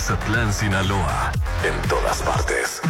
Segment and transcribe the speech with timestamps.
[0.00, 1.30] Mazatlán, Sinaloa.
[1.62, 2.80] En todas partes.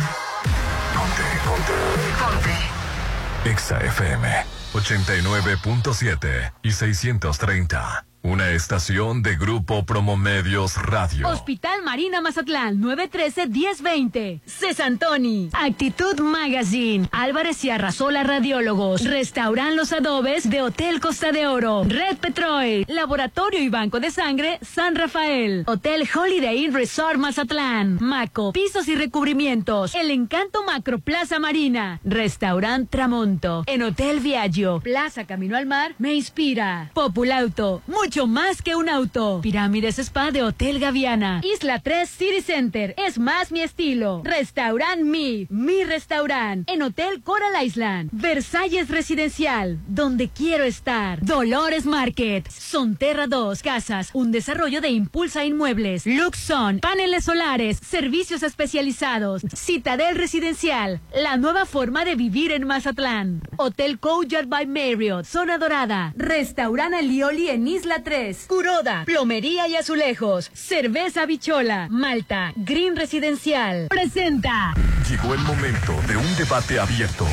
[0.94, 1.72] Ponte, ponte.
[2.20, 3.50] Ponte.
[3.50, 8.09] Exa FM 89.7 y 630.
[8.22, 11.26] Una estación de Grupo Promomedios Radio.
[11.26, 14.40] Hospital Marina Mazatlán, 913-1020.
[14.44, 15.48] Cesantoni.
[15.54, 17.08] Actitud Magazine.
[17.12, 19.04] Álvarez y Arrasola Radiólogos.
[19.04, 21.84] Restauran Los Adobes de Hotel Costa de Oro.
[21.88, 22.84] Red Petrol.
[22.88, 25.64] Laboratorio y Banco de Sangre San Rafael.
[25.66, 27.96] Hotel Holiday Inn Resort Mazatlán.
[28.02, 28.52] Maco.
[28.52, 29.94] Pisos y recubrimientos.
[29.94, 32.00] El Encanto Macro Plaza Marina.
[32.04, 33.64] Restaurant Tramonto.
[33.66, 34.80] En Hotel Viaggio.
[34.80, 35.94] Plaza Camino al Mar.
[35.98, 36.90] Me inspira.
[36.92, 37.80] Populauto.
[37.86, 39.38] Muy mucho más que un auto.
[39.40, 41.42] Pirámides Spa de Hotel Gaviana.
[41.44, 42.92] Isla 3 City Center.
[42.98, 44.22] Es más mi estilo.
[44.24, 45.46] Restaurant Mi.
[45.48, 46.68] Mi restaurant.
[46.68, 48.10] En Hotel Coral Island.
[48.10, 49.78] Versalles Residencial.
[49.86, 51.24] Donde quiero estar.
[51.24, 52.50] Dolores Market.
[52.50, 54.10] Sonterra 2 Casas.
[54.12, 56.04] Un desarrollo de Impulsa Inmuebles.
[56.04, 56.80] Luxon.
[56.80, 57.78] Paneles solares.
[57.78, 59.42] Servicios especializados.
[59.54, 61.00] Citadel Residencial.
[61.14, 63.42] La nueva forma de vivir en Mazatlán.
[63.56, 65.26] Hotel Courtyard by Marriott.
[65.26, 66.12] Zona Dorada.
[66.16, 68.44] Restaurant Alioli en Isla 3.
[68.46, 70.50] Curoda, plomería y azulejos.
[70.54, 71.88] Cerveza bichola.
[71.90, 73.88] Malta, Green Residencial.
[73.88, 74.74] Presenta.
[75.08, 77.26] Llegó el momento de un debate abierto.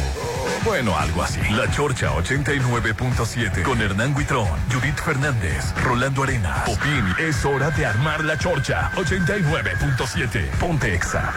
[0.63, 1.39] Bueno, algo así.
[1.51, 7.05] La Chorcha 89.7 con Hernán Guitrón, Judith Fernández, Rolando Arena, Popín.
[7.19, 10.49] Es hora de armar la Chorcha 89.7.
[10.59, 11.33] Ponte Exa.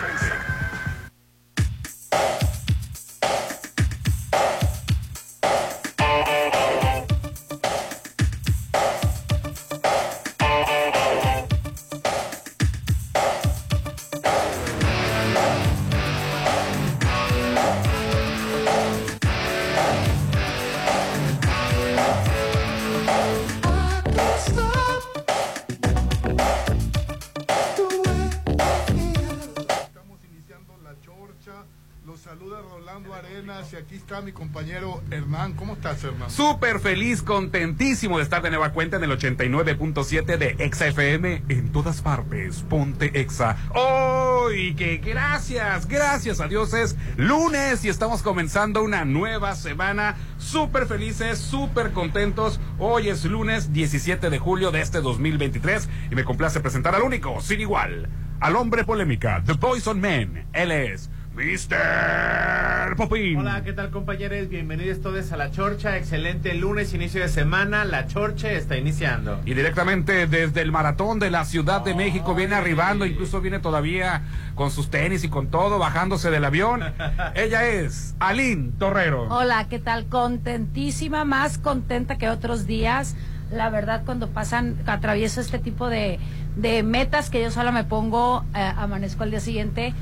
[34.32, 35.54] Compañero Hernán.
[35.54, 36.30] ¿Cómo estás, Hernán?
[36.30, 41.72] Súper feliz, contentísimo de estar de nueva cuenta en el 89.7 de Exa FM en
[41.72, 42.64] todas partes.
[42.68, 43.56] Ponte Exa.
[43.74, 44.30] ¡Oh!
[44.50, 50.16] Que gracias, gracias a Dios es lunes y estamos comenzando una nueva semana.
[50.38, 52.58] Súper felices, súper contentos.
[52.78, 57.40] Hoy es lunes 17 de julio de este 2023 y me complace presentar al único,
[57.40, 58.08] sin igual,
[58.40, 60.48] al hombre polémica, The Poison Man.
[60.52, 61.10] Él es
[61.40, 62.96] Mr.
[62.96, 63.38] Popín.
[63.38, 64.50] Hola, ¿qué tal compañeros?
[64.50, 65.96] Bienvenidos todos a La Chorcha.
[65.96, 67.86] Excelente lunes, inicio de semana.
[67.86, 69.40] La Chorcha está iniciando.
[69.46, 74.24] Y directamente desde el maratón de la Ciudad de México viene arribando, incluso viene todavía
[74.54, 76.82] con sus tenis y con todo, bajándose del avión.
[77.34, 79.22] Ella es Aline Torrero.
[79.30, 80.08] Hola, ¿qué tal?
[80.08, 83.16] Contentísima, más contenta que otros días.
[83.50, 86.20] La verdad, cuando pasan, atravieso este tipo de,
[86.56, 89.94] de metas que yo solo me pongo, eh, amanezco al día siguiente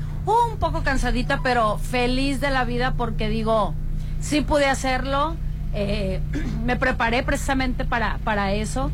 [0.51, 3.73] un poco cansadita, pero feliz de la vida porque digo,
[4.19, 5.35] sí pude hacerlo,
[5.73, 6.21] eh,
[6.65, 8.91] me preparé precisamente para, para eso.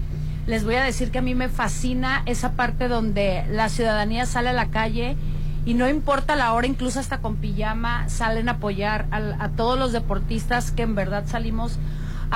[0.47, 4.49] Les voy a decir que a mí me fascina esa parte donde la ciudadanía sale
[4.49, 5.17] a la calle
[5.65, 9.91] y no importa la hora, incluso hasta con pijama, salen a apoyar a todos los
[9.91, 11.79] deportistas que en verdad salimos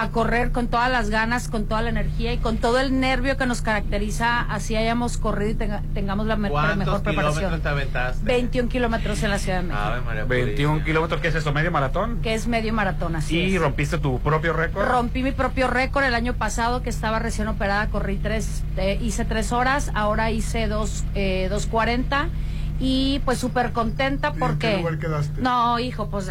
[0.02, 3.38] a correr con todas las ganas, con toda la energía y con todo el nervio
[3.38, 7.62] que nos caracteriza, así hayamos corrido y tengamos la mejor preparación.
[7.62, 8.24] Te aventaste?
[8.24, 10.28] 21 kilómetros en la Ciudad de México.
[10.28, 11.52] 21 kilómetros, ¿qué es eso?
[11.54, 12.22] ¿Medio maratón?
[12.22, 14.88] Que es medio maratón, así ¿Y rompiste tu propio récord?
[14.88, 19.26] Rompí mi propio récord el año pasado, que estaba recién operada, corrí tres, eh, hice
[19.26, 22.30] tres horas, ahora hice dos, eh, dos cuarenta
[22.80, 24.68] y pues súper contenta porque...
[24.68, 25.42] ¿En qué lugar quedaste?
[25.42, 26.30] No, hijo, pues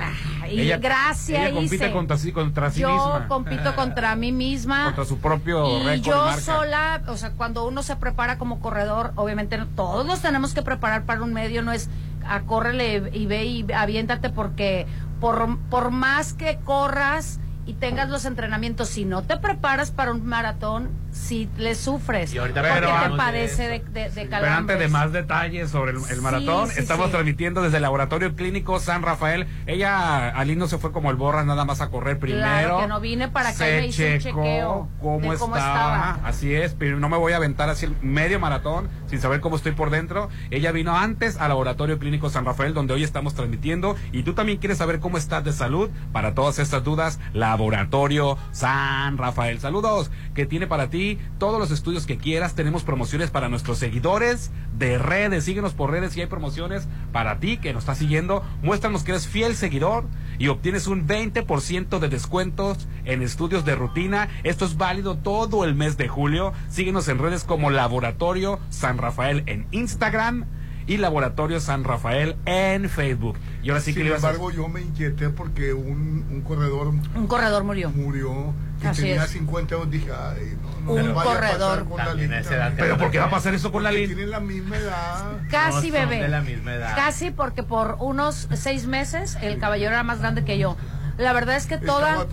[0.50, 1.42] y gracias.
[1.42, 3.20] Ella compite contra sí, contra sí yo misma.
[3.20, 4.84] Yo compito contra mí misma.
[4.86, 9.58] Contra su propio y yo sola, o sea, cuando uno se prepara como corredor, obviamente
[9.76, 11.90] todos nos tenemos que preparar para un medio, no es
[12.26, 14.86] a córrele y ve y aviéntate porque
[15.20, 20.24] por, por más que corras y tengas los entrenamientos, si no te preparas para un
[20.24, 22.32] maratón, si le sufres.
[22.32, 26.22] Y ahorita porque te padece de, de, de Pero antes de más detalles sobre el,
[26.22, 29.46] maratón, estamos transmitiendo desde el Laboratorio Clínico San Rafael.
[29.66, 32.40] Ella, Aline, no se fue como el borras nada más a correr primero.
[32.40, 36.20] Claro, que no vine para que me hice un chequeo cómo, estaba.
[36.24, 39.72] Así es, pero no me voy a aventar así medio maratón sin saber cómo estoy
[39.72, 40.28] por dentro.
[40.50, 43.96] Ella vino antes al Laboratorio Clínico San Rafael, donde hoy estamos transmitiendo.
[44.12, 45.90] Y tú también quieres saber cómo estás de salud.
[46.12, 49.60] Para todas estas dudas, Laboratorio San Rafael.
[49.60, 52.54] Saludos, que tiene para ti todos los estudios que quieras.
[52.54, 55.44] Tenemos promociones para nuestros seguidores de redes.
[55.44, 58.44] Síguenos por redes y hay promociones para ti que nos estás siguiendo.
[58.62, 60.04] Muéstranos que eres fiel seguidor
[60.38, 64.28] y obtienes un 20% de descuentos en estudios de rutina.
[64.44, 66.52] Esto es válido todo el mes de julio.
[66.68, 70.46] Síguenos en redes como Laboratorio San Rafael en Instagram
[70.86, 73.36] y Laboratorio San Rafael en Facebook.
[73.62, 77.26] Y ahora sí que Sin a- embargo, yo me inquieté porque un, un corredor Un
[77.26, 77.90] corredor murió.
[77.90, 79.30] murió que Así tenía es.
[79.30, 79.90] 50 años.
[79.90, 81.88] Dije, ay, no, no Un vaya a pasar corredor.
[81.88, 82.86] con la También Lin a esa edad también.
[82.86, 84.06] Pero ¿por qué va a pasar eso con la Lin?
[84.06, 85.32] Tienen la misma edad.
[85.50, 86.22] Casi No bebé.
[86.22, 86.94] de la misma edad.
[86.96, 90.76] Casi porque por unos seis meses el caballero era más grande que yo.
[91.18, 92.26] La verdad es que toda...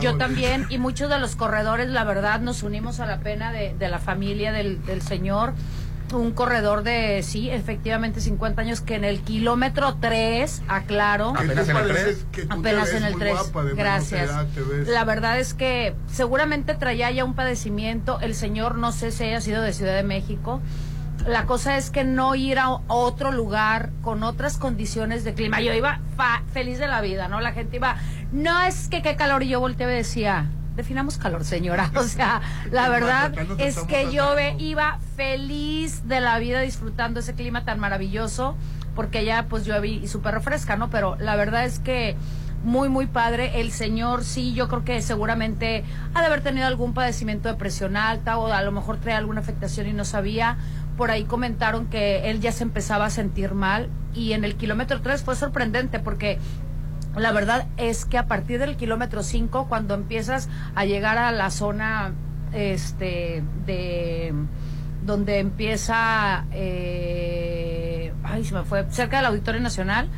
[0.00, 3.74] Yo también, y muchos de los corredores, la verdad, nos unimos a la pena de,
[3.76, 5.54] de la familia del, del señor.
[6.12, 11.44] Un corredor de, sí, efectivamente 50 años, que en el kilómetro 3, aclaro, ¿Qué te
[11.52, 12.26] Apenas en el parece tres.
[12.32, 13.32] que tú te apenas ves en el muy 3.
[13.34, 14.30] guapa, de menos Gracias.
[14.30, 14.46] edad?
[14.86, 18.20] La verdad es que seguramente traía ya un padecimiento.
[18.20, 20.60] El señor, no sé si haya sido de Ciudad de México.
[21.26, 25.60] La cosa es que no ir a otro lugar con otras condiciones de clima.
[25.60, 27.40] Yo iba fa- feliz de la vida, ¿no?
[27.40, 27.96] La gente iba,
[28.32, 29.42] no es que qué calor.
[29.44, 31.90] Y yo volteaba y decía, definamos calor, señora.
[31.96, 32.40] O sea,
[32.70, 38.56] la verdad es que yo iba feliz de la vida disfrutando ese clima tan maravilloso.
[38.94, 40.90] Porque ya pues yo vi súper refresca, ¿no?
[40.90, 42.14] Pero la verdad es que
[42.62, 43.60] muy, muy padre.
[43.60, 45.84] El señor, sí, yo creo que seguramente
[46.14, 49.40] ha de haber tenido algún padecimiento de presión alta o a lo mejor trae alguna
[49.40, 50.56] afectación y no sabía.
[50.96, 55.00] Por ahí comentaron que él ya se empezaba a sentir mal y en el kilómetro
[55.00, 56.38] 3 fue sorprendente porque
[57.16, 61.50] la verdad es que a partir del kilómetro 5, cuando empiezas a llegar a la
[61.50, 62.12] zona
[62.52, 64.34] este de
[65.04, 70.08] donde empieza eh, ay se me fue cerca del Auditorio Nacional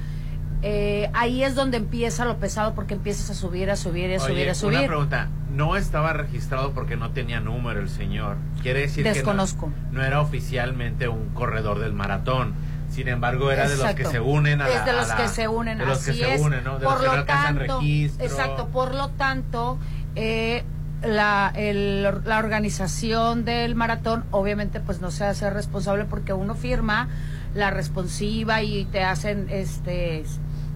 [0.67, 4.39] eh, ahí es donde empieza lo pesado porque empiezas a subir a subir a subir
[4.39, 5.29] a una subir pregunta.
[5.55, 8.39] No estaba registrado porque no tenía número el señor.
[8.63, 9.67] Quiere decir Desconozco.
[9.67, 12.55] que no, no era oficialmente un corredor del maratón.
[12.95, 14.75] Sin embargo, era de los que se unen a la...
[14.75, 16.79] es de los la- que se unen de los así que se es unen, ¿no?
[16.79, 18.25] De por los que no lo alcanzan tanto registro.
[18.27, 19.79] exacto por lo tanto
[20.15, 20.63] eh,
[21.03, 27.09] la, el- la organización del maratón obviamente pues no se hace responsable porque uno firma
[27.55, 30.25] la responsiva y te hacen este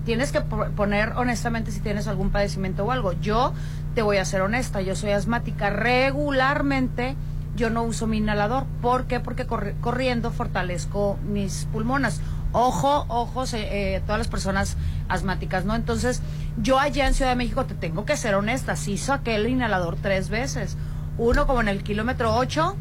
[0.04, 3.52] tienes que po- poner honestamente si tienes algún padecimiento o algo yo
[3.94, 7.14] te voy a ser honesta yo soy asmática regularmente
[7.58, 8.64] yo no uso mi inhalador.
[8.80, 9.20] ¿Por qué?
[9.20, 12.22] Porque corri- corriendo fortalezco mis pulmones.
[12.52, 14.78] Ojo, ojos, eh, todas las personas
[15.08, 15.74] asmáticas, ¿no?
[15.74, 16.22] Entonces,
[16.62, 19.96] yo allá en Ciudad de México te tengo que ser honesta, sí saqué el inhalador
[20.00, 20.78] tres veces.
[21.18, 22.74] Uno como en el kilómetro 8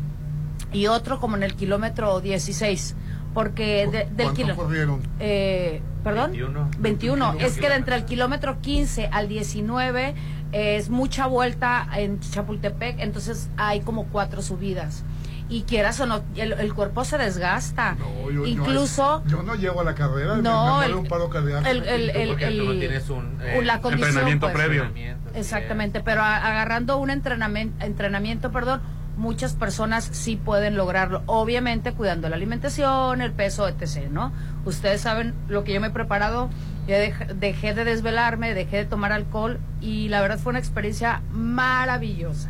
[0.71, 2.95] y otro como en el kilómetro 16.
[3.33, 4.55] Porque de- del ¿Cuánto kilo...
[4.55, 5.01] corrieron?
[5.19, 6.31] Eh, ¿Perdón?
[6.31, 6.69] 21.
[6.79, 7.33] 21.
[7.39, 10.15] Es que de entre el kilómetro 15 al 19
[10.51, 15.03] es mucha vuelta en Chapultepec, entonces hay como cuatro subidas.
[15.49, 17.95] Y quieras o no, el, el cuerpo se desgasta.
[17.95, 19.23] No, yo- Incluso...
[19.27, 20.35] Yo, no llego a la carrera.
[20.37, 21.65] No, me el- un paro cardíaco.
[21.67, 23.37] el- el- el- Porque tú no el- tienes un...
[23.41, 24.55] eh, la condición, entrenamiento pues.
[24.57, 24.83] previo.
[24.83, 28.81] entrenamiento, Exactamente, pero a- agarrando un entrenamiento, entrenamiento, perdón,
[29.15, 34.33] muchas personas sí pueden lograrlo, obviamente cuidando la alimentación, el peso, etc., ¿no?
[34.65, 36.49] Ustedes saben lo que yo me he preparado,
[36.87, 41.21] yo dej- dejé de desvelarme, dejé de tomar alcohol y la verdad fue una experiencia
[41.31, 42.49] maravillosa.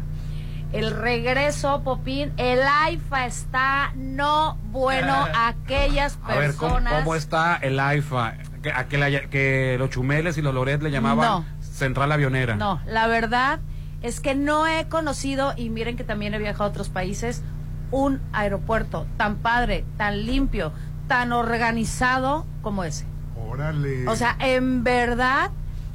[0.73, 6.93] El regreso, Popín, el AIFA está no bueno a aquellas A ver, ¿cómo, personas.
[7.03, 8.33] cómo está el AIFA?
[8.61, 11.45] Que, a que, la- que los chumeles y los loret le llamaban No.
[11.61, 12.55] Central Avionera.
[12.55, 13.59] No, la verdad
[14.01, 17.43] es que no he conocido, y miren que también he viajado a otros países,
[17.91, 20.73] un aeropuerto tan padre, tan limpio,
[21.07, 23.05] tan organizado como ese.
[23.47, 24.07] Órale.
[24.07, 25.51] O sea, en verdad,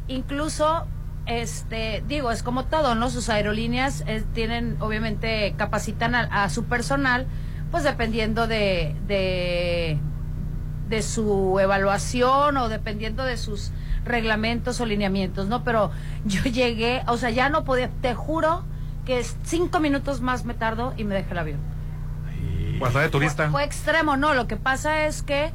[0.09, 0.87] incluso,
[1.27, 3.11] este, digo, es como todo, ¿no?
[3.11, 7.27] Sus aerolíneas eh, tienen, obviamente, capacitan a, a su personal,
[7.71, 9.99] pues dependiendo de, de,
[10.89, 13.71] de su evaluación o dependiendo de sus
[14.05, 15.65] reglamentos o lineamientos, ¿no?
[15.65, 15.91] Pero
[16.25, 18.65] yo llegué, o sea, ya no podía, te juro
[19.05, 21.61] que es cinco minutos más me tardo y me dejé el avión.
[22.79, 23.51] Pues está de turista.
[23.51, 24.35] Fue extremo, no.
[24.35, 25.53] Lo que pasa es que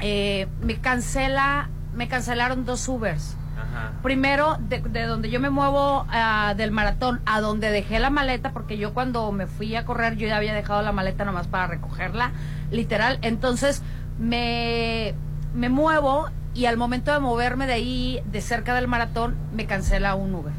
[0.00, 3.36] eh, me cancela, me cancelaron dos Ubers.
[3.56, 3.92] Ajá.
[4.02, 8.52] Primero, de, de donde yo me muevo ah, del maratón a donde dejé la maleta,
[8.52, 11.66] porque yo cuando me fui a correr yo ya había dejado la maleta nomás para
[11.66, 12.32] recogerla,
[12.70, 13.18] literal.
[13.22, 13.82] Entonces
[14.18, 15.14] me,
[15.54, 20.14] me muevo y al momento de moverme de ahí, de cerca del maratón, me cancela
[20.14, 20.52] un Uber.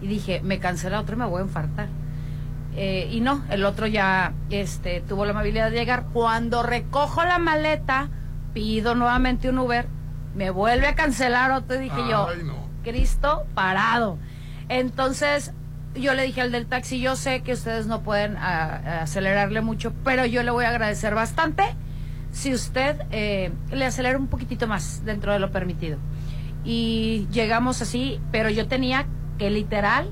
[0.00, 1.88] Y dije, me cancela otro y me voy a infartar.
[2.76, 6.06] Eh, y no, el otro ya este, tuvo la amabilidad de llegar.
[6.12, 8.08] Cuando recojo la maleta,
[8.52, 9.86] pido nuevamente un Uber,
[10.34, 12.68] me vuelve a cancelar otro y dije yo, no.
[12.82, 14.18] Cristo parado.
[14.68, 15.52] Entonces
[15.94, 19.92] yo le dije al del taxi, yo sé que ustedes no pueden ah, acelerarle mucho,
[20.04, 21.74] pero yo le voy a agradecer bastante
[22.30, 25.98] si usted eh, le acelera un poquitito más dentro de lo permitido.
[26.64, 29.06] Y llegamos así, pero yo tenía
[29.38, 30.10] que literal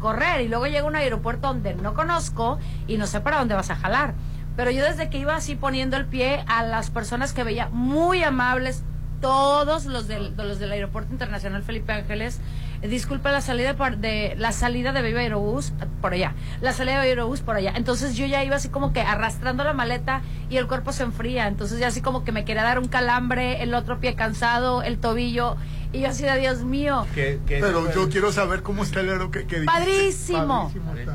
[0.00, 2.58] correr y luego llega a un aeropuerto donde no conozco
[2.88, 4.14] y no sé para dónde vas a jalar.
[4.56, 8.22] Pero yo desde que iba así poniendo el pie a las personas que veía muy
[8.22, 8.82] amables,
[9.20, 12.40] todos los del, de los del Aeropuerto Internacional Felipe Ángeles,
[12.82, 16.72] eh, disculpa la salida por- de la salida de Viva Aerobús eh, por allá, la
[16.72, 17.72] salida de Aerobús por allá.
[17.76, 21.46] Entonces yo ya iba así como que arrastrando la maleta y el cuerpo se enfría.
[21.46, 24.98] Entonces ya así como que me quería dar un calambre, el otro pie cansado, el
[24.98, 25.56] tobillo
[25.92, 27.06] y yo así de Dios mío.
[27.60, 29.46] Pero yo quiero saber cómo está el aero que.
[29.66, 30.68] Padrísimo.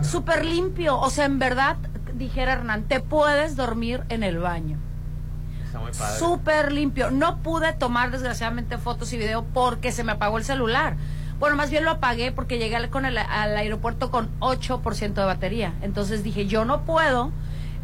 [0.06, 0.98] Súper limpio.
[0.98, 1.76] O sea, en verdad,
[2.18, 4.78] dijera Hernán, te puedes dormir en el baño.
[5.66, 6.18] Está muy padre.
[6.20, 7.12] Súper limpio.
[7.12, 10.96] No pude tomar desgraciadamente fotos y video porque se me apagó el celular.
[11.40, 15.24] Bueno, más bien lo apagué porque llegué al- con el, al aeropuerto con 8% de
[15.26, 15.74] batería.
[15.82, 17.32] Entonces dije, yo no puedo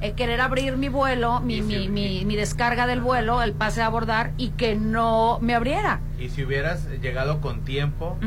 [0.01, 3.85] eh, querer abrir mi vuelo, mi, mi, mi, mi descarga del vuelo, el pase a
[3.85, 5.99] abordar y que no me abriera.
[6.23, 8.17] Y si hubieras llegado con tiempo,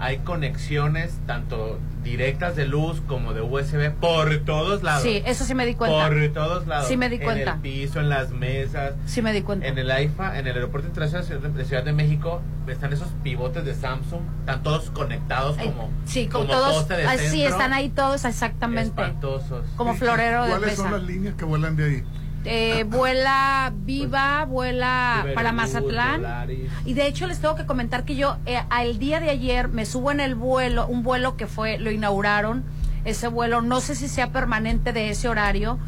[0.00, 5.04] hay conexiones tanto directas de luz como de USB por todos lados.
[5.04, 6.08] Sí, eso sí me di cuenta.
[6.08, 6.88] Por todos lados.
[6.88, 7.52] Sí me di En cuenta.
[7.54, 8.94] el piso, en las mesas.
[9.06, 9.66] Sí me di cuenta.
[9.68, 13.76] En el AIFA, en el Aeropuerto Internacional de Ciudad de México, están esos pivotes de
[13.76, 16.88] Samsung, están todos conectados Ay, como, sí, como, todos.
[16.88, 18.88] de ay, sí, están ahí todos exactamente.
[18.88, 19.66] Espantosos.
[19.76, 20.82] Como florero de ¿Cuáles pesa.
[20.82, 22.02] son las líneas que vuelan de ahí?
[22.48, 26.48] Eh, vuela Viva, vuela para Mazatlán.
[26.84, 29.84] Y de hecho les tengo que comentar que yo eh, al día de ayer me
[29.84, 32.64] subo en el vuelo, un vuelo que fue, lo inauguraron,
[33.04, 35.78] ese vuelo, no sé si sea permanente de ese horario,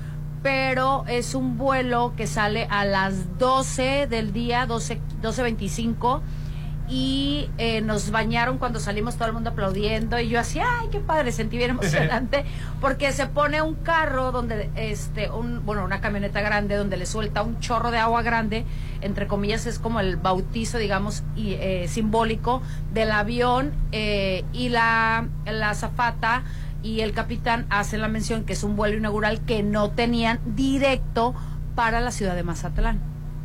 [0.42, 6.20] pero es un vuelo que sale a las 12 del día, 12, 12.25
[6.88, 11.00] y eh, nos bañaron cuando salimos todo el mundo aplaudiendo y yo así, ay, qué
[11.00, 12.44] padre, sentí bien emocionante
[12.80, 17.42] porque se pone un carro donde, este, un, bueno, una camioneta grande donde le suelta
[17.42, 18.64] un chorro de agua grande,
[19.02, 25.28] entre comillas es como el bautizo, digamos, y, eh, simbólico del avión eh, y la,
[25.44, 26.42] la azafata
[26.82, 31.34] y el capitán hacen la mención que es un vuelo inaugural que no tenían directo
[31.74, 33.00] para la ciudad de Mazatlán.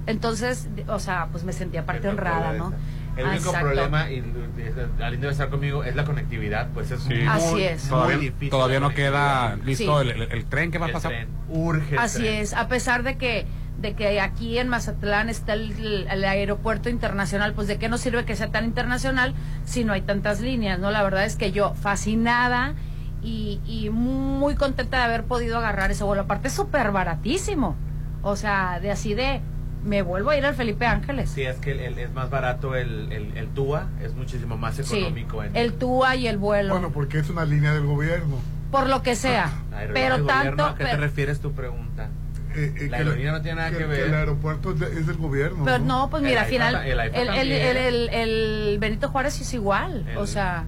[0.05, 2.69] Entonces, o sea, pues me sentía parte honrada, ¿no?
[2.69, 2.77] esa.
[3.15, 3.59] El único exacto.
[3.67, 6.69] problema, y y- Aline debe estar conmigo, es la conectividad.
[6.73, 7.13] Pues es Sí.
[7.13, 7.87] muy, Así muy es.
[7.87, 8.49] Todavía, difícil.
[8.49, 10.09] todavía no queda listo Sí.
[10.09, 11.11] el, el- el tren que va a pasar.
[11.11, 11.27] tren.
[11.49, 12.33] Urge Así tren.
[12.35, 13.45] es, a pesar de que
[13.79, 18.23] de que aquí en Mazatlán está el, el aeropuerto internacional, pues de qué nos sirve
[18.23, 19.33] que sea tan internacional
[19.65, 20.89] si no hay tantas líneas, ¿no?
[20.89, 22.75] La verdad es que yo fascinada
[23.21, 26.21] y, y muy contenta de haber podido agarrar ese vuelo.
[26.21, 27.75] Aparte es súper baratísimo,
[28.21, 29.41] o sea, de así de,
[29.83, 31.29] me vuelvo a ir al Felipe Ángeles.
[31.29, 34.75] Sí, es que el- el- es más barato el, el, el TUA, es muchísimo más
[34.75, 35.43] Sí, económico.
[35.43, 38.37] en el TUA y el vuelo, Bueno, porque es una línea del gobierno.
[38.71, 39.51] por lo que sea,
[39.93, 40.65] pero del gobierno, tanto...
[40.65, 42.09] ¿A qué te pero- refieres tu pregunta?
[42.55, 43.99] Eh, eh, La que aerolínea no tiene nada que ver.
[44.01, 45.65] el aeropuerto es, de- es del gobierno.
[45.65, 47.51] Pero no, pues El mira, al final el AIFA el, el, también.
[47.77, 50.63] el, el- el Benito Juárez es igual, El- o sea,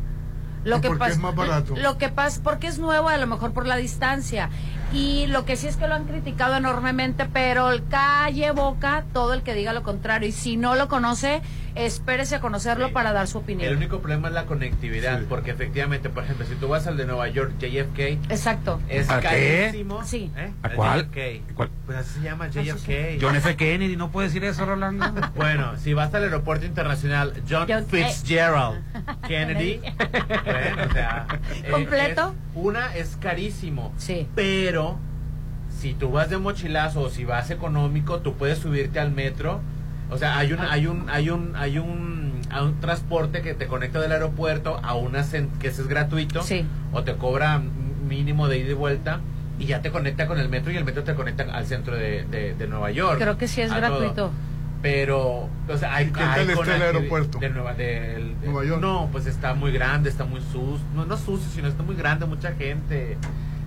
[0.63, 1.75] lo ¿Y que por qué pasa es más barato?
[1.77, 4.49] lo que pasa porque es nuevo a lo mejor por la distancia
[4.93, 9.33] y lo que sí es que lo han criticado enormemente, pero el calle boca todo
[9.33, 10.29] el que diga lo contrario.
[10.29, 11.41] Y si no lo conoce,
[11.75, 12.93] espérese a conocerlo Sí.
[12.93, 13.69] para dar su opinión.
[13.69, 15.25] El único problema es la conectividad, Sí.
[15.29, 18.79] porque efectivamente, por ejemplo, si tú vas al de Nueva York, JFK, Exacto.
[18.89, 19.67] es ¿A qué?
[19.69, 20.03] carísimo.
[20.05, 20.31] Sí.
[20.37, 20.51] ¿Eh?
[20.63, 21.01] ¿A cuál?
[21.11, 21.53] JFK.
[21.55, 21.69] ¿Cuál?
[21.85, 22.63] Pues así se llama sí.
[22.63, 23.19] JFK.
[23.21, 23.55] John F.
[23.55, 25.05] Kennedy, no puedes decir eso, Rolando.
[25.35, 28.81] Bueno, si vas al aeropuerto internacional John, Fitzgerald
[29.27, 31.27] Kennedy, bueno, o sea,
[31.63, 32.29] eh, ¿Completo?
[32.29, 34.27] es- una es carísimo, Sí.
[34.35, 34.97] pero
[35.79, 39.61] si tú vas de mochilazo o si vas económico, tú puedes subirte al metro.
[40.09, 43.67] O sea, hay un hay un hay un hay un, a un transporte que te
[43.67, 45.23] conecta del aeropuerto a una
[45.59, 46.65] que ese es gratuito Sí.
[46.93, 47.59] o te cobra
[48.07, 49.19] mínimo de ida y vuelta
[49.57, 52.23] y ya te conecta con el metro y el metro te conecta al centro de,
[52.25, 53.17] de- de Nueva York.
[53.19, 53.79] Creo que sí es todo.
[53.79, 54.31] gratuito.
[54.81, 57.39] Pero, o sea, hay, ¿Y qué hay tal está el aeropuerto?
[57.39, 58.81] De Nueva, de- el- de- Nueva York.
[58.81, 60.77] No, pues está muy grande, está muy sucio.
[60.93, 63.17] No, no sucio, sino está muy grande, mucha gente.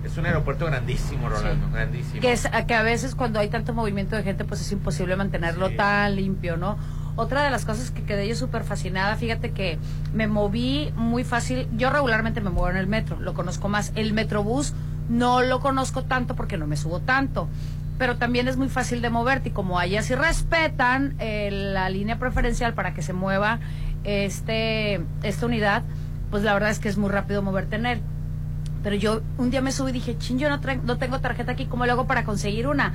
[0.03, 1.73] Es un aeropuerto grandísimo, Rolando, Sí.
[1.73, 2.21] grandísimo.
[2.21, 5.69] que es que a veces cuando hay tanto movimiento de gente pues es imposible mantenerlo
[5.69, 5.75] Sí.
[5.75, 6.77] tan limpio, ¿no?
[7.17, 9.77] Otra de las cosas que quedé yo súper fascinada, fíjate que
[10.13, 14.13] me moví muy fácil, yo regularmente me muevo en el metro, lo conozco más, el
[14.13, 14.73] metrobús
[15.09, 17.49] no lo conozco tanto porque no me subo tanto,
[17.97, 22.17] pero también es muy fácil de moverte y como allá sí respetan eh, la línea
[22.19, 23.59] preferencial para que se mueva
[24.05, 25.83] este esta unidad,
[26.31, 28.01] pues la verdad es que es muy rápido moverte en él.
[28.83, 31.51] Pero yo un día me subí y dije, chin, yo no, tra- no tengo tarjeta
[31.51, 32.93] aquí, ¿cómo lo hago para conseguir una?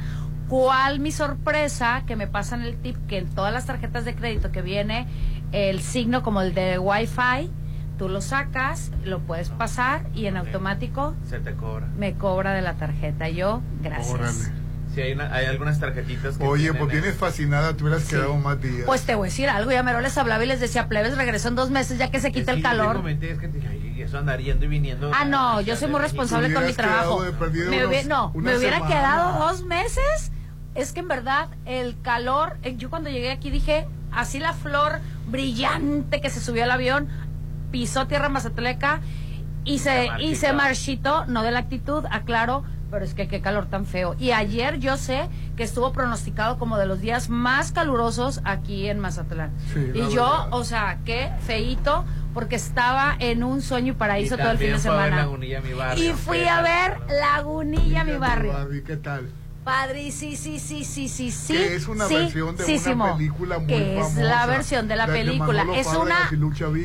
[0.49, 4.51] ¿Cuál mi sorpresa que me pasan el tip que en todas las tarjetas de crédito
[4.53, 5.07] que viene
[5.53, 7.51] el signo como el de Wi-Fi,
[7.99, 11.87] tú lo sacas, lo puedes pasar y en automático Se te cobra.
[11.99, 13.29] me cobra de la tarjeta.
[13.29, 14.15] Yo, gracias.
[14.15, 14.64] Órale.
[14.95, 18.61] Sí, hay, una- hay algunas tarjetitas que Oye, pues vienes fascinada, te hubieras quedado más
[18.61, 18.85] días.
[18.87, 21.49] Pues te voy a decir algo, ya mero les hablaba y les decía, plebes, regresó
[21.49, 22.97] en dos meses ya que se quita el yo te calor.
[22.97, 25.11] comenté, es que te dije, "Ay, eso andar yendo y viniendo.
[25.15, 26.21] Ah, no, yo soy muy México".
[26.23, 27.23] responsable con mi trabajo.
[27.23, 28.95] de Me unos- no, me hubiera semana.
[28.95, 30.31] quedado dos meses.
[30.75, 35.01] Es que en verdad el calor, eh, yo cuando llegué aquí dije, así la flor
[35.27, 37.09] brillante que se subió al avión,
[37.71, 39.01] pisó tierra mazatleca
[39.65, 43.67] y se, y se marchitó, no de la actitud, aclaro, pero es que qué calor
[43.67, 44.15] tan feo.
[44.21, 49.01] Y ayer yo sé que estuvo pronosticado como de los días más calurosos aquí en
[49.01, 49.51] Mazatlán.
[49.73, 50.49] Sí, y yo, verdad.
[50.53, 54.73] o sea, qué feíto, porque estaba en un sueño y paraíso Y todo el fin
[54.75, 55.23] de fue a ver semana.
[55.25, 56.05] Lagunilla, mi barrio.
[56.05, 58.53] Y fui ¿Qué a ver Lagunilla, mi barrio.
[58.87, 59.29] ¿Qué tal?
[59.65, 61.55] Padre, sí, sí, sí, sí, sí, sí.
[61.55, 63.05] Que es una sí, versión de sísimo.
[63.07, 65.65] una película muy Que es la famosa, versión de la, la película.
[65.75, 66.31] Es una,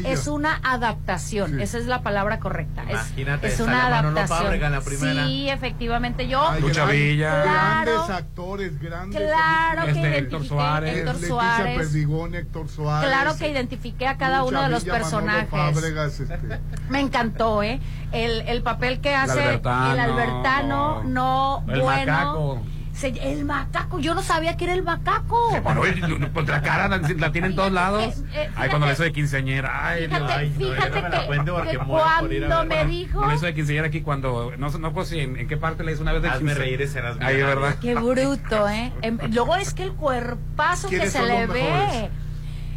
[0.06, 1.56] es una adaptación.
[1.58, 1.62] Sí.
[1.62, 2.84] Esa es la palabra correcta.
[2.84, 4.54] Es- Imagínate, es, una adaptación.
[4.54, 5.26] En la primera.
[5.28, 6.28] Sí, efectivamente.
[6.30, 7.44] Yo, Ay, Lucha gran- Villa.
[7.44, 8.14] Grandes Claro.
[8.14, 9.22] actores, grandes.
[9.22, 10.98] claro que Este, Héctor identifiqué Suárez.
[10.98, 11.78] Héctor Suárez.
[11.78, 13.10] Perdigón, Héctor Suárez.
[13.10, 15.50] Claro que identifiqué a cada Lucha uno de los Villa, personajes.
[15.50, 16.38] Fábregas, este,
[16.90, 17.80] Me encantó, ¿eh?
[18.12, 19.94] El, el papel que hace Albertano.
[19.94, 22.12] el Albertano, no El bueno.
[22.12, 22.62] macaco.
[22.94, 25.58] Se- el macaco, yo no sabía que era el macaco.
[25.64, 28.14] Bueno, y- pues la cara la, la tiene en todos lados.
[28.16, 29.88] Fíjate, eh, Ay, cuando le hizo de quinceañera.
[29.88, 30.20] Ay, Dios.
[30.20, 31.20] Fíjate, Ay, no, fíjate no me la
[31.64, 33.22] que, que cuando me dijo...
[33.22, 34.52] No le hizo de quinceañera aquí cuando.
[34.58, 36.52] No, sé- no pues si en, en qué parte le hizo una vez de Hazme
[36.52, 37.48] quince- reír escenas millonarias.
[37.48, 37.76] ¿verdad?
[37.80, 38.92] Qué bruto, ¿eh?
[39.02, 41.64] Em, Luego es que el cuerpazo que ¿Quiénes se le ve.
[41.64, 42.10] mejores?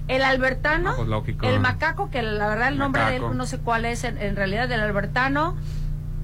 [0.09, 1.47] El Albertano, No, pues, lógico.
[1.47, 3.31] el macaco, que la verdad el nombre de Macaco.
[3.33, 5.57] él no sé cuál es en, en realidad del Albertano.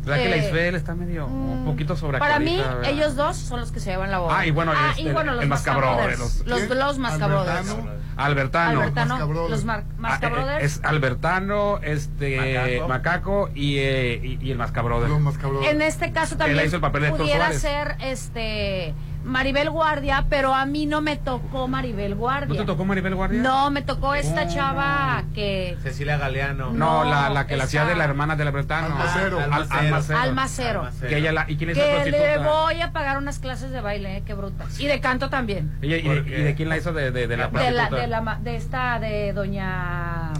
[0.04, 3.37] ¿Verdad que la Eh, Isabel está medio un Mm, poquito sobre Para mí, ellos dos
[3.37, 4.38] son los que se llevan la boda.
[4.38, 6.47] Ah, y bueno, este, y bueno, los el Mascabrothers, Mascabrothers.
[6.47, 7.76] los- Los, los Mascabrothers.
[8.16, 8.80] Albertano.
[8.80, 9.11] Albertano.
[9.14, 9.50] Mascabrothers.
[9.50, 10.64] los Mar- Ah, eh, Mascabrothers.
[10.64, 12.88] es Albertano, este Macaco.
[12.88, 15.11] Macaco, y, eh, y, y el Mascabrothers.
[15.11, 15.70] los más cabrones.
[15.70, 18.94] En este caso él también hizo el papel de Héctor pudiera ser este
[19.28, 22.49] Maribel Guardia, pero a mí no me tocó Maribel Guardia.
[22.49, 23.40] ¿No te tocó Maribel Guardia?
[23.42, 26.73] No, me tocó esta chava que Cecilia Galeano.
[26.73, 28.87] No, No, la, la que la hacía de la hermana de Albertano.
[28.87, 29.38] Almacero.
[29.38, 30.18] Al- Almacero.
[30.18, 30.80] Almacero.
[30.80, 31.08] Almacero.
[31.08, 32.37] Que ella la, ¿Y quién es la que prostituta?
[32.37, 34.64] le voy a pagar unas clases de baile, eh, qué bruta.
[34.78, 35.76] Y de canto también.
[35.82, 37.90] Y, ¿Por de, y de quién la hizo de, de, de la De prostituta?
[37.90, 40.32] la, de la ma- de esta de doña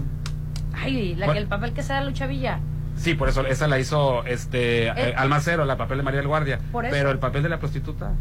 [0.81, 2.59] Ay, la que el papel que se da Lucha Villa.
[2.95, 6.59] Sí, por eso, esa la hizo este eh, Almacero, la papel de María del Guardia.
[6.71, 6.91] Por eso.
[6.93, 8.11] Pero el papel de la prostituta.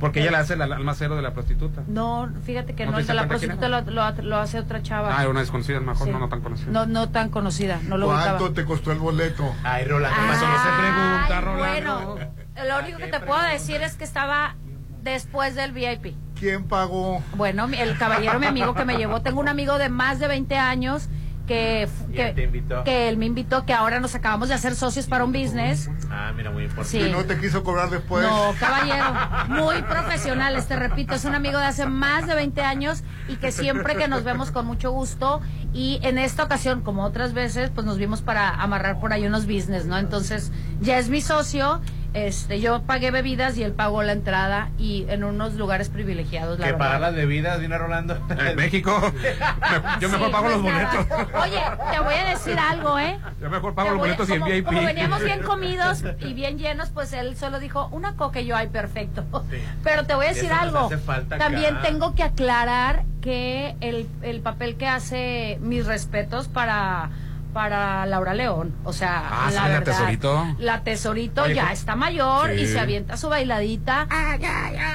[0.00, 1.82] Porque ella la hace el Almacero de la prostituta.
[1.86, 5.16] No, fíjate que ¿No no, el de la prostituta lo, lo- lo hace otra chava.
[5.16, 6.12] Ah, era una desconocida, a lo mejor Sí.
[6.12, 6.70] no, no tan conocida.
[6.72, 8.06] No, no tan conocida, no lo.
[8.06, 9.44] ¿Cuánto te costó el boleto?
[9.62, 10.16] Ay, Rolando.
[10.20, 12.14] Ay, Eso no se pregunta, Rolando.
[12.16, 14.56] Bueno, lo único que te puedo decir es que estaba
[15.02, 16.14] después del VIP.
[16.38, 17.22] ¿Quién pagó?
[17.36, 20.28] Bueno, mi- el caballero, mi amigo que me llevó, tengo un amigo de más de
[20.28, 21.08] 20 años
[21.46, 22.34] que, ¿Y que, él
[22.84, 25.90] que me invitó, que ahora nos acabamos de hacer socios para un business.
[26.10, 27.00] Ah, mira, muy importante.
[27.00, 27.06] Sí.
[27.06, 28.24] ¿Y no te quiso cobrar después?
[28.24, 29.14] No, caballero,
[29.48, 33.52] muy profesional, te repito, es un amigo de hace más de 20 años y que
[33.52, 35.40] siempre que nos vemos con mucho gusto
[35.72, 39.46] y en esta ocasión, como otras veces, pues nos vimos para amarrar por ahí unos
[39.46, 39.98] business, ¿no?
[39.98, 40.50] Entonces,
[40.80, 41.80] ya es mi socio,
[42.14, 46.66] este, yo pagué bebidas y él pagó la entrada y en unos lugares privilegiados, la
[46.66, 48.18] Que pagar las bebidas, viene Rolando.
[48.30, 51.04] En México, me- yo Sí, mejor pago no los nada.
[51.08, 51.28] boletos.
[51.42, 51.60] Oye,
[51.92, 53.18] te voy a decir algo, ¿eh?
[53.40, 54.66] Yo mejor Te pago los voy a- boletos y el como, VIP.
[54.66, 58.56] como veníamos bien comidos y bien llenos, pues él solo dijo una coca y yo,
[58.56, 59.24] ay, perfecto.
[59.50, 59.58] Sí.
[59.84, 60.90] Pero te voy a decir eso algo.
[61.38, 61.86] También acá.
[61.86, 67.10] tengo que aclarar que el, el papel que hace mis respetos para
[67.52, 70.46] para Laura León, o sea, Ah, la sí, la verdad, tesorito.
[70.58, 74.06] la tesorito Oye, ya está mayor y se avienta su bailadita,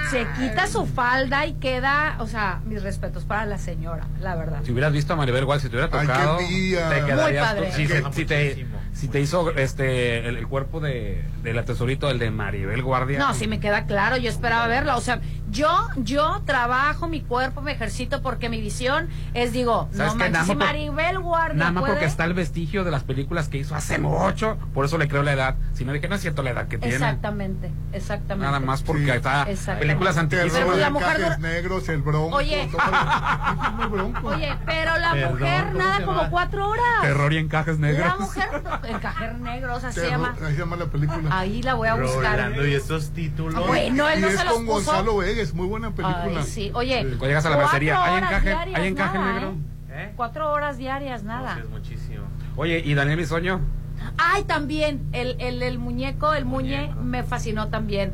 [0.09, 4.59] se quita su falda y queda, o sea, mis respetos para la señora, la verdad.
[4.63, 7.63] Si hubieras visto a Maribel Guardia, si te hubiera tocado, Muy padre.
[7.63, 8.79] con- si, se- te, muchísimo.
[8.93, 13.19] si te hizo este el, el cuerpo de, de la tesorito, el de Maribel Guardia.
[13.19, 15.19] No, sí me queda claro, yo esperaba verla, o sea,
[15.51, 20.29] yo yo trabajo mi cuerpo, me ejercito porque mi visión es digo, ¿Sabes no qué?
[20.29, 23.47] manches, Nada si Maribel Guardia Nada más puede- porque está el vestigio de las películas
[23.49, 25.55] que hizo hace mucho, por eso le creo la edad.
[25.73, 26.95] Si no dije, no es cierto la edad que tiene.
[26.95, 28.45] Exactamente, exactamente.
[28.45, 29.09] Nada más porque Sí.
[29.11, 29.85] está Exactamente.
[29.87, 30.77] películas Terror, Pero antiquísimas.
[30.79, 32.35] la de mujer encajes negros, el bronco.
[32.37, 32.69] Oye.
[32.71, 34.27] todo lo- el bronco.
[34.27, 36.83] Oye, pero la Perdón, mujer ¿cómo nada como cuatro horas.
[37.01, 38.07] Terror y encajes negros.
[38.07, 38.49] La mujer
[38.89, 40.35] encajer negro, o sea, se llama.
[40.43, 41.29] Ahí se llama la película.
[41.37, 42.35] Ahí la voy a buscar.
[42.35, 43.65] Rolando, y esos títulos.
[43.67, 44.91] Bueno, él y no es se los con puso.
[45.35, 46.41] Gonzalo Vegas, muy buena película.
[46.41, 46.71] Ay, sí.
[46.73, 49.49] Oye, Cuando llegas a la mercería, cuatro ¿hay horas encaje, diarias, ¿hay encaje nada, negro?
[49.89, 49.93] ¿eh?
[49.97, 50.13] ¿Eh?
[50.15, 51.55] Cuatro horas diarias, No, nada.
[51.55, 52.23] sí, es muchísimo.
[52.55, 53.59] Oye, ¿y Daniel Bisoño?
[54.17, 57.01] Ay, también, el, el, el muñeco, el muñe, Muñeco.
[57.01, 58.13] me fascinó también.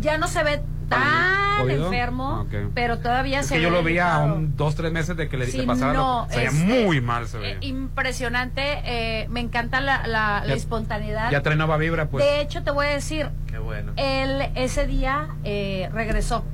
[0.00, 2.70] Ya no se ve tan enfermo, Ok.
[2.74, 5.28] pero todavía Es se que ve yo lo vi a un dos, tres meses de
[5.28, 5.92] que le, Sí, le pasara.
[5.92, 7.54] no, se veía este, muy mal, se veía.
[7.54, 11.30] eh, impresionante, eh, me encanta la, la, la Ya- espontaneidad.
[11.30, 12.24] ya trae nueva vibra, pues.
[12.24, 13.92] De hecho, te voy a decir, Qué bueno.
[13.94, 14.12] bueno.
[14.42, 16.44] él ese día eh, regresó.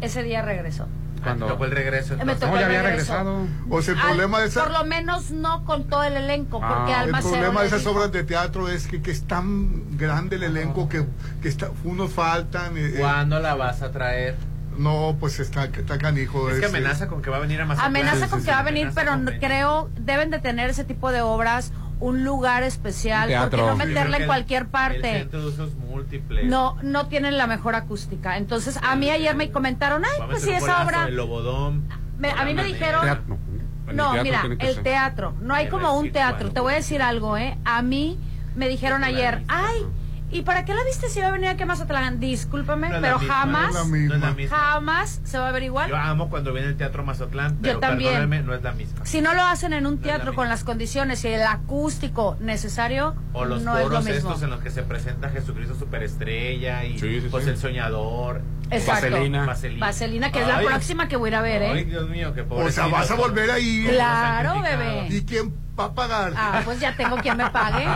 [0.00, 0.88] Ese día regresó.
[1.22, 2.14] Cuando tocó el regreso.
[2.16, 2.40] Me entonces.
[2.40, 3.46] tocó No, ya había regresado.
[3.70, 6.60] O sea, el Al- problema de esa, Por lo menos no con todo el elenco,
[6.62, 9.26] Ah, porque el el problema de esas dijo- obras de teatro es que, que es
[9.26, 11.06] tan grande el elenco que,
[11.40, 12.76] que está, unos faltan.
[12.76, 14.36] eh, eh, ¿Cuándo la vas a traer?
[14.78, 16.48] no, pues está, está canijo.
[16.48, 16.76] Es que ese.
[16.78, 17.94] amenaza con que va a venir a Mazatlán.
[17.94, 18.54] Amenaza Sí, con sí, que sí.
[18.54, 23.30] va a venir, pero creo deben de tener ese tipo de obras un lugar especial,
[23.30, 25.02] Un porque no meterla en cualquier El parte.
[25.20, 26.44] centro de usos múltiples.
[26.46, 28.36] No, no tienen la mejor acústica.
[28.36, 31.06] Entonces, a mí ayer me comentaron, ay, pues si esa obra...
[31.06, 31.88] El Lobodón.
[32.18, 33.38] Me- a mí me dijeron- Teatro.
[33.88, 34.82] El No, mira, el ser.
[34.82, 35.34] teatro.
[35.40, 36.50] No hay como un teatro.
[36.50, 37.56] Te voy a decir algo, ¿eh?
[37.64, 38.18] A mí
[38.56, 39.86] me dijeron ayer, ay.
[40.32, 42.18] ¿Y para qué la viste si va a venir aquí a Mazatlán?
[42.20, 45.88] Discúlpame, No es la pero misma, jamás, no jamás se va a ver igual.
[45.90, 48.46] Yo amo cuando viene el Teatro Mazatlán, pero también.
[48.46, 49.04] no es la misma.
[49.04, 53.14] Si no lo hacen en un la teatro con las condiciones y el acústico necesario,
[53.32, 54.12] O los no es lo mismo.
[54.30, 57.50] estos en los que se presenta Jesucristo Superestrella y Sí, sí, pues sí.
[57.50, 58.40] el soñador.
[58.72, 59.10] Exacto.
[59.10, 59.46] Vaselina.
[59.46, 59.86] Vaselina.
[59.86, 61.84] Vaselina, que es la Ay, próxima que voy a ir a ver, Ay, ¿eh?
[61.84, 63.90] Dios mío, qué O sea, vas a volver a ir.
[63.90, 65.06] Claro, bebé.
[65.10, 66.32] ¿Y quién va a pagar?
[66.36, 67.86] Ah, pues ya tengo quien me pague.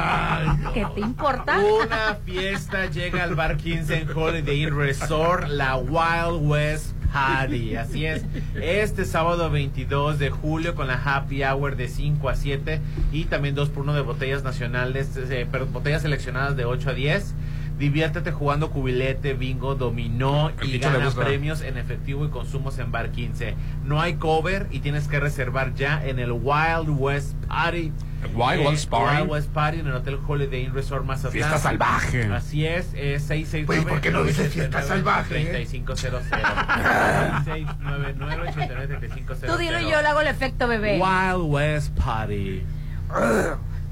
[0.75, 1.59] ¿Qué te importa?
[1.59, 7.77] Una fiesta llega al bar 15 en Holiday Inn Resort, la Wild West Party.
[7.77, 8.25] Así es.
[8.61, 12.81] Este sábado 22 de julio con la Happy Hour de 5 a 7
[13.13, 16.95] y también 2 por 1 de botellas nacionales, eh, perdón, botellas seleccionadas de 8 a
[16.95, 17.35] 10.
[17.79, 23.11] Diviértete jugando cubilete, bingo, dominó El y gana premios en efectivo y consumos en Bar
[23.11, 23.55] 15.
[23.85, 27.93] No hay cover y tienes que reservar ya en el Wild West Party.
[28.35, 29.17] Wild Eh, West Party.
[29.21, 31.33] Wild West Party en el Hotel Holiday Inn Resort Mazatlán.
[31.33, 32.25] Fiesta salvaje.
[32.33, 35.67] Así es, es 669 Oye, ¿por qué no dices fiesta salvaje, eh?
[35.69, 40.99] 3500 699 893500 Tú dilo y yo le hago el efecto bebé.
[40.99, 42.65] Wild West Party.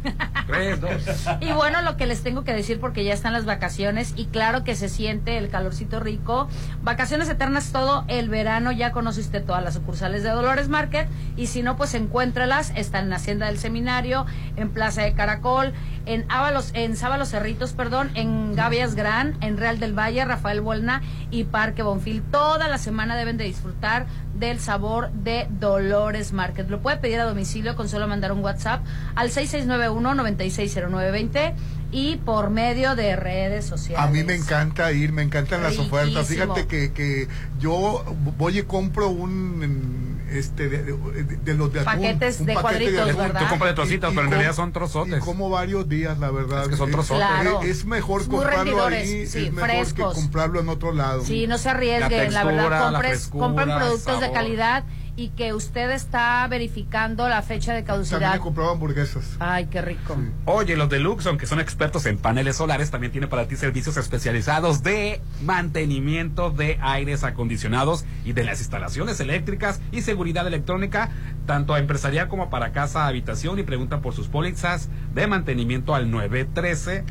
[0.46, 1.02] Tres, dos.
[1.40, 4.64] Y bueno, lo que les tengo que decir porque ya están las vacaciones y claro
[4.64, 6.48] que se siente el calorcito rico.
[6.82, 11.46] Vacaciones eternas todo el verano, ya conoce usted todas las sucursales de Dolores Market y
[11.46, 12.72] si no, pues encuéntralas.
[12.76, 15.72] Están en Hacienda del Seminario, en Plaza de Caracol,
[16.06, 21.02] en Ábalos, en Sábalos Cerritos, perdón, en Gavias Gran, en Real del Valle, Rafael Buelna
[21.30, 22.22] y Parque Bonfil.
[22.22, 24.06] Toda la semana deben de disfrutar
[24.38, 26.68] del sabor de Dolores Market.
[26.68, 31.55] Lo puede pedir a domicilio con solo mandar un WhatsApp al 6691-960920
[31.92, 34.05] y por medio de redes sociales.
[34.05, 36.27] A mí me encanta ir, me encantan las ofertas.
[36.27, 37.29] Fíjate que, que
[37.61, 38.05] yo
[38.37, 40.03] voy y compro un
[40.35, 43.16] este de, de- de los de atún, Paquetes un de paquete cuadritos, atún.
[43.23, 43.40] ¿verdad?
[43.40, 45.16] Tú compras de trocitos, pero en realidad son trozotes.
[45.16, 46.62] Y como varios días, la verdad.
[46.64, 47.27] Es que son Eh, trozotes.
[47.27, 47.62] Claro.
[47.62, 50.14] eh, Es mejor Muy comprarlo ahí, sí, es mejor frescos.
[50.14, 51.25] que comprarlo en otro lado.
[51.25, 54.33] Sí, no se arriesguen, La la, textura, verdad, la compres, frescura, compren productos de sabor.
[54.35, 54.85] calidad
[55.16, 58.35] y que usted está verificando la fecha de También caducidad.
[58.35, 59.37] he comprado hamburguesas.
[59.38, 60.16] Ay, qué rico.
[60.44, 63.96] Oye, los de Luxon, que son expertos en paneles solares, también tiene para ti servicios
[63.96, 71.11] especializados de mantenimiento de aires acondicionados y de las instalaciones eléctricas y seguridad electrónica,
[71.46, 76.11] tanto a empresarial como para casa, habitación, y preguntan por sus pólizas de mantenimiento al
[76.11, 77.05] 913-2133,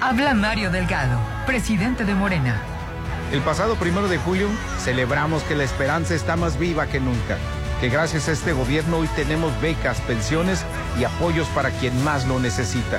[0.00, 2.62] Habla Mario Delgado, presidente de Morena.
[3.30, 7.38] El pasado primero de julio celebramos que la esperanza está más viva que nunca,
[7.84, 10.64] que gracias a este gobierno hoy tenemos becas, pensiones
[10.98, 12.98] y apoyos para quien más lo necesita,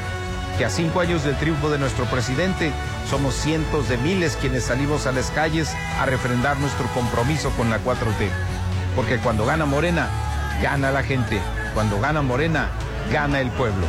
[0.60, 2.72] que a cinco años del triunfo de nuestro presidente
[3.10, 7.80] somos cientos de miles quienes salimos a las calles a refrendar nuestro compromiso con la
[7.80, 8.30] 4T,
[8.96, 10.08] porque cuando gana Morena,
[10.62, 11.42] gana la gente,
[11.74, 12.70] cuando gana Morena,
[13.12, 13.88] gana el pueblo.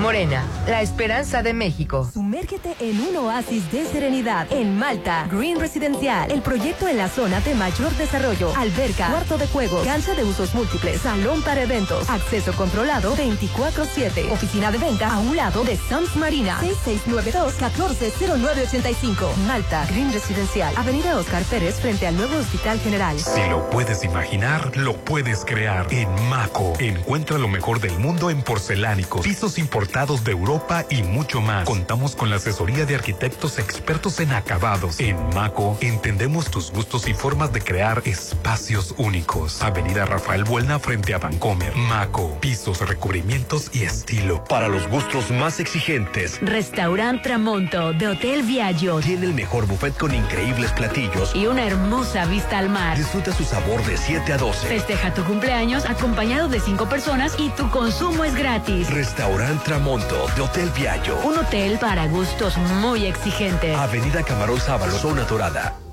[0.00, 2.10] Morena, la esperanza de México.
[2.12, 5.28] Sumérgete en un oasis de serenidad en Malta.
[5.30, 8.52] Green Residencial, el proyecto en la zona de mayor desarrollo.
[8.56, 14.32] Alberca, cuarto de juegos, cancha de usos múltiples, salón para eventos, acceso controlado 24-7.
[14.32, 16.58] Oficina de venta a un lado de Sams Marina.
[16.84, 19.36] 6692-140985.
[19.46, 23.16] Malta, Green Residencial, Avenida Oscar Pérez frente al nuevo Hospital General.
[23.18, 25.86] Si lo puedes imaginar, lo puedes crear.
[25.90, 31.42] En Maco, encuentra lo mejor del mundo en porcelánicos, pisos importados de Europa y mucho
[31.42, 31.66] más.
[31.66, 34.98] Contamos con la asesoría de arquitectos expertos en acabados.
[34.98, 39.60] En Maco, entendemos tus gustos y formas de crear espacios únicos.
[39.60, 41.76] Avenida Rafael Buelna frente a Vancomer.
[41.76, 44.42] Maco, pisos, recubrimientos y estilo.
[44.44, 50.14] Para los gustos más exigentes, Restaurant Tramonto de Hotel Viaggio tiene el mejor buffet con
[50.14, 52.96] increíbles platillos y una hermosa vista al mar.
[52.96, 54.66] Disfruta su sabor de 7 a 12.
[54.66, 58.88] Festeja tu cumpleaños acompañado de cinco personas y tu consumo es gratis.
[58.88, 59.73] Restaurant Tramonto
[60.36, 61.18] de Hotel Viaggio.
[61.24, 63.76] Un hotel para gustos muy exigentes.
[63.76, 65.83] Avenida Camarón Sábalo, Zona Dorada.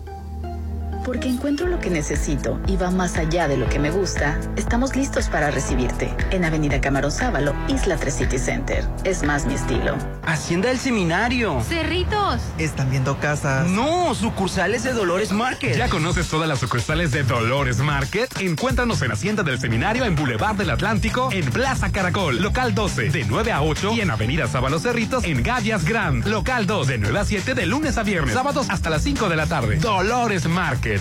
[1.06, 4.96] Porque encuentro lo que necesito y va más allá de lo que me gusta, estamos
[4.96, 8.88] listos para recibirte en Avenida Camarón Sábalo, Isla 3 City Center.
[9.04, 9.98] Es más mi estilo.
[10.24, 11.62] Hacienda del Seminario.
[11.62, 12.42] Cerritos.
[12.58, 13.68] ¿Están viendo casas?
[13.68, 15.76] No, sucursales de Dolores Market.
[15.76, 18.30] ¿Ya conoces todas las sucursales de Dolores Market?
[18.40, 23.26] Encuéntranos en Hacienda del Seminario en Boulevard del Atlántico, en Plaza Caracol, local 12, de
[23.26, 27.20] 9 a 8 y en Avenida Sábalo Cerritos en Gavias Grand, local 2, de 9
[27.20, 29.78] a 7 de lunes a viernes, sábados hasta las 5 de la tarde.
[29.78, 31.01] Dolores Market.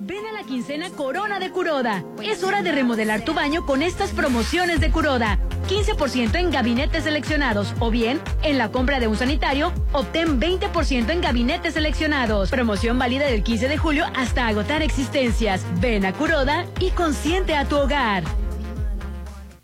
[0.00, 2.04] Ven a la quincena Corona de Curoda.
[2.22, 5.40] Es hora de remodelar tu baño con estas promociones de Curoda.
[5.68, 11.20] 15% en gabinetes seleccionados o bien en la compra de un sanitario, obtén 20% en
[11.20, 12.48] gabinetes seleccionados.
[12.48, 15.64] Promoción válida del 15 de julio hasta agotar existencias.
[15.80, 18.22] Ven a Curoda y consiente a tu hogar.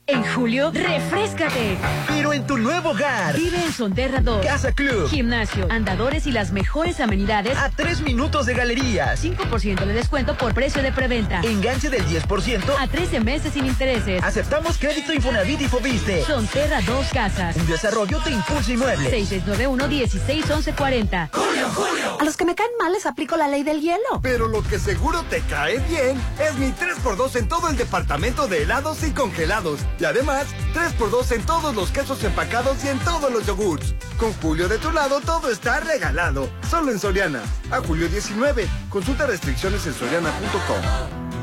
[0.07, 1.79] En julio, refrescate.
[2.09, 3.35] Pero en tu nuevo hogar.
[3.35, 4.45] Vive en Sonterra 2.
[4.45, 5.09] Casa Club.
[5.09, 7.57] Gimnasio, andadores y las mejores amenidades.
[7.57, 9.25] A tres minutos de galerías.
[9.25, 11.41] 5% de descuento por precio de preventa.
[11.41, 12.75] Enganche del 10%.
[12.79, 14.23] A 13 meses sin intereses.
[14.23, 16.23] Aceptamos crédito Infonavit y Fobiste.
[16.25, 17.57] Sonterra 2 Casas.
[17.57, 19.11] Un desarrollo de Impulso Inmueble.
[19.11, 21.31] 6691-161140.
[21.33, 22.19] Julio, Julio.
[22.21, 24.21] A los que me caen mal les aplico la ley del hielo.
[24.21, 28.65] Pero lo que seguro te cae bien es mi 3x2 en todo el departamento de
[28.65, 29.81] helados y congelados.
[29.99, 33.95] Y además, 3x2 en todos los quesos empacados y en todos los yogurts.
[34.19, 36.49] Con Julio de tu lado, todo está regalado.
[36.69, 37.43] Solo en Soriana.
[37.71, 38.67] A julio 19.
[38.91, 41.34] Consulta restricciones en soriana.com.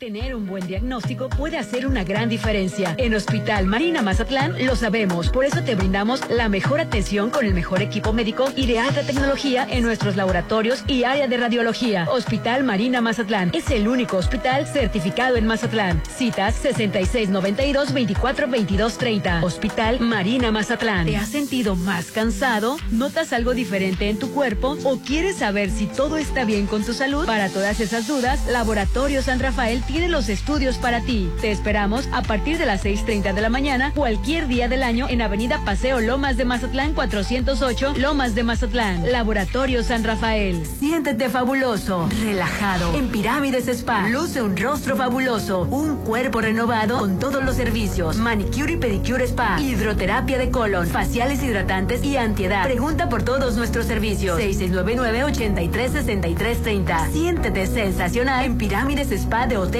[0.00, 2.94] Tener un buen diagnóstico puede hacer una gran diferencia.
[2.96, 7.52] En Hospital Marina Mazatlán lo sabemos, por eso te brindamos la mejor atención con el
[7.52, 12.06] mejor equipo médico y de alta tecnología en nuestros laboratorios y área de radiología.
[12.10, 16.00] Hospital Marina Mazatlán es el único hospital certificado en Mazatlán.
[16.08, 19.42] Citas 6692-242230.
[19.42, 21.04] Hospital Marina Mazatlán.
[21.04, 22.78] ¿Te has sentido más cansado?
[22.90, 24.78] ¿Notas algo diferente en tu cuerpo?
[24.82, 27.26] ¿O quieres saber si todo está bien con tu salud?
[27.26, 31.28] Para todas esas dudas, Laboratorio San Rafael tiene los estudios para ti.
[31.40, 35.22] Te esperamos a partir de las 6.30 de la mañana, cualquier día del año en
[35.22, 39.10] Avenida Paseo Lomas de Mazatlán 408, Lomas de Mazatlán.
[39.10, 40.62] Laboratorio San Rafael.
[40.78, 42.94] Siéntete fabuloso, relajado.
[42.94, 48.16] En Pirámides Spa, luce un rostro fabuloso, un cuerpo renovado con todos los servicios.
[48.16, 52.62] Manicure y pedicure spa, hidroterapia de colon, faciales hidratantes y antiedad.
[52.64, 54.38] Pregunta por todos nuestros servicios.
[54.40, 57.12] 6699-836330.
[57.12, 59.79] Siéntete sensacional en Pirámides Spa de Hotel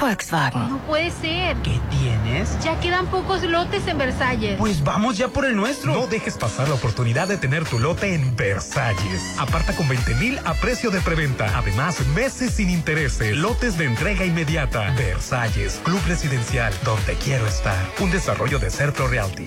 [0.00, 0.68] Volkswagen.
[0.68, 1.56] No puede ser.
[1.58, 2.58] ¿Qué tienes?
[2.62, 4.58] Ya quedan pocos lotes en Versalles.
[4.58, 5.92] Pues vamos ya por el nuestro.
[5.92, 9.36] No dejes pasar la oportunidad de tener tu lote en Versalles.
[9.38, 11.58] Aparta con 20 mil a precio de preventa.
[11.58, 13.36] Además, meses sin intereses.
[13.36, 14.90] Lotes de entrega inmediata.
[14.96, 17.78] Versalles, Club Residencial, donde quiero estar.
[18.00, 19.46] Un desarrollo de Certo Realty.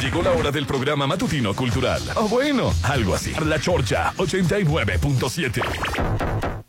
[0.00, 2.02] Llegó la hora del programa matutino cultural.
[2.16, 3.32] O bueno, algo así.
[3.44, 6.63] La Chorcha 89.7.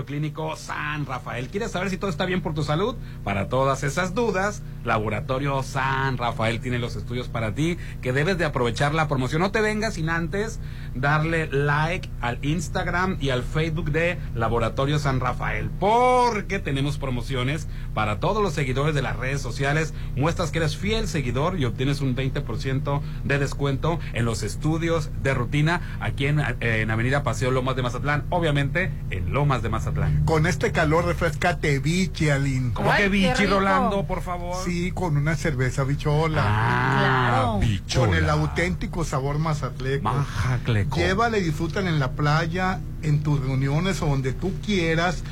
[0.00, 1.48] Clínico San Rafael.
[1.48, 2.96] ¿Quieres saber si todo está bien por tu salud?
[3.22, 8.46] Para todas esas dudas, Laboratorio San Rafael tiene los estudios para ti que debes de
[8.46, 9.42] aprovechar la promoción.
[9.42, 10.60] No te vengas sin antes
[10.94, 18.18] darle like al Instagram y al Facebook de Laboratorio San Rafael porque tenemos promociones para
[18.18, 19.92] todos los seguidores de las redes sociales.
[20.16, 25.34] Muestras que eres fiel seguidor y obtienes un 20% de descuento en los estudios de
[25.34, 28.24] rutina aquí en, en Avenida Paseo Lomas de Mazatlán.
[28.30, 29.81] Obviamente en Lomas de Mazatlán.
[30.24, 32.70] Con este calor refrescate bichi, Alin.
[32.70, 34.56] ¿Cómo que bichi, Rolando, por favor?
[34.64, 36.42] Sí, con una cerveza bichola.
[36.44, 38.06] Ah, bichola.
[38.06, 40.04] Con el auténtico sabor mazatleco.
[40.04, 40.96] Majatleco.
[40.96, 45.24] Llévale y disfrutan en la playa, en tus reuniones o donde tú quieras.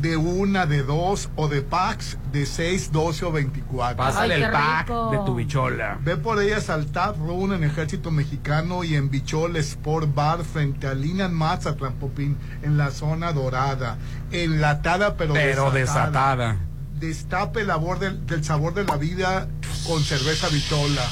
[0.00, 3.96] De una, de dos o de packs de 6, 12 o 24.
[3.96, 5.98] Pásale el pack de tu bichola.
[6.02, 10.86] Ve por ellas al Tap Room en Ejército Mexicano y en Bichola Sport Bar frente
[10.86, 13.98] a Linan Mazatlán Popín en la zona dorada.
[14.30, 16.56] Enlatada pero, Pero desatada.
[16.98, 19.48] Destape el sabor del, del sabor de la vida
[19.86, 21.02] con cerveza Bichola.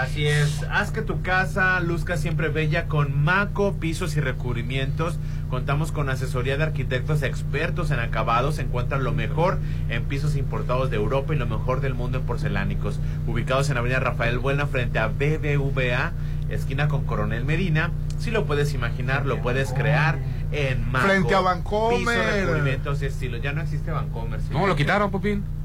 [0.00, 5.18] Así es, haz que tu casa luzca siempre bella con Maco, pisos y recubrimientos.
[5.50, 8.58] Contamos con asesoría de arquitectos expertos en acabados.
[8.58, 9.58] Encuentran lo mejor
[9.90, 12.98] en pisos importados de Europa y lo mejor del mundo en porcelánicos.
[13.26, 16.12] Ubicados en Avenida Rafael Buena frente a BBVA,
[16.48, 17.90] esquina con Coronel Medina.
[18.18, 20.18] Si lo puedes imaginar, lo puedes crear
[20.50, 21.08] en Maco.
[21.08, 21.98] Frente a Vancomer.
[21.98, 23.36] Pisos, recubrimientos y estilo.
[23.36, 24.40] Ya no existe Vancomer.
[24.40, 24.48] ¿sí?
[24.50, 25.59] ¿Cómo lo quitaron, Popín?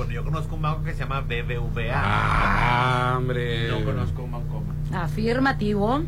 [0.00, 1.92] Bueno, yo conozco un banco que se llama BBVA.
[1.94, 3.68] Ah, hombre.
[3.68, 4.74] No conozco un Vancomer.
[4.94, 6.04] Afirmativo.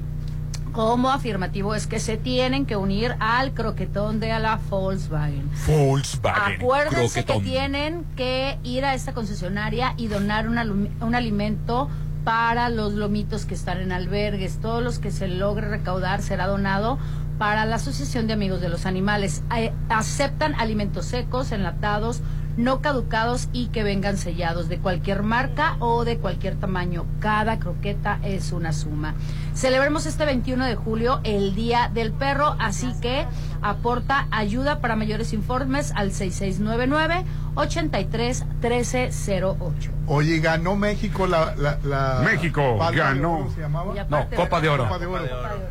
[0.73, 5.51] como afirmativo es que se tienen que unir al croquetón de la Volkswagen.
[5.67, 6.55] Volkswagen.
[6.55, 7.45] Acuérdense croquetón.
[7.45, 11.91] que tienen que ir a esta concesionaria y donar un, un alimento
[12.25, 14.57] para los lomitos que están en albergues.
[14.63, 16.99] Todos los que se logre recaudar será donado
[17.39, 19.43] para la Asociación de Amigos de los Animales.
[19.55, 22.23] Eh, aceptan alimentos secos, enlatados,
[22.57, 27.07] no caducados y que vengan sellados de cualquier marca o de cualquier tamaño.
[27.21, 29.15] Cada croqueta es una suma.
[29.55, 33.27] Celebremos este 21 de julio el Día del Perro, así que
[33.63, 37.25] aporta ayuda para mayores informes al 6699
[37.55, 39.91] 83 1308.
[40.07, 41.55] Oye, ganó México la...
[41.57, 43.39] la, la México Palma ganó.
[43.39, 43.95] Oro, ¿se llamaba?
[43.95, 44.85] No, parte de Copa de Oro.
[44.85, 45.25] Copa de Oro.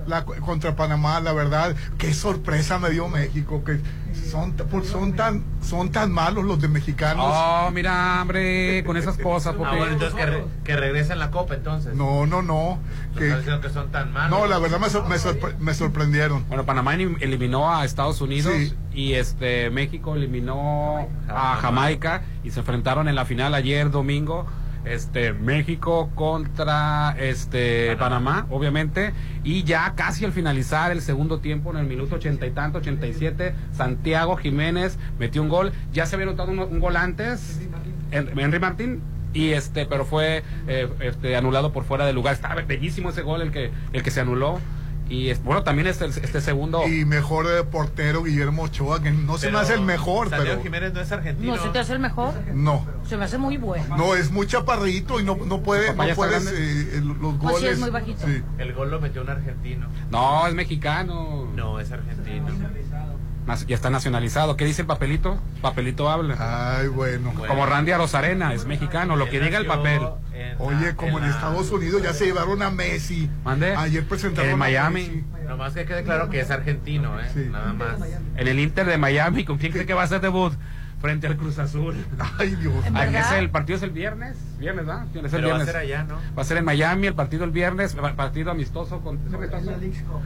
[0.07, 3.81] La- contra Panamá, la verdad, qué sorpresa me dio México, que
[4.31, 7.25] son, por- son, tan, son tan malos los de mexicanos.
[7.29, 9.53] Oh, mira, hombre, con esas cosas.
[9.55, 9.73] Porque...
[9.75, 11.93] Ah, bueno, entonces que, re- que regresen la copa, entonces.
[11.95, 12.79] No, no, no.
[13.13, 14.39] No que- que son tan malos.
[14.39, 16.45] no, la verdad me, sor- me sorpre- me sorprendieron.
[16.47, 18.73] Bueno, Panamá elim- eliminó a Estados Unidos Sí.
[18.93, 24.47] y este México eliminó a Jamaica y se enfrentaron en la final ayer domingo.
[24.85, 28.47] Este México contra este Panamá.
[28.49, 29.13] obviamente,
[29.43, 33.53] y ya casi al finalizar el segundo tiempo, en el minuto ochenta y tanto, 87,
[33.73, 35.71] Santiago Jiménez metió un gol.
[35.93, 37.59] Ya se había notado un, un gol antes,
[38.11, 39.01] en- Henry Martín,
[39.33, 42.33] y este, pero fue eh, este, anulado por fuera de lugar.
[42.33, 44.59] Estaba bellísimo ese gol el que el que se anuló.
[45.11, 46.87] Y es- bueno, también este, este segundo.
[46.87, 50.45] Y mejor eh, portero Guillermo Ochoa, que no se me Pero hace el mejor, Santiago
[50.51, 51.55] pero Jiménez no es argentino.
[51.55, 52.33] ¿No se te hace el mejor?
[52.53, 52.85] no.
[53.07, 53.97] Se me hace muy bueno.
[53.97, 57.59] No, es muy chaparrito y no, no puede, no puedes eh, los Pues goles.
[57.59, 58.25] sí, es muy bajito.
[58.25, 58.41] sí.
[58.57, 59.87] El gol lo metió un argentino.
[60.09, 61.47] No, es mexicano.
[61.55, 62.47] No, es argentino.
[63.67, 64.55] Ya está nacionalizado.
[64.55, 65.37] ¿Qué dice el papelito?
[65.61, 66.77] Papelito habla.
[66.79, 67.33] Ay, bueno.
[67.47, 70.01] Como Randy Arozarena, es mexicano, lo que diga el papel.
[70.33, 73.29] en Oye, la- como en, la- Estados Unidos ya se llevaron a Messi.
[73.43, 73.75] ¿Mande?
[73.75, 75.01] Ayer presentaron En a Miami.
[75.01, 75.23] Messi.
[75.47, 77.29] Nomás que quede claro que es argentino, ¿eh?
[77.33, 77.47] Sí.
[77.51, 77.95] Nada más.
[78.37, 80.53] En el Inter de Miami, ¿con quién cree que va a ser debut?
[81.01, 81.95] Frente al Cruz Azul.
[82.39, 82.73] Ay, Dios.
[82.85, 85.05] Es el partido es el viernes, viernes, ¿verdad?
[85.13, 85.65] Es el Pero va a viernes.
[85.67, 86.15] ser allá, ¿no?
[86.37, 89.19] Va a ser en Miami el partido el viernes, pa- partido amistoso con.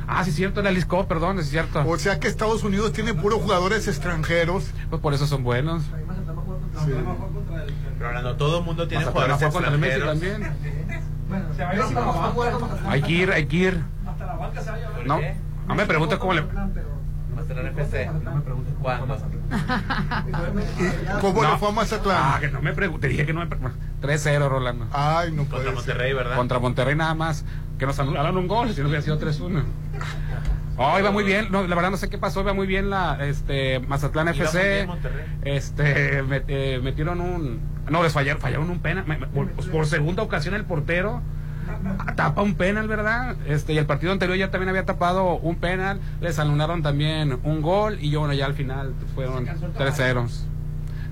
[0.08, 1.82] Ah, sí cierto, en la Lisco, perdón, es cierto.
[1.88, 4.66] O sea que Estados Unidos tiene puros jugadores extranjeros.
[4.90, 5.84] Pues por eso son buenos.
[5.84, 6.92] Sí.
[7.98, 10.40] Pero ahora no todo el mundo tiene jugadores fue contra el Messi extranjeros.
[10.42, 10.76] también.
[12.88, 13.82] Hay que ir, hay que ir.
[15.06, 15.20] No,
[15.68, 16.44] no me preguntes cómo le.
[17.48, 18.10] Mazatlán FC.
[18.82, 19.18] ¿Cuándo?
[20.28, 20.32] ¿Y
[21.22, 21.52] ¿Cómo No.
[21.52, 22.18] le fue a Mazatlán?
[22.20, 23.02] Ah, que no me preguntes.
[23.02, 23.48] Te dije que no me.
[23.48, 23.60] pre-
[24.02, 24.88] 3-0, Rolando.
[24.92, 25.76] Ay, no Contra puede ser.
[25.76, 26.36] Monterrey, ¿verdad?
[26.36, 27.46] Contra Monterrey nada más.
[27.78, 29.64] Que nos anularon un gol, si no hubiera sido 3-1.
[30.78, 33.18] Oh, iba muy bien, no, la verdad no sé qué pasó, iba muy bien la
[33.26, 34.88] este Mazatlán FC.
[35.44, 39.86] Este met- eh, metieron un no, les fallaron, fallaron un Me- me- por, pues, por
[39.86, 41.22] segunda ocasión el portero
[42.16, 43.36] tapa un penal, ¿verdad?
[43.48, 47.62] Este y el partido anterior ya también había tapado un penal, les anularon también un
[47.62, 50.28] gol y yo bueno, ya al final fueron 3-0.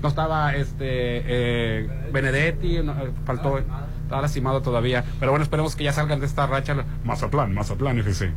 [0.02, 5.84] No estaba este eh, Benedetti, no, eh, faltó estaba lastimado todavía, pero bueno, esperemos que
[5.84, 6.76] ya salgan de esta racha.
[7.04, 8.32] Mazatlán, Mazatlán FC.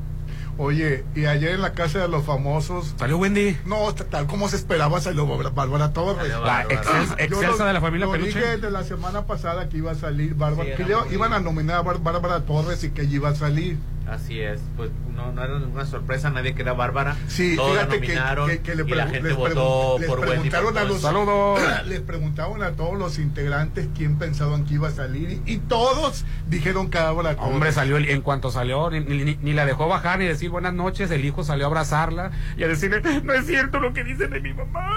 [0.60, 2.95] Oye, y ayer en la casa de los famosos.
[2.97, 3.58] Salió Wendy.
[3.66, 6.28] No, tal como se esperaba, salió Bárbara- Torres.
[6.43, 8.39] La excelsa lo- de la familia lo Peluche.
[8.39, 11.78] dije de la semana pasada que iba a salir Bárbara, Sí, que iban a nominar
[11.78, 13.78] a Bár- Bárbara Torres y que ella iba a salir.
[14.10, 17.18] Así es, pues no, no era ninguna sorpresa, nadie que era Bárbara.
[17.28, 20.20] Sí, Todos fíjate que, nominaron que- que le y la gente les, votó les por
[20.22, 20.34] Wendy.
[20.49, 21.01] preguntaron a los.
[21.01, 21.60] Saludos.
[21.88, 26.24] les preguntaron a todos los integrantes quién pensaban que iba a salir y, y todos
[26.47, 27.51] dijeron que Bárbara Torres.
[27.53, 30.74] Hombre, salió el- en cuanto salió, ni, ni- ni la dejó bajar ni decir buenas
[30.74, 31.12] noches.
[31.12, 34.39] El hijo salió a abrazarla y a decirle, no es cierto lo que dicen de
[34.39, 34.89] mi mamá.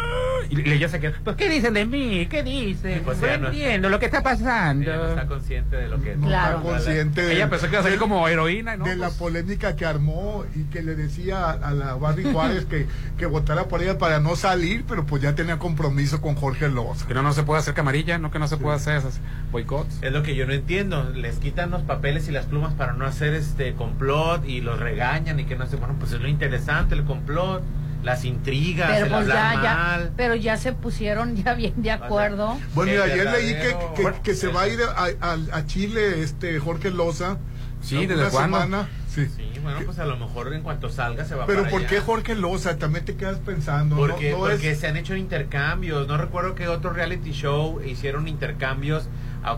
[0.51, 2.27] Y, y ella se quedó, pues, ¿qué dicen de mí?
[2.27, 3.03] ¿Qué dicen?
[3.05, 4.85] Pues no entiendo lo que está pasando.
[4.85, 6.59] Ella no está consciente de lo que no Claro.
[6.59, 8.85] está consciente de, Ella pensó que iba a salir como heroína, ¿no?
[8.85, 12.87] de la polémica que armó y que le decía a, a la Barbie Juárez que,
[13.19, 17.07] que votara por ella para no salir, pero pues ya tenía compromiso con Jorge Loza.
[17.07, 19.19] que no, no se puede hacer camarilla, no que no se puede hacer esas
[19.51, 19.99] boicots.
[20.03, 21.11] Es lo que yo no entiendo.
[21.11, 25.41] Les quitan los papeles y las plumas para no hacer este complot y los regañan
[25.41, 25.77] y que no sé.
[25.77, 27.63] Bueno, pues es lo interesante, el complot,
[28.03, 30.13] las intrigas, Pero el pues ya, hablar ya, mal.
[30.17, 32.59] pero ya se pusieron ya bien de acuerdo.
[32.75, 36.23] Bueno, y ayer leí que, que, que se va a ir a, a- a Chile
[36.23, 37.37] este Jorge Loza.
[37.81, 38.59] Sí, ¿desde cuándo?
[38.61, 38.89] semana.
[39.09, 39.27] Sí.
[39.27, 41.89] Sí, bueno, pues a lo mejor en cuanto salga se va Pero para ¿por allá.
[41.89, 42.77] qué Jorge Loza?
[42.79, 43.97] También te quedas pensando.
[43.97, 46.07] Porque, No porque es- se han hecho intercambios.
[46.07, 49.09] No recuerdo que otro reality show hicieron intercambios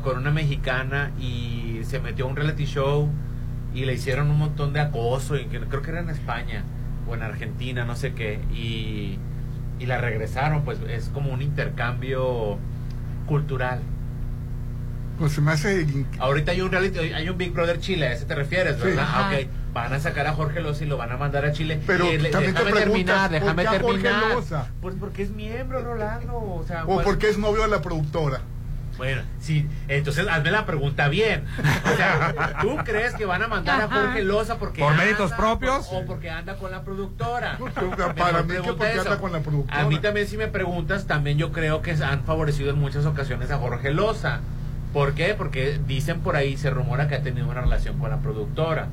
[0.02, 3.10] con una mexicana y se metió a un reality show
[3.74, 5.36] y le hicieron un montón de acoso.
[5.36, 6.62] Y que, creo que era en España
[7.06, 8.40] o en Argentina, no sé qué.
[8.54, 9.18] Y,
[9.78, 10.62] y la regresaron.
[10.62, 12.58] Pues es como un intercambio
[13.26, 13.80] cultural.
[15.22, 15.86] Pues se me hace.
[16.18, 18.82] Ahorita hay un reality, hay un Big Brother Chile, ¿a ese te refieres, Sí.
[18.82, 19.04] verdad?
[19.06, 19.36] Ah, Ajá.
[19.38, 19.46] ok.
[19.72, 21.80] van a sacar a Jorge Loza y lo van a mandar a Chile.
[21.86, 24.34] Pero le- también te déjame preguntas, terminar, ¿por qué Jorge.
[24.34, 24.66] Loza?
[24.80, 26.34] Pues porque es miembro, Rolando.
[26.34, 28.40] O, sea, O ¿cuál- porque es novio de la productora.
[28.98, 31.44] Bueno, sí, entonces hazme la pregunta bien.
[31.90, 33.88] O sea, ¿tú crees que van a mandar a.
[33.88, 35.86] Jorge Loza porque ¿Por anda méritos propios?
[35.92, 37.58] O porque anda con la productora.
[38.18, 39.02] Para mí que porque eso.
[39.02, 39.80] anda con la productora.
[39.82, 43.50] A mí también si me preguntas, también yo creo que han favorecido en muchas ocasiones
[43.52, 44.40] a Jorge Loza.
[44.92, 45.34] ¿Por qué?
[45.36, 48.88] Porque dicen por ahí, se rumora que ha tenido una relación con la productora.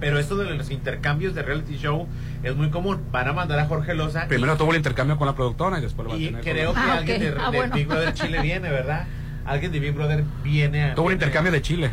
[0.00, 2.08] Pero esto de los intercambios de reality show
[2.42, 3.00] es muy común.
[3.12, 4.24] Van a mandar a Jorge Loza.
[4.24, 6.40] y- Primero tuvo el intercambio con la productora y después lo va a y tener
[6.42, 7.74] creo con que la- alguien de, Ah, de bueno.
[7.74, 9.06] Big Brother Chile viene, ¿verdad?
[9.44, 10.84] Alguien de Big Brother viene.
[10.84, 11.90] a- Tuvo un intercambio de Chile.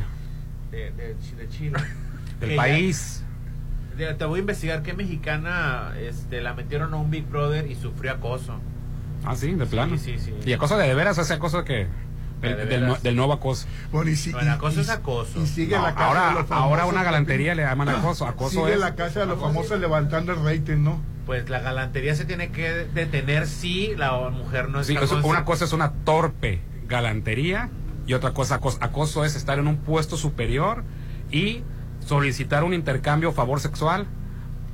[0.71, 1.77] de, de de Chile.
[2.39, 3.23] Del ya- país.
[3.97, 8.11] te voy a investigar qué mexicana este, la metieron a un Big Brother y sufrió
[8.13, 8.57] acoso.
[9.25, 9.97] Ah, sí, de plano.
[9.97, 10.33] sí, sí.
[10.45, 11.87] Y acoso de de veras, ese acoso que.
[12.41, 13.03] De Del, de del, veras.
[13.03, 13.65] del nuevo acoso.
[13.91, 15.41] Bueno, y si, No, el acoso es acoso.
[15.41, 16.63] Y sigue No, la casa ahora, de los famosos.
[16.69, 18.27] ahora una galantería le llaman acoso.
[18.27, 18.79] Acoso Sigue es.
[18.79, 21.01] la casa de los famosos levantando el rating, ¿no?
[21.25, 25.25] Pues la galantería se tiene que detener si la mujer no Sí, está eso- consci-
[25.29, 27.69] una cosa es una torpe galantería
[28.05, 30.83] y otra cosa acoso, acoso es estar en un puesto superior
[31.31, 31.63] y
[32.05, 34.05] solicitar un intercambio o favor sexual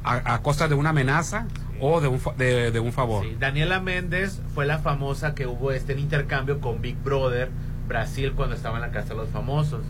[0.03, 1.47] a, a costa de una amenaza
[1.85, 3.25] o de un, fa- de, de un favor.
[3.39, 7.49] Daniela Méndez fue la famosa que hubo este intercambio con Big Brother
[7.87, 9.81] Brasil cuando estaba en la Casa de los Famosos.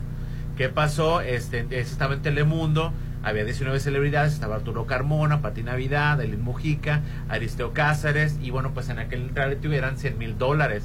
[0.58, 1.22] ¿Qué pasó?
[1.22, 2.92] Este, estaba en Telemundo,
[3.24, 8.90] había 19 celebridades, estaba Arturo Carmona, Pati Navidad, Elin Mujica, Aristeo Cáceres, y bueno, pues
[8.90, 10.84] en aquel reality hubieran 100 mil dólares.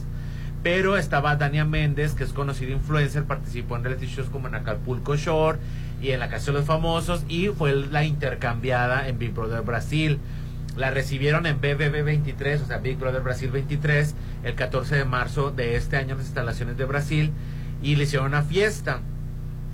[0.62, 5.14] Pero estaba Dania Méndez, que es conocida influencer, participó en reality shows como en Acapulco
[5.16, 5.58] Shore
[6.02, 10.18] y en la Casa de los Famosos, y fue la intercambiada en Big Brother Brasil.
[10.78, 14.14] La recibieron en BBB 23, o sea, Big Brother Brasil 23,
[14.44, 17.32] el 14 de marzo de este año en las instalaciones de Brasil,
[17.82, 19.00] y le hicieron una fiesta.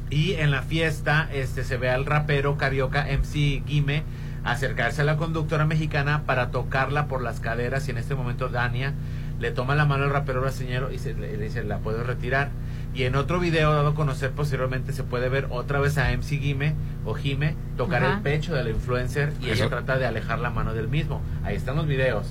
[0.08, 4.02] Y en la fiesta este, se ve al rapero carioca MC Guime
[4.44, 8.94] acercarse a la conductora mexicana para tocarla por las caderas y en este momento Dania
[9.40, 12.50] le toma la mano al rapero brasileño y se, le, dice, la puedo retirar.
[12.94, 16.38] Y en otro video dado a conocer posteriormente se puede ver otra vez a MC
[16.40, 16.74] Guime
[17.04, 18.14] o Jime tocar Ajá.
[18.14, 21.20] el pecho de la influencer y Eso- ella trata de alejar la mano del mismo.
[21.42, 22.26] Ahí están los videos.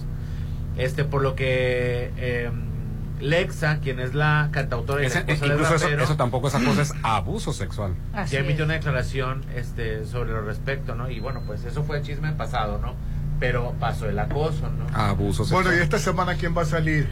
[0.78, 2.50] Este, por lo que eh,
[3.20, 6.48] Lexa, quien es la cantautora y la Ese- esposa del incluso eso, rapero, eso tampoco
[6.48, 7.94] es acoso, es abuso sexual.
[8.14, 8.66] Así ya emitió es.
[8.68, 11.10] una declaración este, sobre lo respecto, ¿no?
[11.10, 12.96] Y bueno, pues eso fue chisme pasado, ¿no?
[13.40, 14.88] Pero pasó el acoso, ¿no?
[14.98, 15.64] Abuso sexual.
[15.66, 17.08] Bueno, y esta semana, ¿quién va a salir?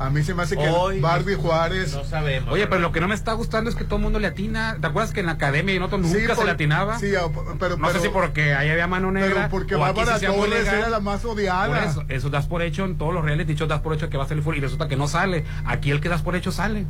[0.00, 1.92] A mí se me hace que Hoy Barbie Juárez.
[1.94, 2.52] No sabemos.
[2.52, 4.76] Oye, pero lo que no me está gustando es que todo el mundo le atina.
[4.80, 6.98] ¿Te acuerdas que en la academia y en otros nunca Sí, se le atinaba?
[6.98, 7.28] Sí, ah,
[7.58, 9.34] pero, no sé pero- si porque ahí había mano negra.
[9.34, 11.84] Pero porque Bárbara Torres era la más Por odiada.
[11.84, 14.24] eso, eso das por hecho en todos los reality shows, das por hecho que va
[14.24, 15.44] a salir full y resulta que no sale.
[15.66, 16.86] Aquí el que das por hecho sale.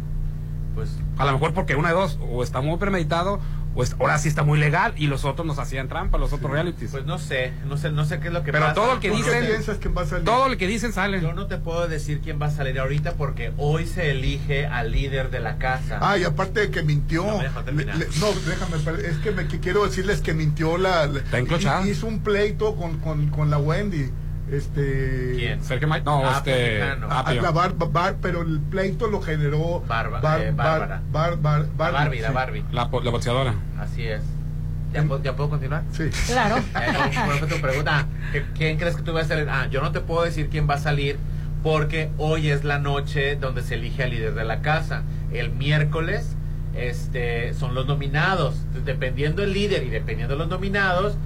[0.74, 3.40] Pues A lo mejor porque una de dos, o está muy premeditado,
[3.78, 6.50] o es- ahora sí está muy legal y los otros nos hacían trampa, los otros
[6.50, 6.90] realities.
[6.90, 8.74] Pues no sé, no sé, no sé qué es lo que Pero pasa.
[8.74, 10.24] todo el que ¿Tú qué dicen, piensas que va a salir?
[10.24, 11.20] todo el que dicen sale.
[11.20, 14.90] Yo no te puedo decir quién va a salir ahorita porque hoy se elige al
[14.90, 15.98] líder de la casa.
[16.02, 17.24] Ah, y aparte de que mintió.
[17.24, 17.38] No
[17.72, 18.76] me le- le- no, déjame,
[19.08, 21.06] es que, me, que quiero decirles que mintió la.
[21.06, 21.86] la- Está enclochada.
[21.88, 24.10] Hizo un pleito con, con, con la Wendy.
[24.50, 25.34] Este.
[25.36, 25.62] ¿Quién?
[25.62, 26.52] Sergio Ma- no, Ah, este.
[26.78, 27.06] mexicano.
[27.10, 27.42] A- a Apio.
[27.42, 31.02] la bar, bar- pero el pleito lo generó Barba- Bar- eh, Bar- Bárbara.
[31.12, 32.34] Bar- Bar- la Barbie, Barbie, la sí.
[32.34, 32.64] Barbie.
[32.72, 33.54] La, po- la boxeadora.
[33.78, 34.22] Así es.
[34.92, 35.82] ¿Ya, puedo- ya puedo continuar?
[35.92, 36.04] Sí.
[36.26, 36.56] Claro.
[36.56, 38.06] Eh, ¿Cuál fue tu pregunta?
[38.32, 39.48] ¿Qué- ¿Quién crees que tú vas a salir?
[39.50, 41.18] Ah, yo no te puedo decir quién va a salir
[41.62, 45.02] porque hoy es la noche donde se elige al líder de la casa.
[45.30, 46.34] El miércoles
[46.74, 48.54] este, son los nominados.
[48.84, 51.16] Dependiendo el líder y dependiendo de los nominados,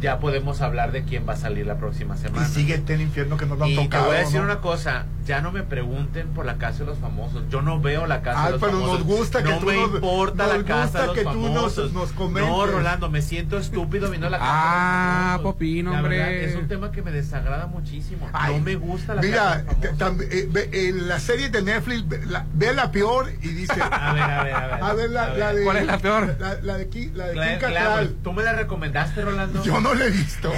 [0.00, 2.46] ya podemos hablar de quién va a salir la próxima Y semana.
[2.48, 4.44] sigue este infierno que nos lo han Y te voy a decir ¿no?
[4.46, 7.42] una cosa, ya no me pregunten por la casa de los famosos.
[7.50, 8.98] Yo no veo la casa Ay, de los pero famosos.
[8.98, 11.22] nos gusta que no tú me nos- importa nos la casa gusta de los que
[11.24, 11.92] tú nos- famosos.
[11.92, 12.50] nos comentes.
[12.50, 14.50] No, Rolando, me siento estúpido viendo la casa.
[14.52, 15.52] Ah, de los famosos.
[15.54, 16.16] Popino, La hombre.
[16.18, 18.28] verdad, es un tema que me desagrada muchísimo.
[18.32, 20.18] Ay, no me gusta la Mira, casa de los te- famosos.
[20.18, 23.74] tam- eh, ve- en la serie de Netflix, ve la, ve la peor y dice.
[23.90, 24.82] A ver, a ver, a ver.
[24.82, 25.38] A ver, la, A ver.
[25.38, 25.64] la de.
[25.64, 26.36] ¿Cuál es la peor?
[26.40, 28.14] La, la de, Ki- la de Kim Cattrall.
[28.22, 29.62] ¿Tú me la recomendaste, Rolando?
[29.64, 30.52] Yo no la he visto.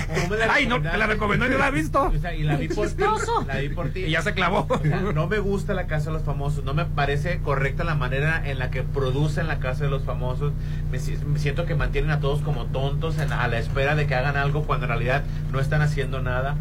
[0.50, 2.02] Ay, no, te la recomendó y no la he visto.
[2.04, 3.02] O sea, y la vi por ti.
[3.46, 4.00] La vi por ti.
[4.04, 4.61] Y ya se clavó.
[5.14, 8.58] No me gusta la casa de los famosos, no me parece correcta la manera en
[8.58, 10.52] la que producen la casa de los famosos.
[10.90, 14.14] Me, si- me siento que mantienen a todos como tontos a la espera de que
[14.14, 16.56] hagan algo cuando en realidad no están haciendo nada.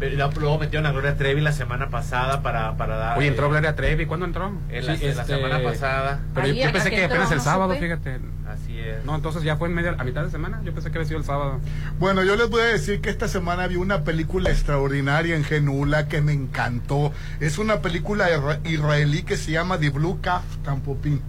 [0.00, 3.18] Pero luego- metieron a Gloria Trevi la semana pasada para, para dar.
[3.18, 4.06] Oye, entró eh, Gloria Trevi.
[4.06, 4.52] ¿Cuándo entró?
[4.68, 6.20] en la, Sí, en la este, semana pasada.
[6.34, 7.84] Pero yo, pensé que que apenas el sábado, supe.
[7.86, 8.18] fíjate.
[8.48, 9.04] Así es.
[9.04, 10.60] No, entonces ya fue en medio, a mitad de semana.
[10.64, 11.60] Yo pensé que había sido el sábado.
[11.98, 16.08] Bueno, yo les voy a decir que esta semana vi una película extraordinaria en Genula
[16.08, 17.12] que me encantó.
[17.40, 21.22] Es una película isra- israelí que se llama The Blue Calf Tampopín.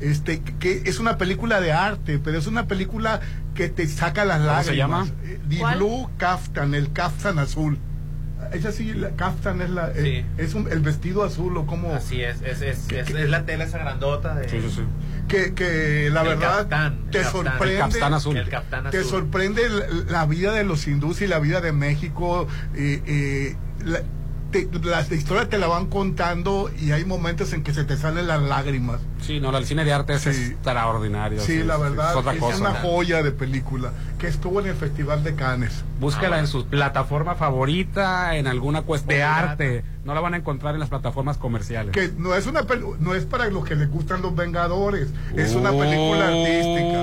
[0.00, 3.20] este que es una película de arte, pero es una película
[3.54, 4.66] que te saca las ¿Cómo lágrimas.
[4.66, 5.06] se llama?
[5.24, 5.76] Eh, The ¿Cuál?
[5.78, 7.78] Blue Kaftan, el kaftan azul.
[8.52, 12.20] Esa sí, la kaftan es la eh, es un- el vestido azul o como Así
[12.22, 14.46] es, es, es, es, es la tela esa grandota de...
[15.28, 17.32] que, que la El verdad caftán, el te caftán.
[17.44, 18.36] sorprende El caftán azul.
[18.36, 19.10] El caftán te azul.
[19.10, 24.00] sorprende la, la vida de los hindús y la vida de México eh, eh, la,
[24.50, 28.26] te- la historia te la van contando y hay momentos en que se te salen
[28.26, 31.40] las lágrimas Sí, no, el cine de arte es extraordinario.
[31.40, 32.58] sí, la verdad es otra es cosa.
[32.58, 36.64] una joya de película que estuvo en el Festival de Cannes Búsquela Ah, en su
[36.66, 39.84] plataforma favorita, en alguna cuestión de arte.
[40.04, 41.92] No la van a encontrar en las plataformas comerciales.
[41.92, 42.64] que no es una
[43.00, 46.98] no es para los que les gustan los Vengadores es una película artística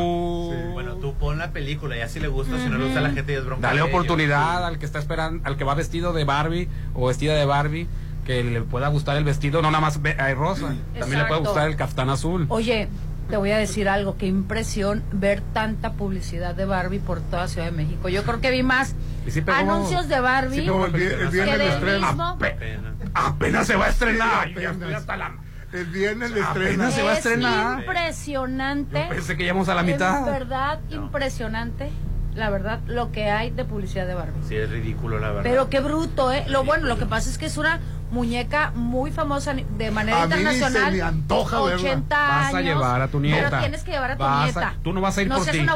[1.11, 3.31] tú pon la película y así le gusta, si no le gusta a la gente
[3.31, 3.89] y es bronca Dale ellos.
[3.89, 7.87] oportunidad al que está esperando, al que va vestido de Barbie o vestida de Barbie,
[8.25, 11.41] que le pueda gustar el vestido, no nada más ve- ay, rosa, también le puede
[11.41, 12.45] gustar el caftán azul.
[12.49, 12.89] Oye,
[13.29, 17.67] te voy a decir algo, qué impresión ver tanta publicidad de Barbie por toda Ciudad
[17.67, 18.09] de México.
[18.09, 18.95] Yo creo que vi más
[19.25, 22.37] Y sí pegó- anuncios de Barbie sí el vi- el que de mismo.
[23.13, 24.47] Apenas se va a estrenar.
[24.47, 25.01] Sí, Ya estoy apenas.
[25.01, 25.35] hasta la-
[25.73, 27.79] el viernes de estreno se va a Es estrenar.
[27.79, 29.01] impresionante.
[29.03, 30.19] Yo pensé que íbamos a la mitad.
[30.19, 31.89] Es verdad impresionante,
[32.35, 34.43] la verdad, lo que hay de publicidad de Barbie.
[34.47, 35.43] Sí, es ridículo, la verdad.
[35.43, 36.45] Pero qué bruto, ¿eh?
[36.47, 37.79] Lo bueno, lo que pasa es que es una
[38.11, 40.93] muñeca muy famosa de manera A mí ni se internacional.
[40.93, 41.81] me antoja verla.
[41.81, 42.63] 80 Vas a años.
[42.75, 43.47] llevar a tu nieta.
[43.49, 44.73] Pero tienes que llevar a tu Vas a- nieta.
[44.83, 45.59] tú no vas a ir no por ti.
[45.61, 45.67] No.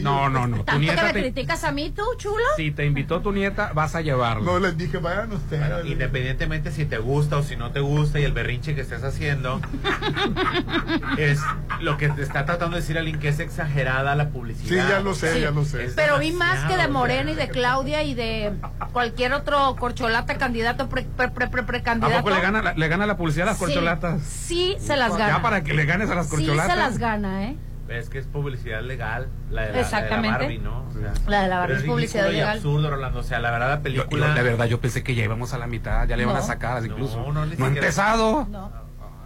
[0.00, 0.56] No, no, no.
[0.58, 2.44] Tu Tanto que nieta me te- criticas a mí, tú, chulo.
[2.56, 4.44] si te invitó tu nieta, vas a llevarla.
[4.44, 8.18] no les dije vayan ustedes Bueno, independientemente si te gusta o si no te gusta
[8.20, 9.60] y el berrinche que estés haciendo,
[11.18, 11.40] es
[11.80, 14.84] lo que te está tratando de decir alguien que es exagerada la publicidad.
[14.84, 15.40] Sí, ya lo sé, Sí.
[15.40, 15.84] ya lo sé.
[15.84, 18.52] Es Pero vi más que de Morena y de Claudia y de
[18.92, 22.18] cualquier otro corcholata candidato, pre, pre, pre, pre- ¿A precandidato.
[22.22, 24.22] poco le gana, la- le gana la publicidad a las Sí, corcholatas?
[24.22, 25.36] Sí, se las gana.
[25.36, 26.70] Ya para que le ganes a las Sí, corcholatas.
[26.70, 27.56] se las gana, ¿eh?
[27.88, 30.28] Es que es publicidad legal, la de la, Exactamente.
[30.30, 30.84] La de la Barbie, ¿no?
[30.88, 32.56] O sea, La de la Barbie es publicidad legal.
[32.56, 33.18] absurdo, Rolando.
[33.18, 34.28] O sea, la verdad, la Yo- película.
[34.28, 36.40] yo, la verdad, yo pensé que ya íbamos a la mitad, ya le van a
[36.40, 36.46] No.
[36.46, 37.18] sacar incluso.
[37.20, 38.46] No, No, no, ha empezado.
[38.50, 38.72] No.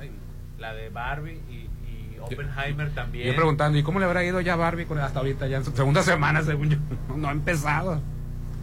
[0.00, 0.10] Ay,
[0.58, 3.28] la de Barbie y, y Oppenheimer también.
[3.28, 5.70] Yo preguntando, ¿y cómo le habrá ido ya Barbie con- hasta ahorita, ya en su
[5.70, 6.78] segunda semana, según yo?
[7.16, 8.00] No ha empezado.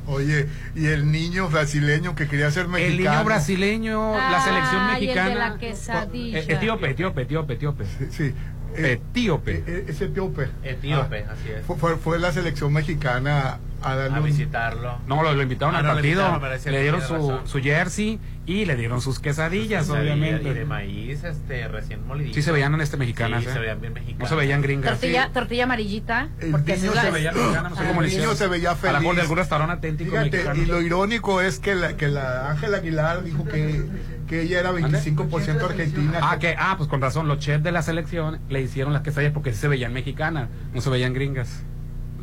[0.07, 2.93] Oye, y el niño brasileño que quería ser mexicano.
[2.95, 5.49] El niño brasileño, la selección Ay, el de mexicana.
[5.49, 6.39] la quesadilla.
[6.39, 7.85] Eh, Etíope, etíope, etíope, etíope.
[8.11, 8.33] Sí.
[8.75, 9.63] eh, Etíope.
[9.65, 10.47] eh, es etíope.
[10.63, 11.65] Etíope, Ah, así es.
[11.65, 14.97] Fue, fue- fue la selección mexicana a darle A un- visitarlo.
[15.07, 18.75] No, lo, lo invitaron Ah, al no, partido, le dieron su, su jersey y le
[18.75, 20.49] dieron sus quesadillas, Quesadilla obviamente.
[20.49, 22.33] Y de maíz, este, recién molido.
[22.33, 23.53] Sí se veían este mexicanas, Sí, ¿eh?
[23.53, 24.19] se veían bien mexicanas.
[24.19, 24.91] No se veían gringas.
[24.99, 26.29] Tortilla, tortilla amarillita.
[26.39, 28.71] El Porque niño se la- veía mexicana, no sé cómo le el niño se veía
[28.71, 29.15] A lo mejor feliz.
[29.15, 30.61] de algún restaurante auténtico Fíjate, mexicano.
[30.61, 33.85] y lo irónico es que la que la Ángela Aguilar dijo que,
[34.27, 36.19] que ella era 25% argentina.
[36.21, 39.33] Ah, que, ah, pues con razón, los chefs de la selección le hicieron las quesadillas
[39.33, 41.63] porque sí se veían mexicanas, no se veían gringas.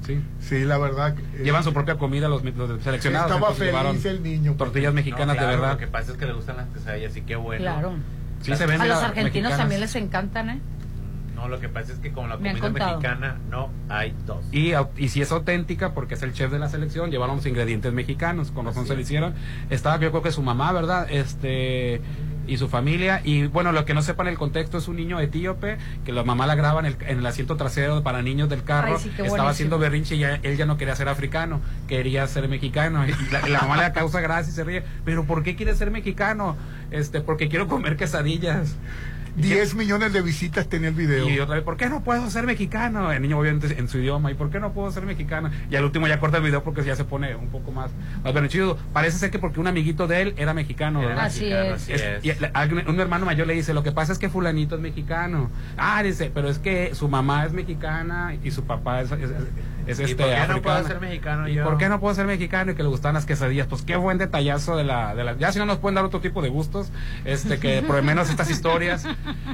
[0.07, 0.21] Sí.
[0.41, 1.15] Sí, la verdad.
[1.35, 3.31] eh, Llevan su propia comida los, los seleccionados.
[3.31, 4.55] Estaba feliz el niño.
[4.57, 5.73] Tortillas mexicanas No, claro, de verdad.
[5.73, 7.63] Lo que pasa es que le gustan las quesadillas, y qué bueno.
[7.63, 7.93] Claro.
[8.43, 9.59] Sí se ven A los argentinos mexicanas.
[9.59, 10.61] también les encantan, ¿eh?
[11.37, 14.45] No, lo que pasa es que con la Me comida mexicana no hay dos.
[14.53, 17.93] Y, y si es auténtica, porque es el chef de la selección, llevaron los ingredientes
[17.93, 19.35] mexicanos, con razón se le hicieron.
[19.71, 21.07] Estaba yo creo que su mamá, ¿verdad?
[21.11, 22.01] Este
[22.47, 23.21] y su familia.
[23.25, 26.47] Y bueno lo que no sepan el contexto es un niño etíope que la mamá
[26.47, 28.97] la graba en el, en el asiento trasero para niños del carro.
[28.97, 29.49] Ay, sí, qué estaba buenísimo.
[29.49, 33.07] haciendo berrinche y ya- él ya no quería ser africano quería ser mexicano.
[33.07, 34.83] Y la, la mamá le causa gracia y se ríe.
[35.05, 36.57] Pero ¿por qué quiere ser mexicano?
[36.91, 38.77] este porque quiero comer quesadillas
[39.37, 41.29] 10 millones de visitas tenía el video.
[41.29, 43.11] y otra vez, ¿por qué no puedo ser mexicano?
[43.13, 45.51] El niño obviamente en su idioma, ¿y por qué no puedo ser mexicano?
[45.71, 47.91] Y al último ya corta el video porque ya se pone un poco más,
[48.23, 48.77] más berrinchudo.
[48.93, 51.01] Parece ser que porque un amiguito de él era mexicano.
[51.17, 51.83] Así mexicano, es.
[51.83, 52.25] así Es- es.
[52.25, 55.51] y un hermano mayor le dice, lo que pasa es que fulanito es mexicano.
[55.77, 59.31] Ah, dice, pero es que su mamá es mexicana y su papá es, es, es
[59.87, 60.63] ¿Y este por qué no africano.
[60.63, 61.65] puedo ser mexicano ¿Y yo?
[61.65, 63.67] por qué no puedo ser mexicano y que le gustan las quesadillas?
[63.67, 65.37] Pues qué buen detallazo de la, de la...
[65.37, 66.91] Ya si no nos pueden dar otro tipo de gustos,
[67.25, 69.05] este que por lo menos estas historias,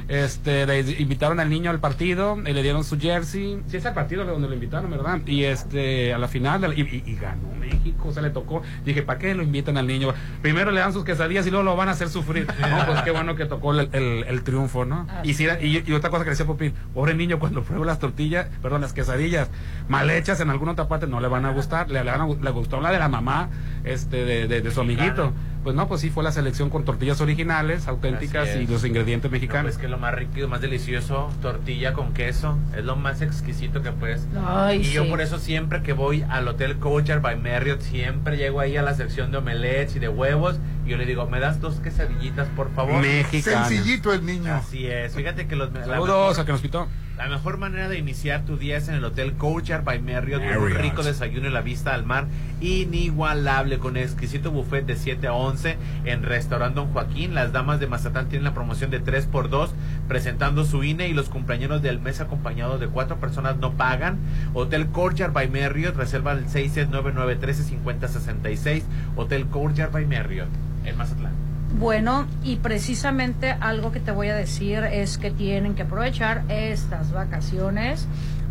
[0.07, 3.93] este le invitaron al niño al partido, y le dieron su jersey, sí es el
[3.93, 5.19] partido donde lo invitaron, ¿verdad?
[5.25, 8.61] Y este a la final, de la- y, y- y ganó México, se le tocó.
[8.85, 10.13] Dije, ¿para qué lo invitan al niño?
[10.41, 12.47] Primero le dan sus quesadillas y luego lo van a hacer sufrir.
[12.59, 15.07] No, pues qué bueno que tocó el, el- el triunfo, ¿no?
[15.23, 18.47] Y, sí, y, y otra cosa que decía Popín, pobre niño cuando prueba las tortillas,
[18.61, 19.49] perdón, las quesadillas
[19.87, 22.27] mal hechas en alguna otra parte no le van a gustar, le, le, van a
[22.27, 23.49] le gustó la de la mamá,
[23.83, 25.33] este, de, de- de su amiguito.
[25.63, 29.33] Pues no, pues sí fue la selección con tortillas originales, auténticas y los ingredientes No,
[29.35, 29.63] mexicanos.
[29.73, 33.21] pues que lo más rico y lo más delicioso, tortilla con queso, es lo más
[33.21, 34.25] exquisito que puedes.
[34.47, 38.61] Ay, y yo por eso siempre que voy al Hotel Coachar by Marriott, siempre llego
[38.61, 41.59] ahí a la sección de omelets y de huevos Y yo le digo, ¿me das
[41.59, 43.01] dos quesadillitas, por favor?
[43.01, 43.65] Mexicano.
[43.67, 44.53] Sencillito el niño.
[44.55, 45.13] Así es.
[45.13, 45.69] Fíjate que los...
[45.71, 46.87] Saludos mejor- a que nos pitó.
[47.19, 50.63] La mejor manera de iniciar tu día es en el Hotel Courtyard by Marriott, con
[50.63, 52.27] un rico desayuno y la vista al mar
[52.61, 57.35] inigualable, con exquisito buffet de 7 a 11 en Restaurant Don Joaquín.
[57.35, 59.75] Las damas de Mazatán tienen la promoción de 3 por 2
[60.07, 64.17] presentando su INE y los cumpleaños del mes acompañados de cuatro personas no pagan.
[64.53, 68.83] Hotel Courtyard by Marriott, reserva el 669935066.
[69.17, 70.47] Hotel Courtyard by Marriott,
[70.85, 71.48] en Mazatlán.
[71.77, 77.11] Bueno, y precisamente algo que te voy a decir es que tienen que aprovechar estas
[77.11, 78.07] vacaciones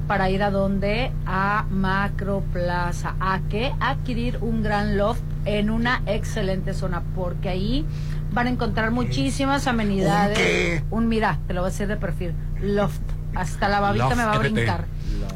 [0.07, 3.15] para ir a donde a Macro Plaza.
[3.21, 3.75] ¿A qué?
[3.81, 7.85] Adquirir un gran loft en una excelente zona, porque ahí
[8.33, 10.39] van a encontrar muchísimas amenidades.
[10.39, 10.83] ¿Un qué?
[10.91, 12.33] Un mira, te lo voy a decir de perfil.
[12.61, 13.03] Loft.
[13.35, 14.85] Hasta la babita Loft, me va a brincar.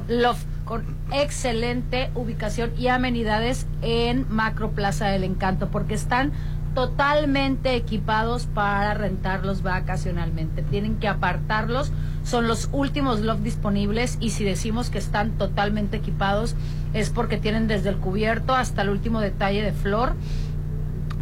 [0.08, 6.32] Loft con excelente ubicación y amenidades en Macro Plaza del Encanto, porque están
[6.74, 10.62] totalmente equipados para rentarlos vacacionalmente.
[10.62, 11.92] Tienen que apartarlos,
[12.24, 16.54] son los últimos loft disponibles y si decimos que están totalmente equipados
[16.94, 20.14] es porque tienen desde el cubierto hasta el último detalle de flor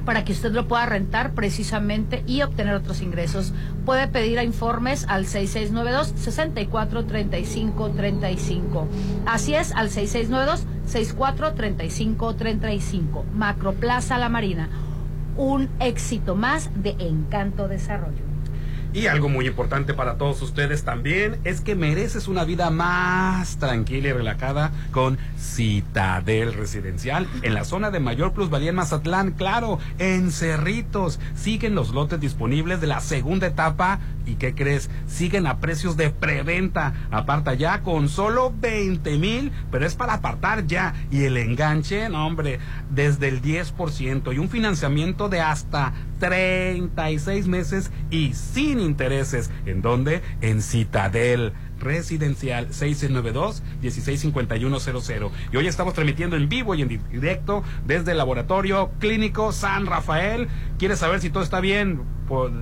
[0.04, 3.52] para que usted lo pueda rentar precisamente y obtener otros ingresos.
[3.84, 8.88] Puede pedir a informes al 6692 64 35 35.
[9.26, 13.24] Así es, al 6692 64 35 35.
[13.34, 14.68] Macroplaza La Marina.
[15.40, 18.22] Un éxito más de Encanto Desarrollo.
[18.92, 24.08] Y algo muy importante para todos ustedes también es que mereces una vida más tranquila
[24.08, 30.30] y relajada con Citadel Residencial en la zona de mayor plusvalía en Mazatlán, claro, en
[30.30, 31.20] Cerritos.
[31.34, 34.90] Siguen los lotes disponibles de la segunda etapa y ¿qué crees?
[35.06, 36.94] Siguen a precios de preventa.
[37.10, 40.94] Aparta ya con solo 20 mil, pero es para apartar ya.
[41.10, 42.58] Y el enganche, no hombre,
[42.90, 49.50] desde el 10% y un financiamiento de hasta 36 meses y sin intereses.
[49.66, 50.22] ¿En dónde?
[50.40, 55.30] En Citadel Residencial 692-165100.
[55.52, 60.46] Y hoy estamos transmitiendo en vivo y en directo desde el Laboratorio Clínico San Rafael.
[60.80, 62.00] ¿Quieres saber si todo está bien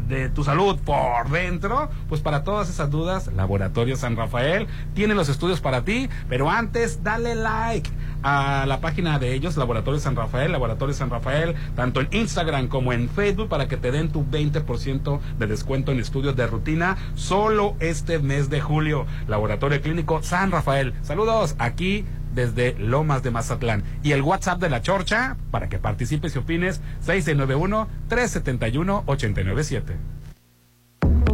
[0.09, 1.89] de tu salud por dentro?
[2.09, 7.05] Pues para todas esas dudas, Laboratorio San Rafael tiene los estudios para ti, pero antes
[7.05, 7.89] dale like
[8.25, 12.93] a la página de ellos, Laboratorio San Rafael, Laboratorio San Rafael, tanto en Instagram como
[12.93, 17.77] en Facebook para que te den tu 20% de descuento en estudios de rutina solo
[17.79, 19.07] este mes de julio.
[19.29, 20.93] Laboratorio Clínico San Rafael.
[21.03, 22.05] Saludos aquí
[22.35, 23.85] desde Lomas de Mazatlán.
[24.03, 29.83] Y el WhatsApp de la Chorcha para que participes y opines 691-371-897.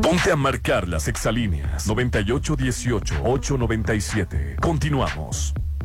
[0.02, 4.60] Ponte a marcar las exalíneas 9818-897.
[4.60, 5.54] Continuamos.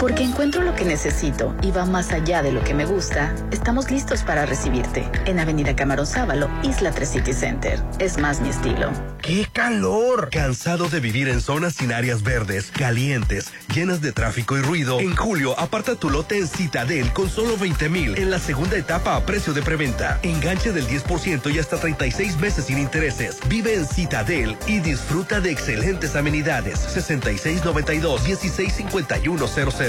[0.00, 3.90] Porque encuentro lo que necesito y va más allá de lo que me gusta, estamos
[3.90, 5.06] listos para recibirte.
[5.26, 7.82] En Avenida Camarón Sábalo, Isla 3 City Center.
[7.98, 8.90] Es más mi estilo.
[9.20, 10.30] ¡Qué calor!
[10.32, 14.98] ¿Cansado de vivir en zonas sin áreas verdes, calientes, llenas de tráfico y ruido?
[15.00, 19.16] En julio, aparta tu lote en Citadel con solo 20 mil en la segunda etapa
[19.16, 20.18] a precio de preventa.
[20.22, 23.36] Enganche del 10% y hasta 36 meses sin intereses.
[23.48, 26.78] Vive en Citadel y disfruta de excelentes amenidades.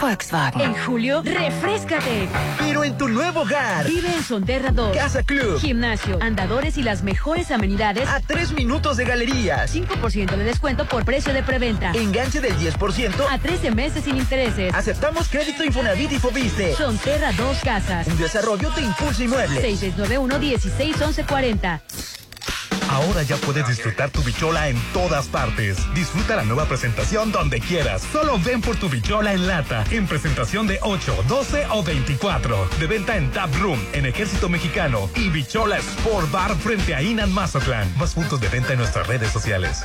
[0.00, 0.60] Volkswagen.
[0.60, 2.28] En julio, refrescate.
[2.58, 3.86] Pero en tu nuevo hogar.
[3.86, 4.96] Vive en Sonterra 2.
[4.96, 5.58] Casa Club.
[5.60, 8.08] Gimnasio, andadores y las mejores amenidades.
[8.08, 9.74] A tres minutos de galerías.
[9.74, 11.92] 5% de descuento por precio de preventa.
[11.92, 13.26] Enganche del 10%.
[13.30, 14.74] A 13 meses sin intereses.
[14.74, 16.74] Aceptamos crédito Infonavit y Fobiste.
[16.74, 18.06] Sonterra 2 Casas.
[18.06, 19.60] Un desarrollo de Impulso Inmueble.
[19.60, 21.82] 6691 161140.
[22.90, 25.78] Ahora ya puedes disfrutar tu bichola en todas partes.
[25.94, 28.02] Disfruta la nueva presentación donde quieras.
[28.12, 32.68] Solo ven por tu bichola en lata, en presentación de 8, 12 o 24.
[32.78, 37.32] De venta en Tap Room, en Ejército Mexicano y Bichola Sport Bar frente a Inan
[37.32, 37.92] Mazatlán.
[37.98, 39.84] Más puntos de venta en nuestras redes sociales.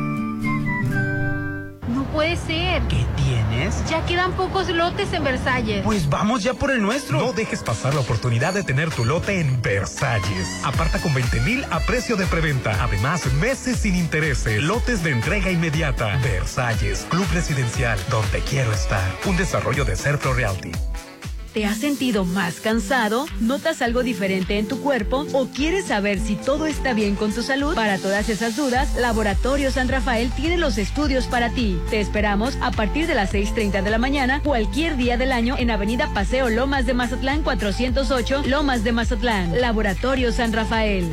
[2.11, 2.81] Puede ser.
[2.83, 3.83] ¿Qué tienes?
[3.89, 5.83] Ya quedan pocos lotes en Versalles.
[5.83, 7.19] Pues vamos ya por el nuestro.
[7.19, 10.61] No dejes pasar la oportunidad de tener tu lote en Versalles.
[10.65, 12.83] Aparta con 20 mil a precio de preventa.
[12.83, 14.61] Además, meses sin intereses.
[14.61, 16.17] Lotes de entrega inmediata.
[16.17, 19.09] Versalles, Club Residencial, donde quiero estar.
[19.25, 20.71] Un desarrollo de Serpro Realty.
[21.53, 23.25] ¿Te has sentido más cansado?
[23.41, 25.25] ¿Notas algo diferente en tu cuerpo?
[25.33, 27.75] ¿O quieres saber si todo está bien con tu salud?
[27.75, 31.77] Para todas esas dudas, Laboratorio San Rafael tiene los estudios para ti.
[31.89, 35.71] Te esperamos a partir de las 6.30 de la mañana, cualquier día del año, en
[35.71, 39.59] Avenida Paseo Lomas de Mazatlán 408, Lomas de Mazatlán.
[39.59, 41.09] Laboratorio San Rafael.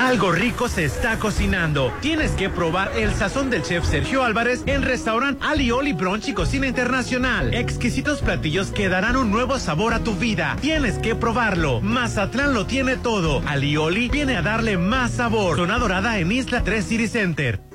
[0.00, 1.92] Algo rico se está cocinando.
[2.00, 6.66] Tienes que probar el sazón del chef Sergio Álvarez en restaurante Alioli Brunch y Cocina
[6.66, 7.52] Internacional.
[7.52, 10.56] Exquisitos platillos que darán un nuevo sabor a tu vida.
[10.62, 11.82] Tienes que probarlo.
[11.82, 13.42] Mazatlán lo tiene todo.
[13.46, 15.58] Alioli viene a darle más sabor.
[15.58, 17.69] Zona Dorada en Isla 3 City Center.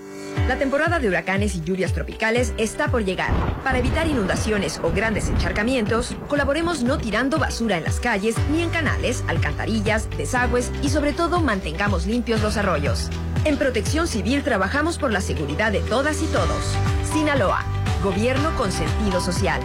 [0.48, 3.32] La temporada de huracanes y lluvias tropicales está por llegar.
[3.64, 8.70] Para evitar inundaciones o grandes encharcamientos, colaboremos no tirando basura en las calles ni en
[8.70, 13.10] canales, alcantarillas, desagües y sobre todo mantengamos limpios los arroyos.
[13.44, 16.76] En Protección Civil trabajamos por la seguridad de todas y todos.
[17.12, 17.64] Sinaloa,
[18.04, 19.62] gobierno con sentido social.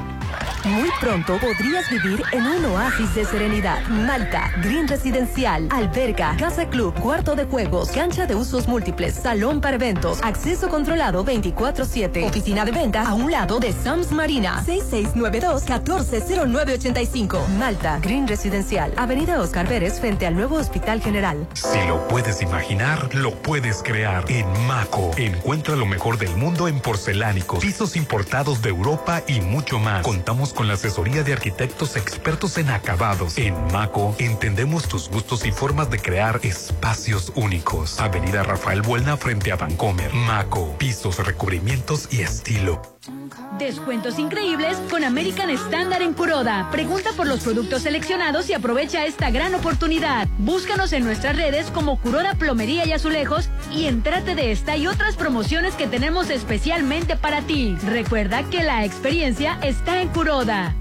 [0.64, 3.82] Muy pronto podrías vivir en un oasis de serenidad.
[3.88, 9.76] Malta, Green Residencial, alberga, casa club, cuarto de juegos, cancha de usos múltiples, salón para
[9.76, 17.48] eventos, acceso controlado 24-7, oficina de venta a un lado de Sams Marina, 6692-140985.
[17.58, 21.48] Malta, Green Residencial, Avenida Oscar Pérez frente al nuevo Hospital General.
[21.54, 24.24] Si lo puedes imaginar, lo puedes crear.
[24.28, 29.78] En Maco, encuentra lo mejor del mundo en porcelánicos, pisos importados de Europa y mucho
[29.78, 30.04] más.
[30.20, 33.38] Contamos con la asesoría de arquitectos expertos en acabados.
[33.38, 37.98] En Maco, entendemos tus gustos y formas de crear espacios únicos.
[37.98, 40.12] Avenida Rafael Buelna frente a Vancomer.
[40.12, 42.82] Maco, pisos, recubrimientos y estilo.
[43.58, 46.68] Descuentos increíbles con American Standard en Curoda.
[46.70, 50.28] Pregunta por los productos seleccionados y aprovecha esta gran oportunidad.
[50.38, 55.16] Búscanos en nuestras redes como Curoda Plomería y Azulejos y entrate de esta y otras
[55.16, 57.76] promociones que tenemos especialmente para ti.
[57.84, 60.74] Recuerda que la experiencia está en Curoda.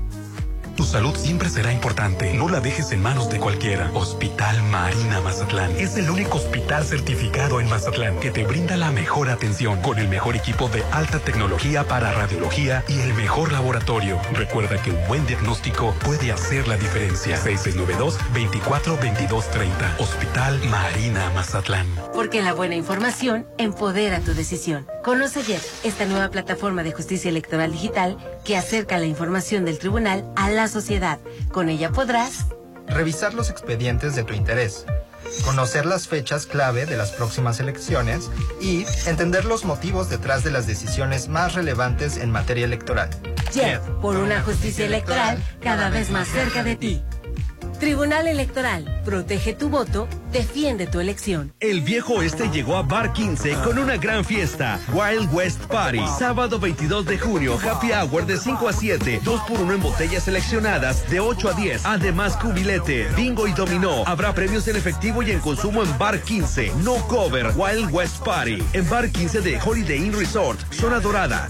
[0.80, 2.34] Tu salud siempre será importante.
[2.36, 3.92] No la dejes en manos de cualquiera.
[3.94, 9.30] Hospital Marina Mazatlán es el único hospital certificado en Mazatlán que te brinda la mejor
[9.30, 14.22] atención con el mejor equipo de alta tecnología para radiología y el mejor laboratorio.
[14.32, 17.38] Recuerda que un buen diagnóstico puede hacer la diferencia.
[17.44, 20.00] 6692-242230.
[20.00, 21.88] Hospital Marina Mazatlán.
[22.14, 24.88] Porque la buena información empodera tu decisión.
[25.10, 30.32] Conoce ayer esta nueva plataforma de justicia electoral digital que acerca la información del tribunal
[30.36, 31.18] a la sociedad.
[31.52, 32.46] Con ella podrás
[32.86, 34.86] revisar los expedientes de tu interés,
[35.44, 38.30] conocer las fechas clave de las próximas elecciones
[38.62, 43.10] y entender los motivos detrás de las decisiones más relevantes en materia electoral.
[43.52, 47.04] JET, por una justicia electoral cada vez más cerca de ti.
[47.80, 51.54] Tribunal Electoral, protege tu voto, defiende tu elección.
[51.60, 54.80] El viejo oeste llegó a Bar 15 con una gran fiesta.
[54.94, 56.02] Wild West Party.
[56.18, 59.22] Sábado 22 de junio, Happy Hour de 5 a 7.
[59.24, 61.86] 2 por 1 en botellas seleccionadas de 8 a 10.
[61.86, 64.04] Además, cubilete, bingo y dominó.
[64.06, 66.74] Habrá premios en efectivo y en consumo en Bar 15.
[66.84, 67.54] No cover.
[67.56, 68.64] Wild West Party.
[68.74, 70.60] En Bar 15 de Holiday Inn Resort.
[70.72, 71.50] Zona Dorada.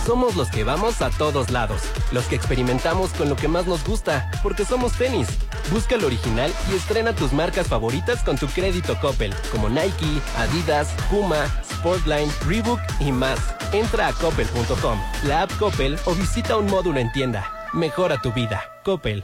[0.06, 1.82] Somos los que vamos a todos lados,
[2.12, 5.28] los que experimentamos con lo que más nos gusta, porque somos tenis.
[5.72, 10.90] Busca el original y estrena tus marcas favoritas con tu crédito Coppel, como Nike, Adidas,
[11.10, 13.40] Puma, Sportline, Reebok y más.
[13.74, 17.70] Entra a coppel.com, la app Coppel o visita un módulo en tienda.
[17.74, 18.64] Mejora tu vida.
[18.84, 19.24] Coppel.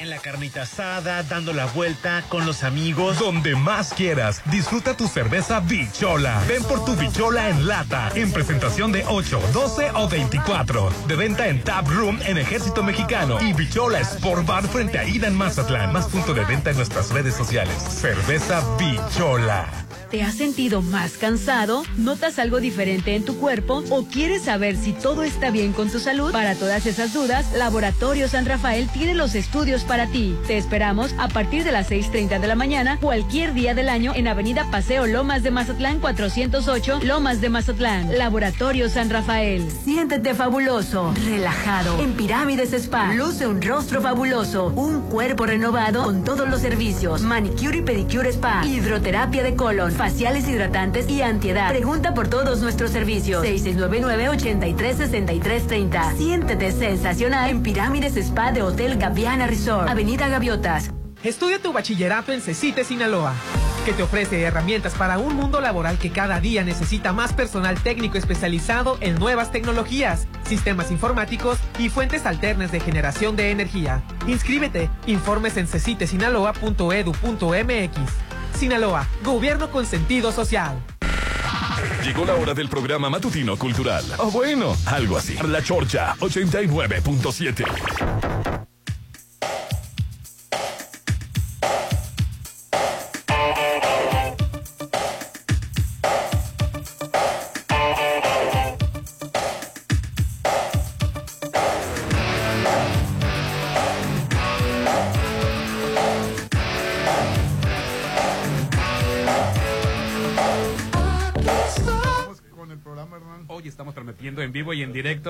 [0.00, 3.18] En la carnita asada, dando la vuelta con los amigos.
[3.18, 6.42] Donde más quieras, disfruta tu cerveza Bichola.
[6.48, 10.90] Ven por tu Bichola en lata, en presentación de 8, 12 o 24.
[11.06, 15.28] De venta en Tap Room en Ejército Mexicano y Bichola Sport Bar frente a Ida
[15.28, 15.92] en Mazatlán.
[15.92, 17.76] Más punto de venta en nuestras redes sociales.
[17.76, 19.68] Cerveza Bichola.
[20.10, 21.84] ¿Te has sentido más cansado?
[21.96, 23.84] ¿Notas algo diferente en tu cuerpo?
[23.90, 26.32] ¿O quieres saber si todo está bien con tu salud?
[26.32, 30.36] Para todas esas dudas, Laboratorio San Rafael tiene los estudios para ti.
[30.48, 34.26] Te esperamos a partir de las 6.30 de la mañana, cualquier día del año, en
[34.26, 38.18] Avenida Paseo Lomas de Mazatlán 408, Lomas de Mazatlán.
[38.18, 39.64] Laboratorio San Rafael.
[39.84, 42.00] Siéntete fabuloso, relajado.
[42.00, 47.22] En Pirámides Spa, luce un rostro fabuloso, un cuerpo renovado con todos los servicios.
[47.22, 51.68] Manicure y pedicure spa, hidroterapia de colon, faciales hidratantes y antiedad.
[51.68, 53.44] Pregunta por todos nuestros servicios.
[53.44, 56.16] 6699-836330.
[56.16, 59.90] Siéntete sensacional en Pirámides Spa de Hotel Gaviana Resort.
[59.90, 60.90] Avenida Gaviotas.
[61.22, 63.34] Estudia tu bachillerato en CECITE Sinaloa,
[63.84, 68.16] que te ofrece herramientas para un mundo laboral que cada día necesita más personal técnico
[68.16, 74.02] especializado en nuevas tecnologías, sistemas informáticos y fuentes alternas de generación de energía.
[74.26, 74.88] Inscríbete.
[75.06, 78.29] Informes en cecitesinaloa.edu.mx.
[78.60, 80.78] Sinaloa, gobierno con sentido social.
[82.04, 84.04] Llegó la hora del programa matutino cultural.
[84.18, 85.38] O bueno, algo así.
[85.48, 88.69] La Chorcha 89.7.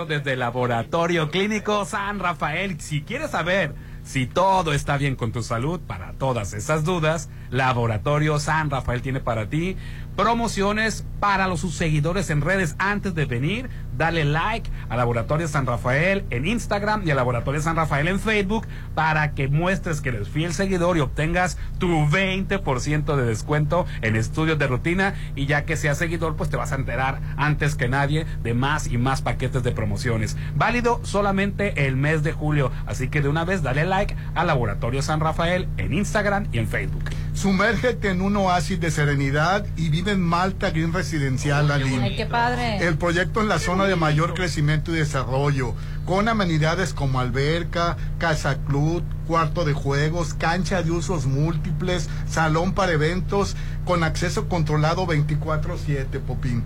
[0.07, 2.81] desde el Laboratorio Clínico San Rafael.
[2.81, 8.39] Si quieres saber si todo está bien con tu salud, para todas esas dudas, Laboratorio
[8.39, 9.77] San Rafael tiene para ti
[10.17, 13.71] promociones para los sus seguidores en redes antes de venir.
[14.01, 18.67] Dale like a Laboratorio San Rafael en Instagram y a Laboratorio San Rafael en Facebook
[18.95, 24.59] para que muestres que eres fiel seguidor y obtengas tu 20% de descuento en estudios
[24.59, 25.17] de rutina.
[25.37, 28.87] Y ya que seas seguidor, pues te vas a enterar antes que nadie de más
[28.87, 30.35] y más paquetes de promociones.
[30.55, 32.73] Válido solamente el mes de julio.
[32.87, 36.69] Así que de una vez dale like a Laboratorio San Rafael en Instagram y en
[36.69, 37.05] Facebook.
[37.41, 41.71] Sumérgete en un oasis de serenidad y vive en Malta Green Residencial.
[41.73, 42.87] Ay, qué padre.
[42.87, 45.75] El proyecto en la zona de mayor crecimiento y desarrollo,
[46.05, 52.93] con amenidades como alberca, casa club, cuarto de juegos, cancha de usos múltiples, salón para
[52.93, 56.63] eventos, con acceso controlado 24/7, Popín.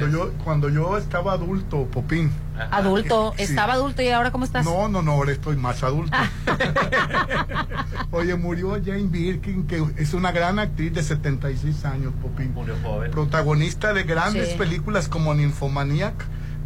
[0.00, 2.30] cuando yo cuando yo estaba adulto, Popín.
[2.70, 3.44] Adulto, Sí.
[3.44, 4.64] estaba adulto y ahora cómo estás?
[4.64, 6.16] No, no, no, ahora estoy más adulto.
[8.10, 12.52] Oye, murió Jane Birkin, que es una gran actriz de 76 años, Popín.
[12.52, 13.10] Murió joven.
[13.10, 14.58] Protagonista de grandes Sí.
[14.58, 16.14] películas como Ninfomaniac,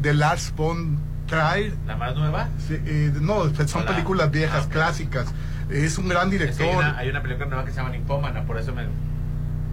[0.01, 1.75] de Lars von Trier.
[1.87, 2.49] ¿La más nueva?
[2.67, 3.93] Sí, eh, no, son Hola.
[3.93, 5.27] películas viejas, Ah, clásicas.
[5.71, 6.67] Es un gran Es que director.
[6.67, 8.83] hay, una, hay una película nueva que se llama Ninfómana, por eso me,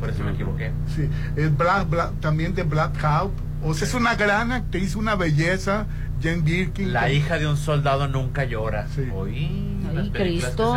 [0.03, 0.71] por eso me equivoqué.
[0.95, 3.31] Sí, es Black, Black- también de Black Hawk.
[3.63, 5.85] O sea, es una gran actriz, una belleza.
[6.21, 6.91] Jane Birkin.
[6.93, 8.87] La hija de un soldado nunca llora.
[8.93, 9.07] Sí.
[9.13, 10.75] Oí, Ay, Cristo.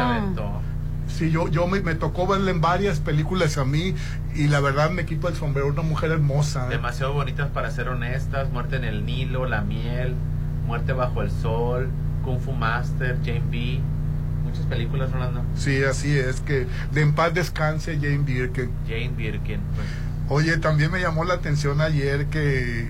[1.08, 3.94] Sí, yo, yo me, me tocó verla en varias películas a mí
[4.34, 6.66] y la verdad me quito el sombrero, una mujer hermosa.
[6.66, 6.70] ¿eh?
[6.70, 8.50] Demasiado bonitas para ser honestas.
[8.50, 10.14] Muerte en el Nilo, La Miel,
[10.66, 11.88] Muerte bajo el Sol,
[12.24, 13.80] Kung Fu Master, Jane B.
[14.56, 15.42] Muchas películas, Rolando.
[15.54, 18.70] Sí, así es, que de en paz descanse Jane Birkin.
[18.86, 19.60] Jane Birkin.
[19.74, 19.86] pues.
[20.28, 22.88] Oye, también me llamó la atención ayer que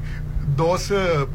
[0.56, 1.26] dos eh,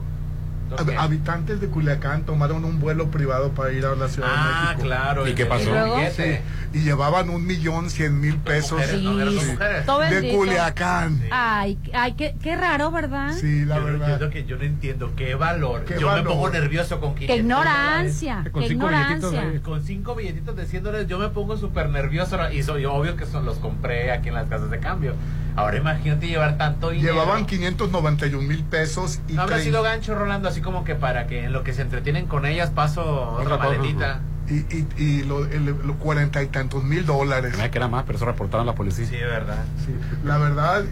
[0.98, 4.82] Habitantes de Culiacán tomaron un vuelo privado para ir a la Ciudad Ah, de México.
[4.84, 5.28] claro.
[5.28, 5.70] ¿Y qué pasó?
[6.02, 6.12] ¿Y?
[6.12, 10.32] Sí, llevaban un millón cien mil pesos Sí, de.
[10.36, 11.22] Culiacán.
[11.32, 13.34] Ay, ay, qué, qué raro, ¿verdad?
[13.34, 14.20] Sí, la yo, verdad.
[14.20, 15.12] yo, que yo no entiendo.
[15.16, 15.84] ¿Qué valor?
[15.86, 16.24] ¿Qué yo valor?
[16.24, 19.42] me pongo nervioso con 500 Qué ignorancia, Con qué cinco billetitos ignorancia.
[19.52, 19.60] ahí.
[19.60, 23.26] Con cinco billetitos de 100 dólares yo me pongo súper nervioso y soy obvio que
[23.26, 25.14] son los compré aquí en las casas de cambio.
[25.62, 27.14] Ahora imagínate llevar tanto dinero.
[27.14, 30.50] Llevaban 591 mil pesos y ¿No habrá sido gancho, Rolando?
[30.50, 33.04] Así como que para que en lo que se entretienen con ellas paso
[33.34, 34.20] otra Otra maletita.
[34.50, 37.58] y, y, y lo- los cuarenta y tantos mil dólares.
[37.58, 39.06] Me que era más, pero eso reportaron a la policía.
[39.06, 39.64] Sí, verdad.
[39.86, 39.94] Sí,
[40.26, 40.84] la verdad,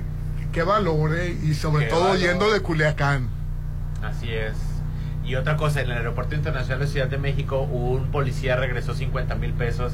[0.54, 2.20] qué valor, eh, y sobre Qué todo valor.
[2.20, 3.28] yendo de Culiacán.
[4.04, 4.54] Así es.
[5.26, 9.36] Y otra cosa, en el Aeropuerto Internacional de Ciudad de México, un policía regresó 50
[9.36, 9.92] mil pesos.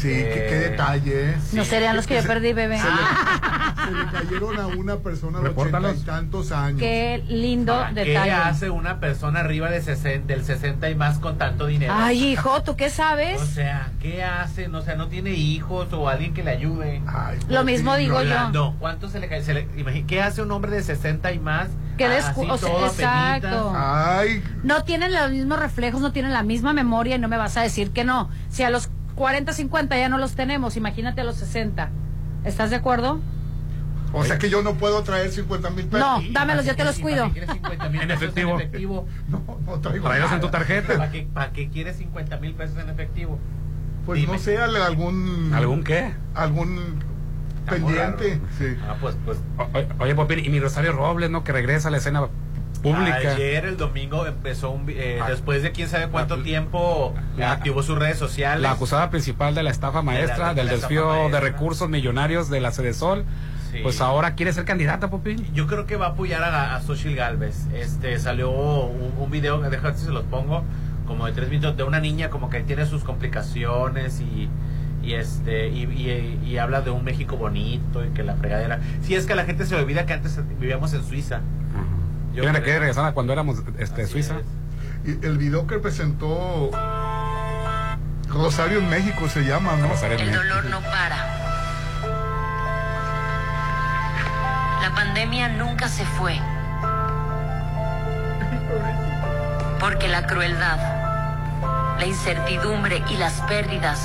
[0.00, 1.34] Sí, Eh, qué, qué detalle.
[1.48, 1.56] sí.
[1.56, 2.78] No serían los que yo se- perdí, bebé.
[2.78, 2.96] Se le,
[3.98, 6.80] se le cayeron a una persona de ochenta y tantos años.
[6.80, 8.30] Qué lindo Ahora, ¿Qué detalle.
[8.32, 11.92] hace una persona arriba de 60, del 60 y más con tanto dinero?
[11.96, 13.40] Ay, hijo, ¿tú qué sabes?
[13.40, 14.68] O sea, ¿qué hace?
[14.68, 17.00] No, o sea, no tiene hijos o alguien que le ayude.
[17.06, 18.28] Ay, Lo mismo digo yo.
[18.28, 19.42] Rolando, ¿cuánto se le cae?
[19.42, 21.68] Se le- imagina- ¿Qué hace un hombre de 60 y más?
[21.96, 23.72] Que Así descu- o sea, todo exacto.
[23.76, 27.56] Ay, No tienen los mismos reflejos, no tienen la misma memoria y no me vas
[27.56, 28.28] a decir que no.
[28.48, 31.90] Si a los 40, 50 ya no los tenemos, imagínate a los 60.
[32.44, 33.20] ¿Estás de acuerdo?
[34.16, 35.98] o sea que yo no puedo traer 50 mil pesos.
[36.06, 37.22] No, ¿Y dámelos, yo te los cuido.
[37.32, 38.50] para qué quieres 50 mil En pesos efectivo.
[38.54, 39.08] En efectivo?
[39.28, 40.96] No, no traigo Tráelos en tu tarjeta.
[40.98, 43.38] ¿Para qué, para qué quieres 50 mil pesos en efectivo?
[44.06, 44.34] Pues Dime.
[44.34, 45.50] no sé, al- algún...
[45.52, 46.12] ¿Algún qué?
[46.34, 47.02] Algún...
[47.68, 48.40] pendiente.
[48.58, 48.76] Sí.
[48.88, 49.38] Ah, pues, pues.
[49.98, 51.42] oye, Popín, y mi Rosario Robles, ¿no?
[51.42, 52.28] Que regresa a la escena
[52.84, 53.16] pública.
[53.16, 54.86] Ayer, el domingo, empezó un.
[54.88, 55.28] Eh, ah.
[55.28, 58.62] después de quién sabe cuánto tiempo activó sus redes sociales.
[58.62, 62.92] La acusada principal de la estafa maestra, del desvío de recursos millonarios de la Sede
[62.92, 63.24] Sol.
[63.82, 65.52] Pues ahora quiere ser candidata, Popín.
[65.52, 67.66] Yo creo que va a apoyar a, a Xochitl Galvez.
[67.74, 70.62] Este, salió un, un video, déjame si se los pongo,
[71.08, 74.48] como de tres minutos, de una niña como que tiene sus complicaciones y
[75.04, 79.34] y este y, habla de un México bonito y que la fregadera si es que
[79.34, 81.40] la gente se olvida que antes vivíamos en Suiza
[82.34, 84.36] yo que regresar a cuando éramos este Suiza
[85.04, 86.70] y el video que presentó
[88.28, 91.16] Rosario en México se llama no el dolor no para
[94.82, 96.38] la pandemia nunca se fue
[99.78, 100.78] porque la crueldad
[101.98, 104.00] la incertidumbre y las pérdidas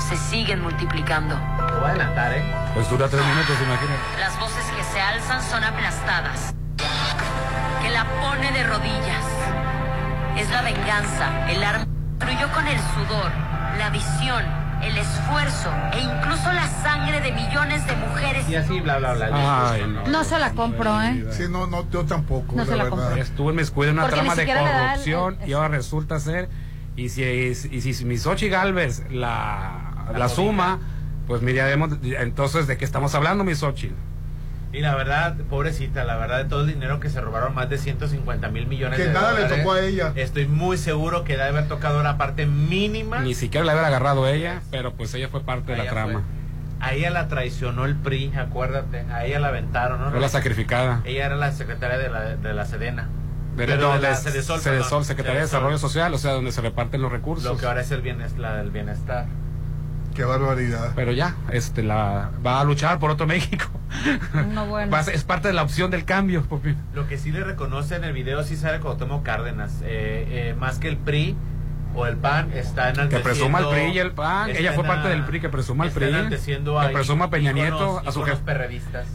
[0.00, 1.34] se siguen multiplicando.
[1.34, 2.42] Lo voy a adelantar, ¿eh?
[2.74, 4.00] Pues dura tres minutos, imagínate.
[4.18, 6.54] Las voces que se alzan son aplastadas.
[8.60, 9.24] La de rodillas.
[10.36, 11.86] Es la venganza, el arma.
[12.18, 13.30] Construyó con el sudor,
[13.78, 14.44] la visión,
[14.82, 18.48] el esfuerzo e incluso la sangre de millones de mujeres.
[18.50, 19.78] Y así, bla, bla, bla.
[20.06, 20.24] no.
[20.24, 21.24] se la compro, ¿eh?
[21.30, 22.54] Sí, no, no, yo tampoco.
[22.54, 23.16] No se la compro.
[23.16, 26.50] Estuvo en mi escuela una trama de corrupción y ahora resulta ser.
[26.96, 30.80] Y si, y si mi Sochi Galvez la la, suma,
[31.26, 34.09] pues miraremos entonces de qué estamos hablando, mi Xochitl.
[34.72, 37.76] Y la verdad, pobrecita, la verdad de todo el dinero que se robaron, más de
[37.76, 40.12] 150 mil millones que de nada le tocó a ella.
[40.14, 43.18] Estoy muy seguro que debe haber tocado una parte mínima.
[43.20, 46.22] Ni siquiera le haber agarrado ella, pero pues ella fue parte de la trama.
[46.78, 49.00] A ella la traicionó el PRI, acuérdate.
[49.12, 50.10] A ella la aventaron, ¿no?
[50.10, 51.02] Fue la sacrificada.
[51.04, 53.08] Ella era la secretaria de la, de la Sedena.
[53.56, 57.44] De, la Sedesol, Secretaría de Desarrollo Social, o sea, donde se reparten los recursos.
[57.44, 59.26] Lo que ahora es el bienestar, la del bienestar.
[60.20, 60.92] Qué barbaridad.
[60.94, 63.64] Pero ya, este, la va a luchar por otro México.
[64.52, 64.94] No, bueno.
[65.14, 66.46] es parte de la opción del cambio,
[66.92, 69.80] Lo que sí le reconoce en el video sí sale Cuauhtémoc Cárdenas.
[69.80, 71.36] Eh, eh, más que el PRI,
[71.94, 74.50] o el PAN está en Que presuma el PRI y el PAN.
[74.50, 76.12] Ella fue parte del PRI, que presuma el PRI.
[76.28, 78.40] Que presuma a Peña Nieto, a su jefe.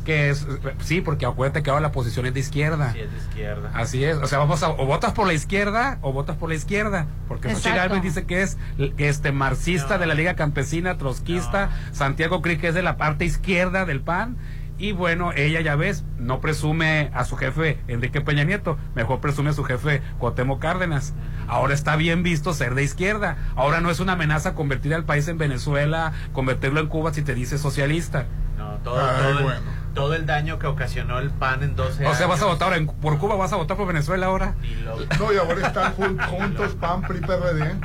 [0.04, 0.48] Que es,
[0.80, 2.92] sí, porque acuérdate que ahora la posición es de izquierda.
[2.94, 3.72] Sí, es de izquierda.
[3.74, 4.18] Así es.
[4.18, 7.08] O sea, vamos a, o votas por la izquierda o votas por la izquierda.
[7.28, 8.58] Porque Xochitl Galvez dice que es
[8.98, 11.70] este marxista de la Liga Campesina, trotskista.
[11.92, 14.38] Santiago Cri que es de la parte izquierda del PAN
[14.78, 19.52] y bueno, ella ya ves, no presume a su jefe Enrique Peña Nieto, mejor presume
[19.52, 21.14] a su jefe Cuauhtémoc Cárdenas.
[21.48, 23.38] Ahora está bien visto ser de izquierda.
[23.56, 27.36] Ahora no es una amenaza convertir al país en Venezuela, convertirlo en Cuba si te
[27.36, 28.26] dice socialista.
[28.58, 29.02] No, todo,
[29.94, 32.14] todo, el, daño que ocasionó el PAN en 12 años.
[32.14, 34.56] O sea, vas a votar por Cuba, vas a votar por Venezuela ahora.
[35.20, 37.76] No, y ahora están juntos PAN, PRI, PRD.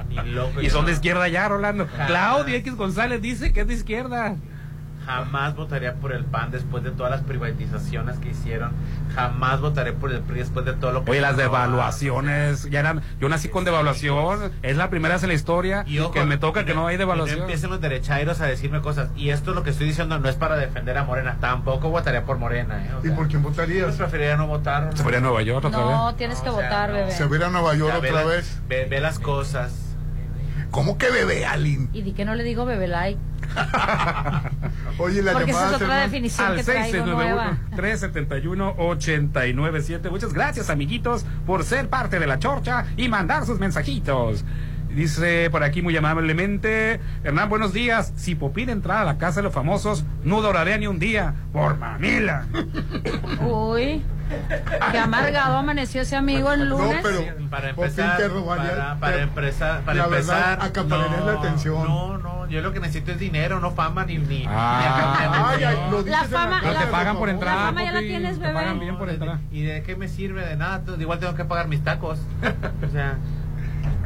[0.63, 1.87] y son de izquierda ya, Rolando.
[2.07, 4.37] Claudio X González dice que es de izquierda.
[5.07, 8.73] Jamás votaría por el PAN después de todas las privatizaciones que hicieron.
[9.15, 11.11] Jamás votaré por el PRI después de todo lo que...
[11.11, 13.03] Oye, las devaluaciones, ya eran...
[13.19, 16.75] Yo nací con devaluación, es la primera vez en la historia que me toca que
[16.75, 17.39] no hay devaluación.
[17.39, 19.09] No empiecen los derechairos a decirme cosas.
[19.17, 21.39] Y esto lo que estoy diciendo no es para defender a Morena.
[21.41, 22.85] Tampoco votaría por Morena.
[22.85, 23.09] ¿eh?
[23.09, 23.87] ¿Y por quién votarías?
[23.87, 24.97] Pues preferiría no votar.
[24.97, 25.91] ¿Se a Nueva York otra vez?
[25.91, 27.11] No, tienes que votar, bebé.
[27.11, 28.61] ¿Se hubiera a Nueva York otra vez?
[28.69, 29.90] Ve, las cosas.
[30.71, 31.89] ¿Cómo que bebé, Alin?
[31.93, 33.21] Y di que no le digo bebé like.
[34.99, 41.65] Oye, la Porque esa es otra definición al que 371 897 Muchas gracias, amiguitos, por
[41.65, 44.45] ser parte de la chorcha y mandar sus mensajitos.
[44.95, 48.13] Dice por aquí muy amablemente, Hernán, buenos días.
[48.17, 51.79] Si Popín entra a la casa de los famosos, no duraría ni un día por
[51.79, 52.47] mamila.
[53.41, 54.03] Uy.
[54.91, 56.97] Qué amargado amaneció ese amigo el lunes.
[56.97, 61.85] No, pero para empezar, para, para, empezar, para empezar, no, la atención.
[61.85, 64.45] No, no, yo lo que necesito es dinero, no fama ni ni.
[64.49, 65.57] Ah,
[66.05, 67.57] la fama, no te pagan por entrar.
[67.57, 68.53] La fama ya la tienes, bebé.
[68.53, 69.39] Te pagan bien por entrar.
[69.51, 70.45] ¿Y de qué me sirve?
[70.45, 72.19] De nada, igual tengo que pagar mis tacos.
[72.87, 73.19] o sea.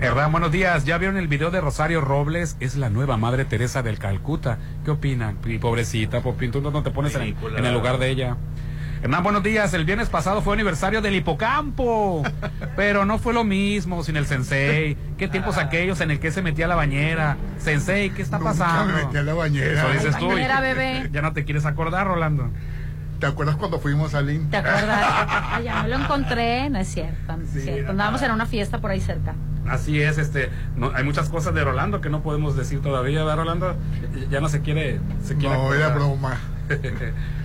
[0.01, 0.85] Hernán, buenos días.
[0.85, 2.57] ¿Ya vieron el video de Rosario Robles?
[2.61, 4.59] Es la nueva Madre Teresa del Calcuta.
[4.85, 5.37] ¿Qué opinan?
[5.61, 8.37] Pobrecita, Popín, tú no te pones en, en, el lugar de ella.
[9.05, 9.75] Hernán, buenos días.
[9.75, 12.23] El viernes pasado fue aniversario del hipocampo,
[12.75, 14.97] pero no fue lo mismo sin el sensei.
[15.19, 17.37] ¿Qué tiempos aquellos en el que se metía a la bañera?
[17.59, 18.95] Sensei, ¿qué está pasando?
[18.95, 19.73] me metí a la bañera.
[19.73, 20.29] Eso dices tú.
[20.29, 21.11] bebé.
[21.13, 22.49] Ya no te quieres acordar, Rolando.
[23.21, 24.49] ¿Te acuerdas cuando fuimos a Lin?
[24.49, 25.63] ¿Te acuerdas?
[25.65, 27.37] ya no lo encontré, no es cierto.
[27.37, 27.91] No es cierto.
[27.91, 29.35] Andábamos en una fiesta por ahí cerca.
[29.69, 33.37] Así es, este, no, hay muchas cosas de Rolando que no podemos decir todavía, ¿verdad,
[33.37, 33.77] Rolando?
[34.31, 36.39] Ya no se quiere, se quiere No, era broma.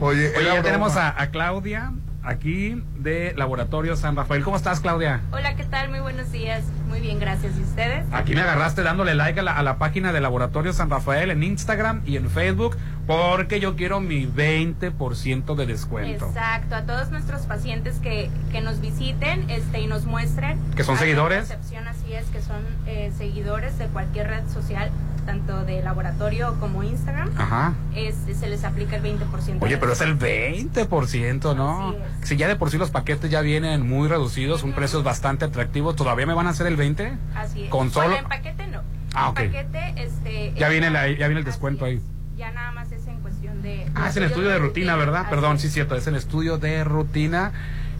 [0.00, 1.92] Oye, ya tenemos a, Claudia
[2.22, 4.44] aquí de Laboratorio San Rafael.
[4.44, 5.20] ¿Cómo estás, Claudia?
[5.32, 5.90] Hola, ¿qué tal?
[5.90, 6.64] Muy buenos días.
[6.88, 7.56] Muy bien, gracias.
[7.58, 8.04] ¿Y ustedes?
[8.12, 11.42] Aquí me agarraste dándole like a la, a la página de Laboratorio San Rafael en
[11.42, 12.76] Instagram y en Facebook
[13.06, 16.26] porque yo quiero mi 20% de descuento.
[16.26, 20.58] Exacto, a todos nuestros pacientes que, que nos visiten este, y nos muestren.
[20.76, 21.50] ¿Que son seguidores?
[21.50, 24.90] excepción, así es, que son eh, seguidores de cualquier red social,
[25.24, 27.30] tanto de laboratorio como Instagram.
[27.36, 27.74] Ajá.
[27.94, 29.58] Este, se les aplica el 20%.
[29.60, 31.94] Oye, pero es el 20%, ¿no?
[32.22, 35.94] Si ya de por sí los paquetes ya vienen muy reducidos, un precio bastante atractivo,
[35.94, 37.12] ¿todavía me van a hacer el 20?
[37.34, 37.70] Así es.
[37.70, 38.06] Con solo...
[38.08, 38.80] Bueno, en paquete no.
[39.14, 39.36] Ah, En ok.
[39.52, 42.00] paquete, este, Ya es viene, la- ya viene el descuento ahí.
[42.36, 43.86] Ya nada más es en cuestión de.
[43.94, 45.20] Ah, es en estudio de rutina, ¿verdad?
[45.22, 45.62] Así Perdón, es.
[45.62, 47.52] sí, cierto, es en estudio de rutina.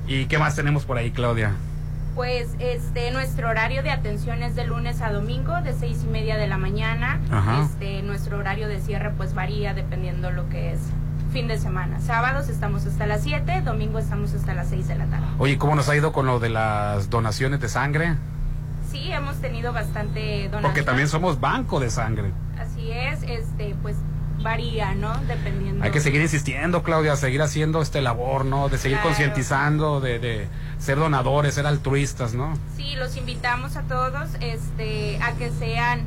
[0.08, 1.52] ¿Y qué más tenemos por ahí, Claudia?
[2.14, 6.36] Pues este nuestro horario de atención es de lunes a domingo de seis y media
[6.36, 7.20] de la mañana.
[7.30, 7.62] Ajá.
[7.62, 10.80] Este nuestro horario de cierre pues varía dependiendo lo que es
[11.32, 11.98] fin de semana.
[12.00, 15.24] Sábados estamos hasta las 7, domingo estamos hasta las 6 de la tarde.
[15.38, 18.16] Oye, ¿cómo nos ha ido con lo de las donaciones de sangre?
[18.90, 20.62] Sí, hemos tenido bastante donación.
[20.62, 22.30] Porque también somos banco de sangre.
[22.60, 23.96] Así es, este pues
[24.42, 25.16] varía, ¿no?
[25.26, 25.82] Dependiendo.
[25.84, 28.68] Hay que seguir insistiendo, Claudia, seguir haciendo este labor, ¿no?
[28.68, 29.08] De seguir Claro.
[29.10, 30.48] concientizando, de, de
[30.82, 32.58] ser donadores, ser altruistas, ¿no?
[32.76, 36.00] Sí, los invitamos a todos este, a que sean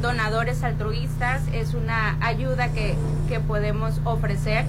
[0.00, 1.42] donadores altruistas.
[1.52, 2.96] Es una ayuda que,
[3.28, 4.64] que podemos ofrecer.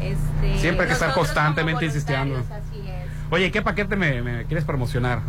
[0.00, 2.38] Este, Siempre hay que estar constantemente insistiendo.
[2.38, 3.08] Así es.
[3.30, 5.20] Oye, ¿qué paquete me, me quieres promocionar?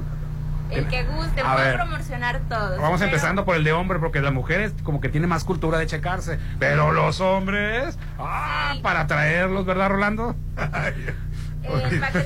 [0.69, 1.75] El que guste, A puedo ver.
[1.75, 2.79] promocionar todos.
[2.79, 5.43] Vamos pero- empezando por el de hombre, porque la mujer es como que tiene más
[5.43, 6.39] cultura de checarse.
[6.57, 10.35] Pero los hombres, ah, para traerlos, ¿verdad, Rolando?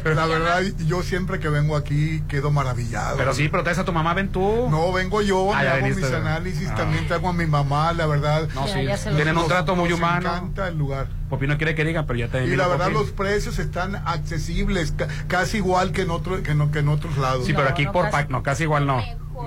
[0.04, 3.18] La verdad, yo siempre que vengo aquí quedo maravillado.
[3.18, 4.68] Pero sí, pero traes a tu mamá, ven tú.
[4.70, 6.76] No, vengo yo, Ah, me hago mis análisis, Ah.
[6.76, 8.48] también te hago a mi mamá, la verdad.
[8.56, 8.86] No, sí,
[9.16, 10.30] tienen un trato muy nos humano.
[10.30, 11.08] encanta el lugar.
[11.30, 14.94] Popi no quiere que digan, pero ya te Y la verdad los precios están accesibles,
[14.94, 17.46] ca- casi igual que en otro, que no, que en otros lados.
[17.46, 19.02] Sí, pero aquí por pa- no, casi igual no.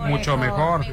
[0.06, 0.84] Mucho mejor.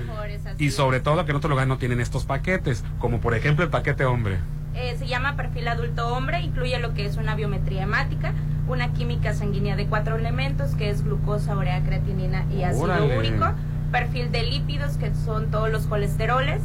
[0.57, 3.69] Y sobre todo que en otros lugares no tienen estos paquetes, como por ejemplo el
[3.69, 4.40] paquete hombre.
[4.74, 8.34] Eh, se llama perfil adulto hombre, incluye lo que es una biometría hemática,
[8.68, 13.18] una química sanguínea de cuatro elementos, que es glucosa, urea, creatinina y ácido Órale.
[13.18, 13.45] úrico,
[13.91, 16.61] perfil de lípidos, que son todos los colesteroles,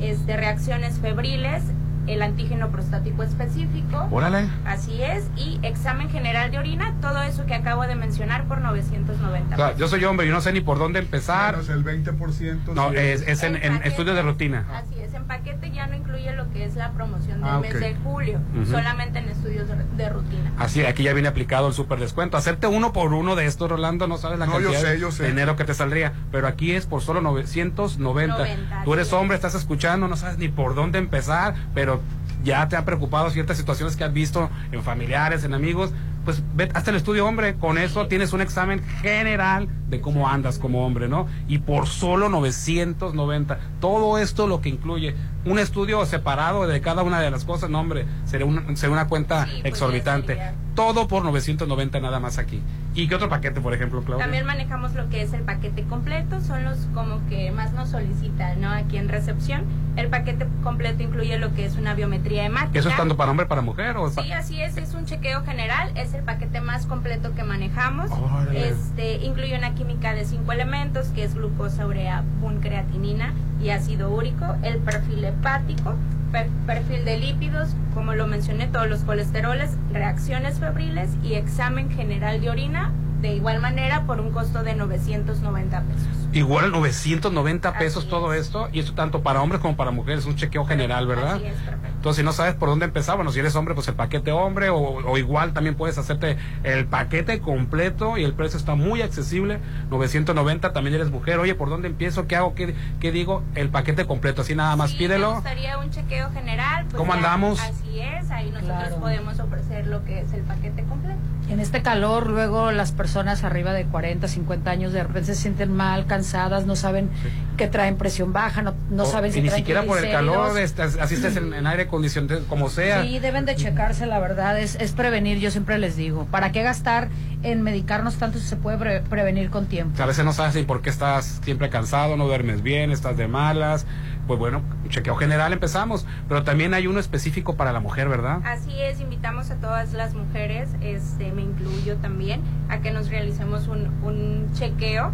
[0.00, 1.62] este, reacciones febriles,
[2.06, 4.08] el antígeno prostático específico.
[4.10, 4.48] Órale.
[4.64, 9.54] Así es, y examen general de orina, todo eso que acabo de mencionar por 990
[9.54, 9.80] O sea, pesos.
[9.80, 11.52] yo soy hombre y no sé ni por dónde empezar.
[11.56, 12.72] Menos el 20%.
[12.74, 12.96] No, sí.
[12.96, 14.64] es, es en, en estudios de rutina.
[14.72, 17.78] Así es, en paquete ya no incluye lo que es la promoción del Ah, mes
[17.78, 20.52] de julio, solamente en estudios de, de rutina.
[20.58, 22.36] Así, aquí ya viene aplicado el super descuento.
[22.36, 25.10] Hacerte uno por uno de estos, Rolando, no sabes la No, yo cantidad sé, yo
[25.10, 25.24] sé.
[25.24, 26.12] de dinero que te saldría.
[26.30, 28.36] Pero aquí es por solo 990.
[28.36, 31.95] 90, Tú eres hombre, estás escuchando, no sabes ni por dónde empezar, pero
[32.44, 35.92] ya te han preocupado ciertas situaciones que has visto en familiares, en amigos.
[36.24, 40.58] Pues ve hasta el estudio hombre, con eso tienes un examen general de cómo andas
[40.58, 41.28] como hombre, ¿no?
[41.46, 43.58] Y por solo 990.
[43.80, 45.14] Todo esto lo que incluye
[45.44, 49.06] un estudio separado de cada una de las cosas, no hombre, sería una, sería una
[49.06, 50.38] cuenta exorbitante.
[50.76, 52.62] Todo por 990 nada más aquí.
[52.94, 54.24] ¿Y qué otro paquete, por ejemplo, Claudia?
[54.24, 58.60] También manejamos lo que es el paquete completo, son los como que más nos solicitan,
[58.60, 58.70] ¿no?
[58.70, 59.64] Aquí en recepción.
[59.96, 62.78] El paquete completo incluye lo que es una biometría hemática.
[62.78, 63.96] ¿Eso es tanto para hombre para mujer?
[63.96, 68.10] O Sí, así es, es un chequeo general, es el paquete más completo que manejamos.
[68.54, 73.32] Este incluye una química de cinco elementos, que es glucosa, urea, bun, creatinina
[73.62, 75.94] y ácido úrico, el perfil hepático,
[76.36, 82.40] per- perfil de lípidos, como lo mencioné, todos los colesteroles, reacciones febriles y examen general
[82.42, 82.92] de orina,
[83.22, 86.08] de igual manera por un costo de 990 pesos.
[86.34, 90.66] Igual 990 pesos todo esto, y esto tanto para hombres como para mujeres, un chequeo
[90.66, 91.36] general, ¿verdad?
[91.36, 91.54] Así es.
[91.96, 94.68] Entonces, si no sabes por dónde empezar, bueno, si eres hombre, pues el paquete hombre,
[94.70, 99.58] o, o igual también puedes hacerte el paquete completo y el precio está muy accesible,
[99.90, 102.26] 990, también eres mujer, oye, ¿por dónde empiezo?
[102.26, 102.54] ¿Qué hago?
[102.54, 103.42] ¿Qué, qué digo?
[103.54, 105.34] El paquete completo, así nada más, Sí, Me pídelo.
[105.34, 106.84] gustaría un chequeo general.
[106.84, 107.60] pues ¿Cómo ya, andamos?
[107.60, 108.96] Así es, ahí nosotros Claro.
[109.00, 111.05] podemos ofrecer lo que es el paquete completo.
[111.48, 115.72] En este calor, luego las personas arriba de 40, 50 años de repente se sienten
[115.72, 117.08] mal, cansadas, no saben
[117.56, 120.10] que traen presión baja, no, no O- saben y si ni traen siquiera por el
[120.10, 123.02] calor, este, así estés en, en aire acondicionado, como sea.
[123.02, 126.26] Sí, deben de checarse, la verdad, es, es prevenir, yo siempre les digo.
[126.32, 127.08] ¿Para qué gastar
[127.44, 130.02] en medicarnos tanto si se puede pre- prevenir con tiempo?
[130.02, 133.28] A veces no sabes ni por qué estás siempre cansado, no duermes bien, estás de
[133.28, 133.86] malas.
[134.26, 138.40] Pues bueno, chequeo general empezamos, pero también hay uno específico para la mujer, ¿verdad?
[138.44, 143.68] Así es, invitamos a todas las mujeres, este, me incluyo también, a que nos realicemos
[143.68, 145.12] un, un chequeo.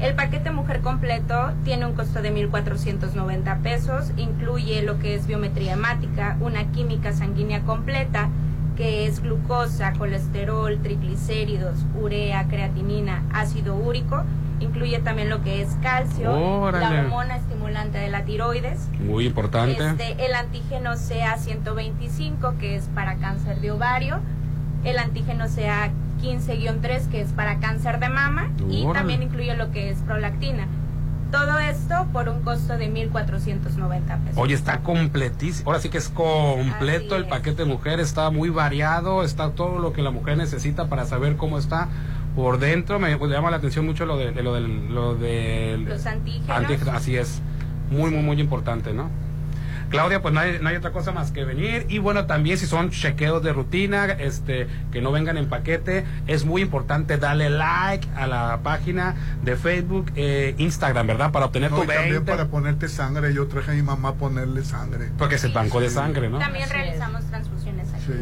[0.00, 5.74] El paquete mujer completo tiene un costo de 1.490 pesos, incluye lo que es biometría
[5.74, 8.28] hemática, una química sanguínea completa,
[8.76, 14.24] que es glucosa, colesterol, triglicéridos, urea, creatinina, ácido úrico.
[14.60, 16.96] Incluye también lo que es calcio, Órale.
[16.96, 19.72] la hormona estimulante de la tiroides, Muy importante.
[19.88, 24.20] este, el antígeno CA125, que es para cáncer de ovario,
[24.84, 29.98] el antígeno CA15-3, que es para cáncer de mama, y también incluye lo que es
[29.98, 30.66] prolactina.
[31.30, 34.36] Todo esto por un costo de 1.490 pesos.
[34.36, 35.70] Oye, está completísimo.
[35.70, 39.92] Ahora sí que es completo el paquete de mujer, está muy variado, está todo lo
[39.92, 41.88] que la mujer necesita para saber cómo está
[42.36, 42.98] por dentro.
[42.98, 46.50] Me pues, llama la atención mucho lo de, de lo del lo del Los antígenos.
[46.50, 47.40] antígenos, así es.
[47.90, 49.10] Muy muy muy importante, ¿no?
[49.90, 51.84] Claudia, pues no hay, no hay otra cosa más que venir.
[51.88, 56.44] Y bueno, también si son chequeos de rutina, este, que no vengan en paquete, es
[56.44, 61.32] muy importante darle like a la página de Facebook, eh, Instagram, ¿verdad?
[61.32, 62.30] Para obtener No, tu y también 20.
[62.30, 65.10] para ponerte sangre, yo traje a mi mamá a ponerle sangre.
[65.18, 66.38] Porque es el banco de sangre, ¿no?
[66.38, 67.59] También realizamos transfusiones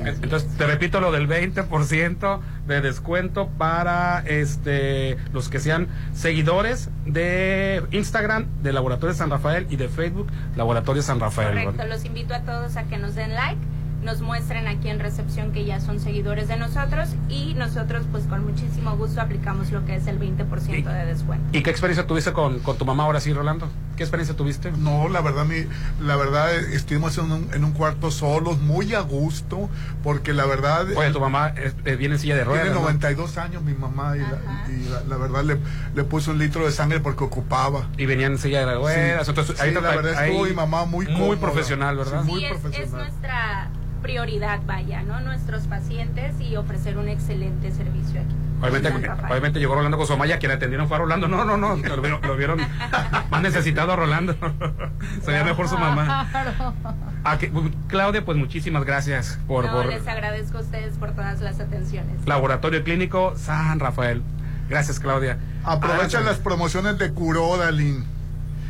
[0.05, 7.83] Entonces, te repito lo del 20% de descuento para este los que sean seguidores de
[7.91, 11.51] Instagram de Laboratorio San Rafael y de Facebook Laboratorio San Rafael.
[11.51, 11.89] Correcto, ¿verdad?
[11.89, 13.61] los invito a todos a que nos den like,
[14.03, 18.45] nos muestren aquí en recepción que ya son seguidores de nosotros y nosotros pues con
[18.45, 21.45] muchísimo gusto aplicamos lo que es el 20% de descuento.
[21.57, 23.69] ¿Y qué experiencia tuviste con, con tu mamá ahora sí, Rolando?
[23.97, 24.71] ¿Qué experiencia tuviste?
[24.71, 25.67] No, la verdad, mi,
[26.01, 29.69] la verdad, eh, estuvimos en un, en un cuarto solos, muy a gusto,
[30.05, 30.87] porque la verdad...
[30.97, 32.63] Oye, tu mamá eh, eh, viene en silla de ruedas.
[32.63, 32.83] Tiene ¿no?
[32.83, 35.59] 92 años mi mamá y, la, y la- la verdad le,
[35.97, 37.89] le puse un litro de sangre porque ocupaba.
[37.99, 39.25] Y venían en silla de ruedas.
[39.27, 41.41] Sí, entonces, sí, ahí la verdad ahí- estuvo mi mamá muy Muy cómoda.
[41.41, 42.23] profesional, ¿verdad?
[42.23, 43.01] Sí, muy Sí, es, es profesional.
[43.09, 43.71] nuestra
[44.03, 45.21] prioridad, vaya, ¿no?
[45.21, 48.35] Nuestros pacientes y ofrecer un excelente servicio aquí.
[48.61, 51.29] Obviamente, obviamente llegó Rolando con su mamá y a quien atendieron fue a Rolando.
[51.29, 52.59] No, no, no, lo vieron, lo vieron
[53.31, 54.35] más necesitado a Rolando.
[55.25, 56.27] Sería mejor su mamá.
[56.33, 56.75] Claro.
[57.23, 57.53] Ah, que-
[57.87, 62.27] Claudia, pues muchísimas gracias por, No, por les agradezco a ustedes por todas las atenciones.
[62.27, 64.23] Laboratorio Clínico San Rafael.
[64.69, 65.39] Gracias, Claudia.
[65.65, 68.05] Aprovecha Ah, las promociones de Curoda, Lin.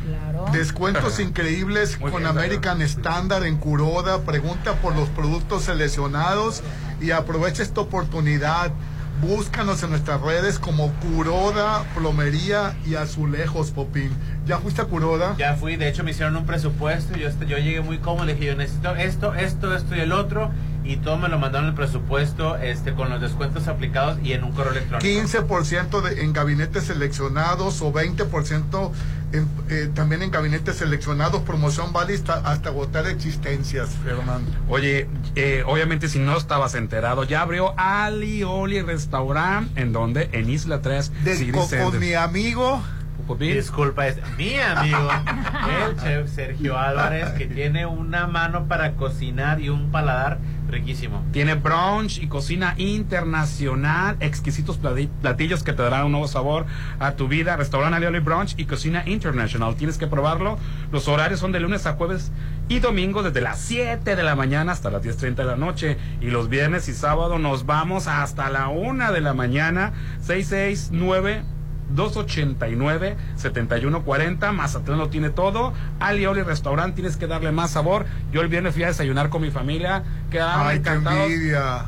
[0.09, 0.45] Claro.
[0.51, 4.21] Descuentos increíbles Muy con bien, American Standard en Curoda.
[4.21, 6.61] Pregunta por los productos seleccionados
[7.01, 8.71] y aprovecha esta oportunidad.
[9.21, 14.11] Búscanos en nuestras redes como Curoda, Plomería y Azulejos, Popín.
[14.45, 15.35] ¿Ya fuiste a Curoda?
[15.37, 18.35] Ya fui, de hecho me hicieron un presupuesto y yo, yo llegué muy cómodo, le
[18.35, 20.51] dije yo necesito esto, esto, esto y el otro
[20.85, 24.53] y todo me lo mandaron el presupuesto este con los descuentos aplicados y en un
[24.53, 25.05] correo electrónico.
[25.05, 28.93] 15% de- en gabinetes seleccionados o 20%
[29.31, 31.41] en, eh, también en gabinetes seleccionados.
[31.43, 34.51] Promoción vale hasta, hasta agotar existencias, Fernando.
[34.67, 40.49] Oye, eh, obviamente si no estabas enterado, ya abrió Ali Oli Restaurant, ¿en donde En
[40.49, 42.81] Isla 3, De- con, con mi amigo.
[43.27, 43.53] Popín.
[43.53, 45.07] Disculpa, es mi amigo,
[45.87, 50.39] el chef Sergio Álvarez, que tiene una mano para cocinar y un paladar
[50.69, 51.23] riquísimo.
[51.31, 56.65] Tiene brunch y cocina internacional, exquisitos plati- platillos que te darán un nuevo sabor
[56.99, 57.55] a tu vida.
[57.57, 59.75] Restaurante Alioli Brunch y cocina internacional.
[59.75, 60.57] Tienes que probarlo.
[60.91, 62.31] Los horarios son de lunes a jueves
[62.67, 65.97] y domingo desde las 7 de la mañana hasta las 10.30 de la noche.
[66.21, 69.93] Y los viernes y sábado nos vamos hasta la 1 de la mañana.
[70.21, 71.43] 669
[71.95, 74.53] 289-7140.
[74.53, 75.73] Mazatlán lo tiene todo.
[75.99, 78.05] Ali Oli Restaurant, tienes que darle más sabor.
[78.31, 80.03] Yo el viernes fui a desayunar con mi familia.
[80.31, 81.29] Quedaron encantados.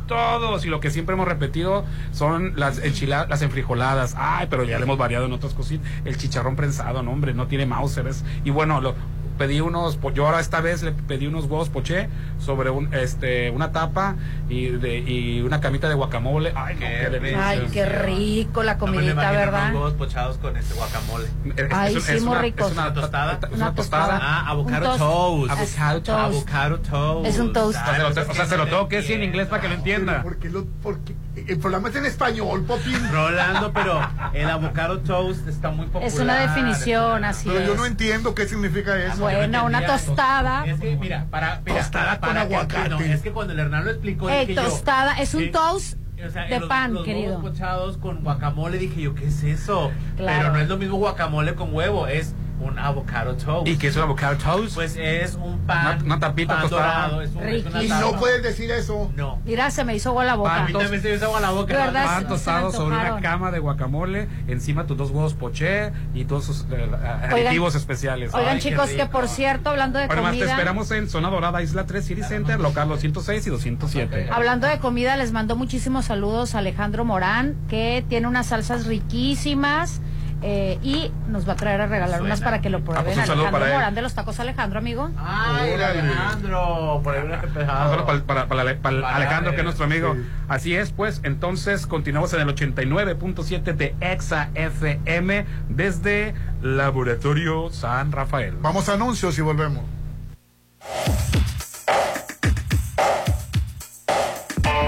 [0.08, 0.66] Todos.
[0.66, 4.16] Y lo que siempre hemos repetido son las enchiladas, las enfrijoladas.
[4.18, 5.86] Ay, pero ya le hemos variado en otras cositas.
[6.06, 8.24] El chicharrón prensado, no, hombre, no tiene Mauseres.
[8.44, 8.96] Y bueno, lo,
[9.42, 12.10] pedí unos, yo ahora esta vez le pedí unos huevos poché
[12.42, 14.16] sobre un, este, una tapa
[14.50, 16.52] y, de, y una camita de guacamole.
[16.56, 17.48] Ay, no, qué delicia.
[17.48, 19.74] Ay, qué rico la No me comidita, ¿verdad?
[19.74, 21.28] huevos pochados con ese guacamole.
[21.56, 22.68] Es- Ay, es- sí, es muy una- ricos.
[22.72, 23.34] es una tostada.
[23.34, 24.20] es Una una tostada.
[24.22, 25.52] Ah, avocado Un toast.
[25.52, 26.10] Avocado toast.
[26.36, 27.28] Avocado toast.
[27.28, 27.78] Es un toast.
[27.80, 29.68] O sea, se lo, o sea, se lo tengo que decir en inglés para que
[29.70, 30.24] lo entienda.
[30.24, 31.16] ¿Por qué lo- por qué?
[31.48, 33.00] El programa es en español, Popín.
[33.10, 34.02] Rolando, pero
[34.34, 36.08] el avocado toast está muy popular.
[36.08, 37.78] Es una definición, así Pero yo es.
[37.80, 39.18] no entiendo qué significa eso.
[39.22, 40.66] Bueno, una tostada.
[40.66, 42.90] Es que, mira, para, mira, Tostada para que- aguacate.
[42.90, 45.50] no, es que cuando el Hernán lo explicó, Eh, dije yo, tostada, es un sí,
[45.52, 47.42] toast o sea, de los- pan, los querido.
[47.42, 49.92] pochados con guacamole, dije yo, ¿qué es eso?
[50.18, 50.40] Claro.
[50.40, 53.68] Pero no es lo mismo guacamole con huevo, es un avocado toast.
[53.68, 54.76] ¿Y qué es un avocado toast?
[54.76, 57.08] Pues es un pan, Una- una tapita pan tostada.
[57.08, 59.12] dorado, es un- es una Y no puedes decir eso.
[59.16, 59.40] No.
[59.46, 60.56] Mira, se me hizo agua la boca.
[60.56, 61.74] A mí también se me hizo agua la boca.
[61.74, 66.46] Verdad, Pan tostado sobre una cama de guacamole, encima tus dos huevos poché y todos
[66.46, 66.90] sus eh,
[67.30, 68.34] aditivos especiales.
[68.34, 70.52] Oigan, Ay, chicos, que por cierto, hablando de Bueno, más te comida.
[70.54, 74.30] esperamos en Zona Dorada, Isla 3, City Center, local 206 y 207.
[74.32, 80.02] Hablando de comida, les mando muchísimos saludos a Alejandro Morán, que tiene unas salsas riquísimas.
[80.44, 83.04] Eh, y nos va a traer a regalar unas para que lo prueben.
[83.06, 83.78] pues un saludo Alejandro para él.
[83.78, 85.10] Morán de los tacos Alejandro, amigo.
[85.18, 87.40] Ay, Alejandro, por haber
[87.70, 90.14] Ah, para, para- para para Para Alejandro, que es nuestro amigo.
[90.16, 90.26] sí.
[90.48, 98.56] Así es, pues, entonces continuamos en el 89.7 de Exa FM desde Laboratorio San Rafael.
[98.62, 99.84] Vamos a anuncios y volvemos.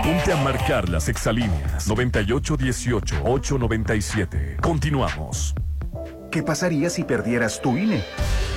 [0.04, 4.60] Ponte a marcar las exalíneas 9818-897.
[4.62, 5.54] Continuamos.
[6.32, 8.04] ¿Qué pasaría si perdieras tu INE?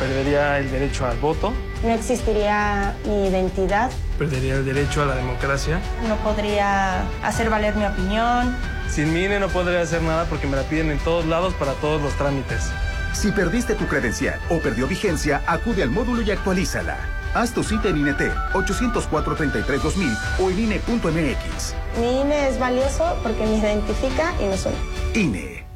[0.00, 1.52] Perdería el derecho al voto,
[1.82, 5.78] No existiría mi identidad, perdería el derecho a la democracia.
[6.08, 8.56] no podría hacer valer mi opinión.
[8.90, 11.72] Sin mi INE no podría hacer nada porque me la piden en todos lados para
[11.74, 12.70] todos los trámites.
[13.12, 16.96] Si perdiste tu credencial o perdió vigencia, acude al módulo y actualízala.
[17.34, 21.74] Haz tu cita en INET 804-33-2000 o en INE.mx.
[22.00, 24.76] Mi INE es valioso porque me identifica y nos une.
[25.14, 25.66] INE.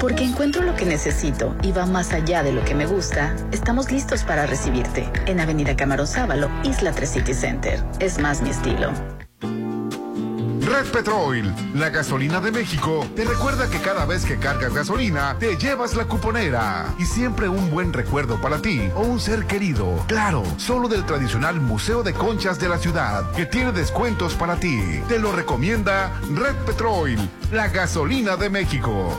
[0.00, 3.90] Porque encuentro lo que necesito y va más allá de lo que me gusta, estamos
[3.90, 7.82] listos para recibirte en Avenida Camarón Sábalo, Isla 3 City Center.
[7.98, 8.92] Es más mi estilo.
[10.76, 15.56] Red Petrol, la gasolina de México, te recuerda que cada vez que cargas gasolina, te
[15.56, 16.94] llevas la cuponera.
[16.98, 20.04] Y siempre un buen recuerdo para ti o un ser querido.
[20.06, 25.00] Claro, solo del tradicional Museo de Conchas de la ciudad, que tiene descuentos para ti.
[25.08, 27.16] Te lo recomienda Red Petrol,
[27.52, 29.18] la gasolina de México.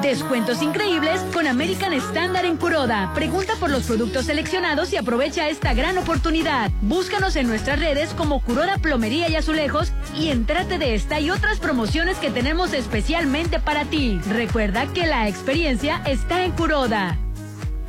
[0.00, 3.12] Descuentos increíbles con American Standard en Curoda.
[3.14, 6.70] Pregunta por los productos seleccionados y aprovecha esta gran oportunidad.
[6.80, 11.58] Búscanos en nuestras redes como Curoda Plomería y Azulejos y entrate de esta y otras
[11.58, 14.18] promociones que tenemos especialmente para ti.
[14.30, 17.18] Recuerda que la experiencia está en Curoda.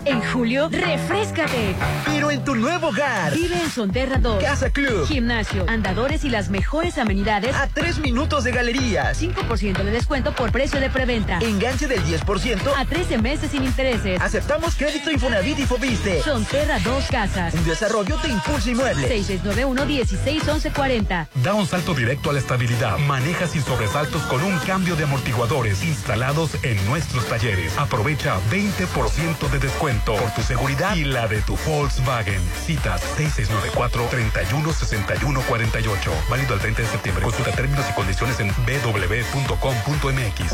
[0.06, 1.76] En julio, refrescate.
[2.06, 3.34] Pero en tu nuevo hogar.
[3.34, 4.44] Vive en Sonterra 2.
[4.44, 5.08] Casa Club.
[5.08, 7.56] Gimnasio, andadores y las mejores amenidades.
[7.56, 9.20] A tres minutos de galerías.
[9.20, 11.40] 5% de descuento por precio de preventa.
[11.40, 12.60] Enganche del 10%.
[12.78, 14.22] A 13 meses sin intereses.
[14.22, 16.22] Aceptamos crédito Infonavit y Fobiste.
[16.22, 17.56] Sonterra 2 Casas.
[17.56, 19.10] Un desarrollo de Impulso Inmueble.
[19.10, 21.28] 6691-161140.
[21.44, 23.00] Da un salto directo a la estabilidad.
[23.00, 27.76] Maneja sin sobresaltos con un cambio de amortiguadores instalados en nuestros talleres.
[27.80, 29.95] Aprovecha 20% de descuento.
[30.00, 32.42] Por tu seguridad y la de tu Volkswagen.
[32.66, 36.10] Citas 6694-316148.
[36.30, 37.24] Válido al 30 de septiembre.
[37.24, 40.54] Consulta términos y condiciones en www.com.mx.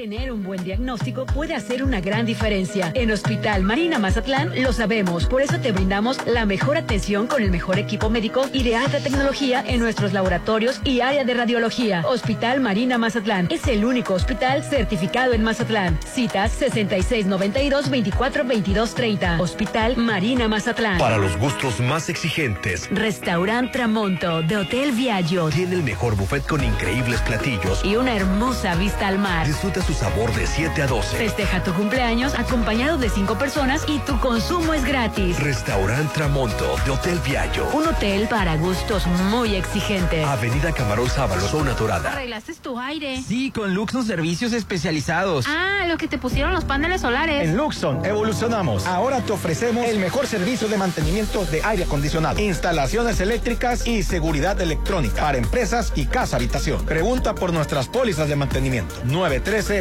[0.00, 2.90] Tener un buen diagnóstico puede hacer una gran diferencia.
[2.94, 7.50] En Hospital Marina Mazatlán lo sabemos, por eso te brindamos la mejor atención con el
[7.50, 12.02] mejor equipo médico y de alta tecnología en nuestros laboratorios y área de radiología.
[12.06, 15.98] Hospital Marina Mazatlán es el único hospital certificado en Mazatlán.
[16.10, 19.38] Citas 6692-242230.
[19.38, 20.96] Hospital Marina Mazatlán.
[20.96, 26.64] Para los gustos más exigentes, Restaurant Tramonto de Hotel Viaggio tiene el mejor buffet con
[26.64, 29.46] increíbles platillos y una hermosa vista al mar.
[29.46, 31.16] Disfruta su sabor de 7 a 12.
[31.16, 35.38] Festeja tu cumpleaños acompañado de cinco personas y tu consumo es gratis.
[35.40, 37.66] Restaurant Tramonto de Hotel Viaggio.
[37.72, 40.24] Un hotel para gustos muy exigentes.
[40.26, 42.12] Avenida Camarón Sábalo, zona dorada.
[42.12, 43.20] Arreglaste tu aire.
[43.26, 45.46] Sí, con Luxon Servicios Especializados.
[45.48, 47.48] Ah, lo que te pusieron los paneles solares.
[47.48, 48.86] En Luxon evolucionamos.
[48.86, 54.60] Ahora te ofrecemos el mejor servicio de mantenimiento de aire acondicionado, instalaciones eléctricas y seguridad
[54.60, 56.84] electrónica para empresas y casa habitación.
[56.84, 58.94] Pregunta por nuestras pólizas de mantenimiento.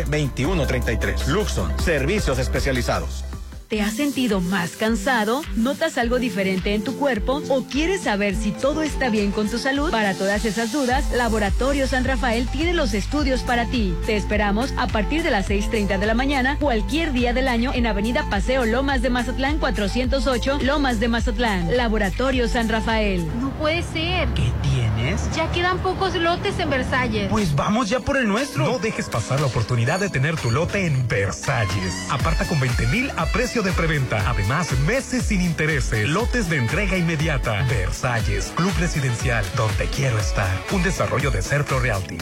[0.05, 1.27] 913-2133.
[1.27, 3.28] Luxon, servicios especializados.
[3.69, 5.43] ¿Te has sentido más cansado?
[5.55, 7.43] ¿Notas algo diferente en tu cuerpo?
[7.49, 9.91] ¿O quieres saber si todo está bien con tu salud?
[9.91, 13.93] Para todas esas dudas, Laboratorio San Rafael tiene los estudios para ti.
[14.07, 17.85] Te esperamos a partir de las 6.30 de la mañana, cualquier día del año, en
[17.85, 21.77] Avenida Paseo Lomas de Mazatlán 408, Lomas de Mazatlán.
[21.77, 23.23] Laboratorio San Rafael.
[23.39, 24.29] No puede ser.
[24.29, 25.29] ¿Qué tienes?
[25.35, 27.29] Ya quedan pocos lotes en Versalles.
[27.29, 28.65] Pues vamos ya por el nuestro.
[28.65, 32.07] No dejes pasar la oportunidad de tener tu lote en Versalles.
[32.09, 34.29] Aparta con 20 mil a precio de preventa.
[34.29, 36.07] Además, meses sin intereses.
[36.07, 37.63] Lotes de entrega inmediata.
[37.63, 40.49] Versalles, Club Residencial, donde quiero estar.
[40.71, 42.17] Un desarrollo de Serpro Realty.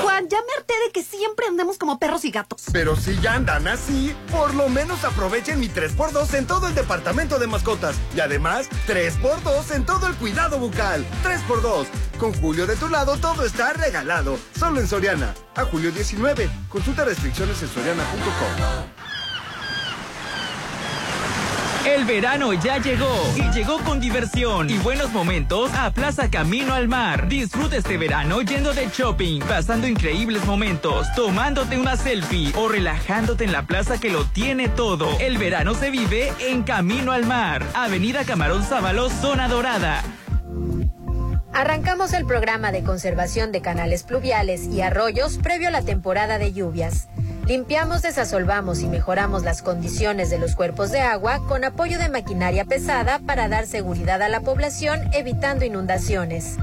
[0.00, 2.62] Juan, ya me harté de que siempre andemos como perros y gatos.
[2.72, 7.38] Pero si ya andan así, por lo menos aprovechen mi 3x2 en todo el departamento
[7.38, 7.96] de mascotas.
[8.16, 11.04] Y además, 3x2 en todo el cuidado bucal.
[11.22, 11.86] 3x2.
[12.18, 14.38] Con Julio de tu lado todo está regalado.
[14.58, 15.34] Solo en Soriana.
[15.54, 16.48] A julio 19.
[16.68, 19.17] Consulta restricciones en soriana.com.
[21.86, 26.88] El verano ya llegó y llegó con diversión y buenos momentos a Plaza Camino al
[26.88, 27.28] Mar.
[27.28, 33.52] Disfruta este verano yendo de shopping, pasando increíbles momentos, tomándote una selfie o relajándote en
[33.52, 35.08] la plaza que lo tiene todo.
[35.20, 40.02] El verano se vive en Camino al Mar, Avenida Camarón Sábalo, Zona Dorada.
[41.52, 46.52] Arrancamos el programa de conservación de canales pluviales y arroyos previo a la temporada de
[46.52, 47.08] lluvias.
[47.48, 52.66] Limpiamos, desasolvamos y mejoramos las condiciones de los cuerpos de agua con apoyo de maquinaria
[52.66, 56.58] pesada para dar seguridad a la población evitando inundaciones.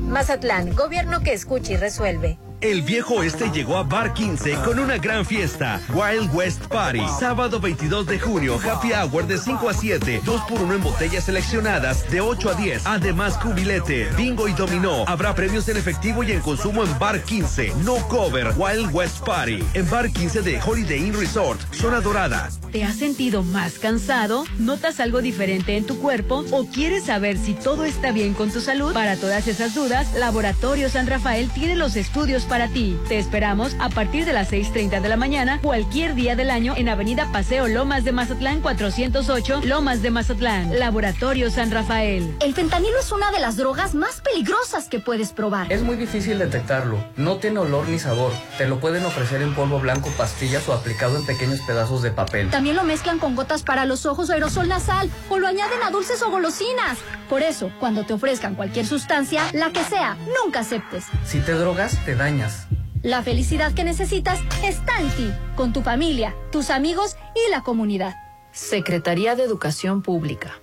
[0.00, 2.38] Mazatlán, gobierno que escucha y resuelve.
[2.60, 5.80] El viejo oeste llegó a Bar 15 con una gran fiesta.
[5.94, 7.02] Wild West Party.
[7.20, 8.58] Sábado 22 de junio.
[8.58, 10.22] Happy Hour de 5 a 7.
[10.24, 12.84] 2 por 1 en botellas seleccionadas de 8 a 10.
[12.84, 15.04] Además, cubilete, bingo y dominó.
[15.06, 17.74] Habrá premios en efectivo y en consumo en Bar 15.
[17.84, 18.52] No cover.
[18.56, 19.62] Wild West Party.
[19.74, 21.60] En Bar 15 de Holiday Inn Resort.
[21.72, 22.50] Zona Dorada.
[22.72, 24.44] ¿Te has sentido más cansado?
[24.58, 26.44] ¿Notas algo diferente en tu cuerpo?
[26.50, 28.92] ¿O quieres saber si todo está bien con tu salud?
[28.94, 32.98] Para todas esas dudas, Laboratorio San Rafael tiene los estudios para ti.
[33.08, 36.88] Te esperamos a partir de las 6.30 de la mañana, cualquier día del año, en
[36.88, 40.78] Avenida Paseo Lomas de Mazatlán 408, Lomas de Mazatlán.
[40.78, 42.36] Laboratorio San Rafael.
[42.40, 45.72] El fentanilo es una de las drogas más peligrosas que puedes probar.
[45.72, 47.04] Es muy difícil detectarlo.
[47.16, 48.32] No tiene olor ni sabor.
[48.56, 52.50] Te lo pueden ofrecer en polvo blanco, pastillas o aplicado en pequeños pedazos de papel.
[52.50, 55.90] También lo mezclan con gotas para los ojos o aerosol nasal o lo añaden a
[55.90, 56.98] dulces o golosinas.
[57.28, 61.04] Por eso, cuando te ofrezcan cualquier sustancia, la que sea, nunca aceptes.
[61.26, 62.37] Si te drogas, te dañas.
[63.02, 68.14] La felicidad que necesitas está en ti, con tu familia, tus amigos y la comunidad.
[68.52, 70.58] Secretaría de Educación Pública.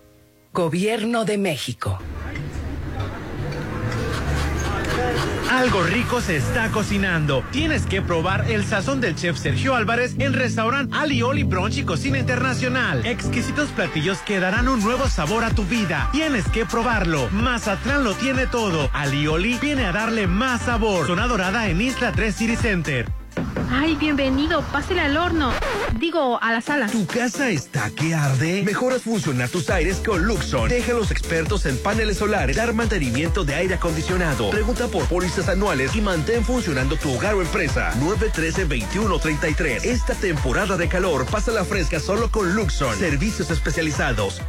[0.54, 2.00] Gobierno de México.
[5.56, 7.42] Algo rico se está cocinando.
[7.52, 12.20] Tienes que probar el sazón del chef Sergio Álvarez en restaurante Alioli Brunch y Cocina
[12.20, 13.06] Internacional.
[13.06, 16.10] Exquisitos platillos que darán un nuevo sabor a tu vida.
[16.12, 17.30] Tienes que probarlo.
[17.32, 18.90] Mazatlán lo tiene todo.
[18.92, 21.08] Alioli viene a darle más sabor.
[21.08, 23.25] Zona Dorada en Isla 3 City Center.
[23.72, 24.62] Ay, bienvenido.
[24.72, 25.52] Pásele al horno.
[26.00, 26.88] Digo, a la sala.
[26.88, 28.64] ¿Tu casa está que arde?
[28.64, 30.70] Mejoras funcionar tus aires con Luxon.
[30.70, 34.50] Deja a los expertos en paneles solares dar mantenimiento de aire acondicionado.
[34.50, 37.94] Pregunta por pólizas anuales y mantén funcionando tu hogar o empresa.
[38.00, 39.84] 913-2133.
[39.86, 42.96] Esta temporada de calor, pasa la fresca solo con Luxon.
[42.98, 44.42] Servicios especializados.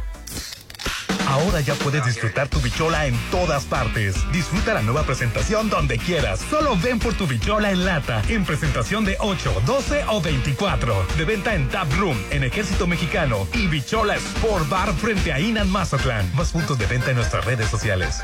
[1.27, 4.15] Ahora ya puedes disfrutar tu bichola en todas partes.
[4.31, 6.39] Disfruta la nueva presentación donde quieras.
[6.49, 11.05] Solo ven por tu bichola en lata, en presentación de 8, 12 o 24.
[11.17, 15.69] De venta en Tap Room, en Ejército Mexicano y Bichola Sport Bar frente a Inan
[15.69, 16.33] Mazatlán.
[16.33, 18.23] Más puntos de venta en nuestras redes sociales.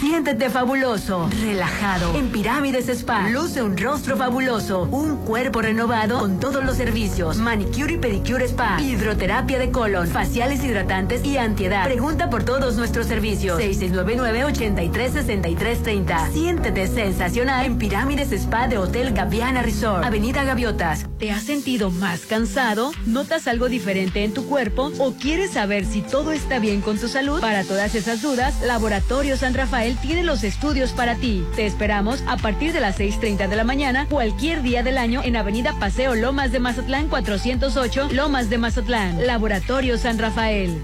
[0.00, 2.16] Siéntete fabuloso, relajado.
[2.16, 7.36] En Pirámides Spa, luce un rostro fabuloso, un cuerpo renovado con todos los servicios.
[7.38, 11.84] Manicure y pedicure spa, hidroterapia de colon, faciales hidratantes y antiedad.
[11.84, 13.60] Pregunta por todos nuestros servicios.
[13.60, 16.32] 6699-836330.
[16.32, 21.06] Siéntete sensacional en Pirámides Spa de Hotel Gaviana Resort, Avenida Gaviotas.
[21.18, 22.92] ¿Te has sentido más cansado?
[23.06, 24.92] ¿Notas algo diferente en tu cuerpo?
[24.98, 27.40] ¿O quieres saber si todo está bien con tu salud?
[27.40, 31.44] Para todas esas dudas, Laboratorio San Rafael tiene los estudios para ti.
[31.54, 35.36] Te esperamos a partir de las 6.30 de la mañana, cualquier día del año en
[35.36, 39.26] Avenida Paseo Lomas de Mazatlán 408, Lomas de Mazatlán.
[39.26, 40.82] Laboratorio San Rafael.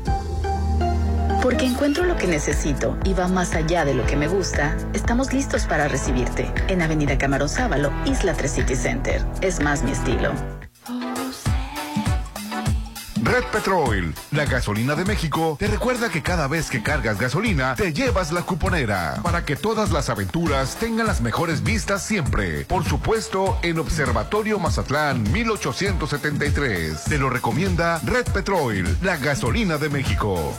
[1.42, 5.32] Porque encuentro lo que necesito y va más allá de lo que me gusta, estamos
[5.32, 9.24] listos para recibirte en Avenida Camarón Sábalo, Isla 3 City Center.
[9.40, 10.59] Es más mi estilo.
[13.22, 17.92] Red Petrol, la gasolina de México, te recuerda que cada vez que cargas gasolina, te
[17.92, 22.64] llevas la cuponera para que todas las aventuras tengan las mejores vistas siempre.
[22.64, 27.04] Por supuesto, en Observatorio Mazatlán 1873.
[27.04, 30.54] Te lo recomienda Red Petrol, la gasolina de México.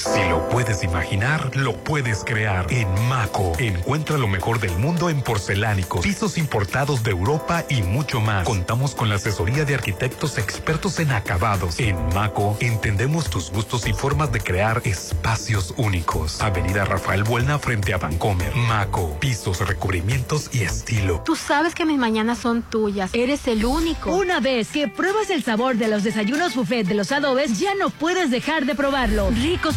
[0.00, 2.72] Si lo puedes imaginar, lo puedes crear.
[2.72, 8.18] En Maco, encuentra lo mejor del mundo en porcelánicos, pisos importados de Europa y mucho
[8.22, 8.46] más.
[8.46, 11.78] Contamos con la asesoría de arquitectos expertos en acabados.
[11.78, 16.40] En Maco, entendemos tus gustos y formas de crear espacios únicos.
[16.40, 18.54] Avenida Rafael Buelna frente a Vancomer.
[18.56, 21.20] Maco, pisos, recubrimientos y estilo.
[21.26, 23.10] Tú sabes que mis mañanas son tuyas.
[23.12, 24.12] Eres el único.
[24.14, 27.90] Una vez que pruebas el sabor de los desayunos buffet de los adobes, ya no
[27.90, 29.28] puedes dejar de probarlo.
[29.30, 29.76] Ricos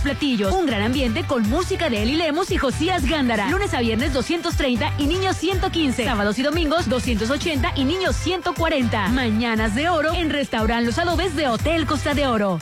[0.51, 3.49] un gran ambiente con música de Eli Lemos y Josías Gándara.
[3.49, 6.05] Lunes a viernes 230 y niños 115.
[6.05, 9.07] Sábados y domingos 280 y niños 140.
[9.07, 12.59] Mañanas de oro en Restaurant Los Adobes de Hotel Costa de Oro.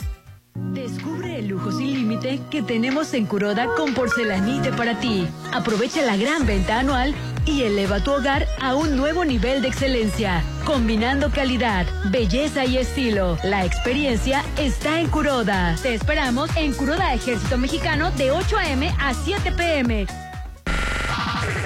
[0.54, 5.26] Descubre el lujo sin límite que tenemos en Curoda con porcelanite para ti.
[5.52, 7.14] Aprovecha la gran venta anual
[7.46, 10.42] y eleva tu hogar a un nuevo nivel de excelencia.
[10.64, 13.38] Combinando calidad, belleza y estilo.
[13.42, 15.76] La experiencia está en Curoda.
[15.82, 18.94] Te esperamos en Curoda Ejército Mexicano de 8 a.m.
[18.98, 20.06] a 7 p.m.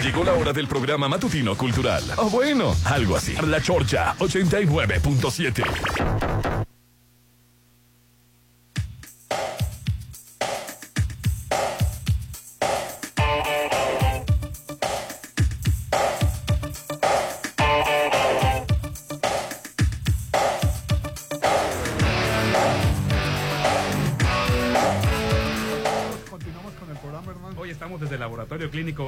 [0.03, 2.03] Llegó la hora del programa matutino cultural.
[2.17, 3.35] O bueno, algo así.
[3.47, 6.66] La Chorcha 89.7.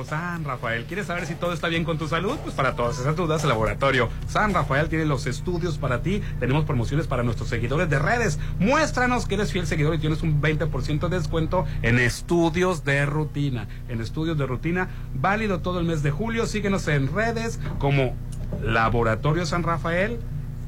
[0.05, 0.85] San Rafael.
[0.85, 2.36] ¿Quieres saber si todo está bien con tu salud?
[2.43, 6.23] Pues para todas esas dudas, el Laboratorio San Rafael tiene los estudios para ti.
[6.40, 8.39] Tenemos promociones para nuestros seguidores de redes.
[8.59, 13.66] Muéstranos que eres fiel seguidor y tienes un 20% de descuento en estudios de rutina.
[13.89, 16.47] En estudios de rutina, válido todo el mes de julio.
[16.47, 18.15] Síguenos en redes como
[18.62, 20.19] Laboratorio San Rafael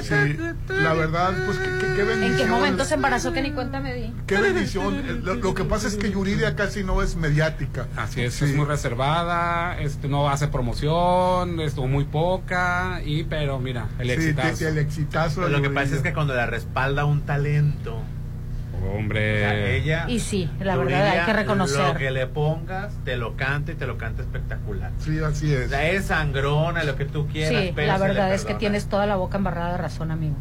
[0.03, 0.37] Sí,
[0.69, 2.33] la verdad, pues qué, qué- qué bendición.
[2.33, 4.13] ¿En qué momento se embarazó que ni cuenta me di?
[4.27, 5.25] Qué bendición.
[5.25, 7.87] Lo, lo que pasa es que Yuridia casi no es mediática.
[7.97, 13.89] Así es, es muy reservada, este, no hace promoción, estuvo muy poca, y pero mira,
[13.99, 14.57] el Sí, exitazo.
[14.57, 15.41] sí, el exitazo.
[15.43, 18.03] Pero lo que pasa es que cuando la respalda un talento,
[18.97, 19.47] Hombre.
[19.47, 20.05] o sea, ella.
[20.09, 21.87] Y sí, la Yuridia, verdad hay que reconocer.
[21.89, 24.91] Lo que le pongas, te lo canta y te lo canta espectacular.
[24.99, 25.67] Sí, así es.
[25.67, 27.63] O sea, es sangrona, lo que tú quieras.
[27.65, 30.37] Sí, pero la verdad es que tienes toda la boca embarrada de razón, amigo.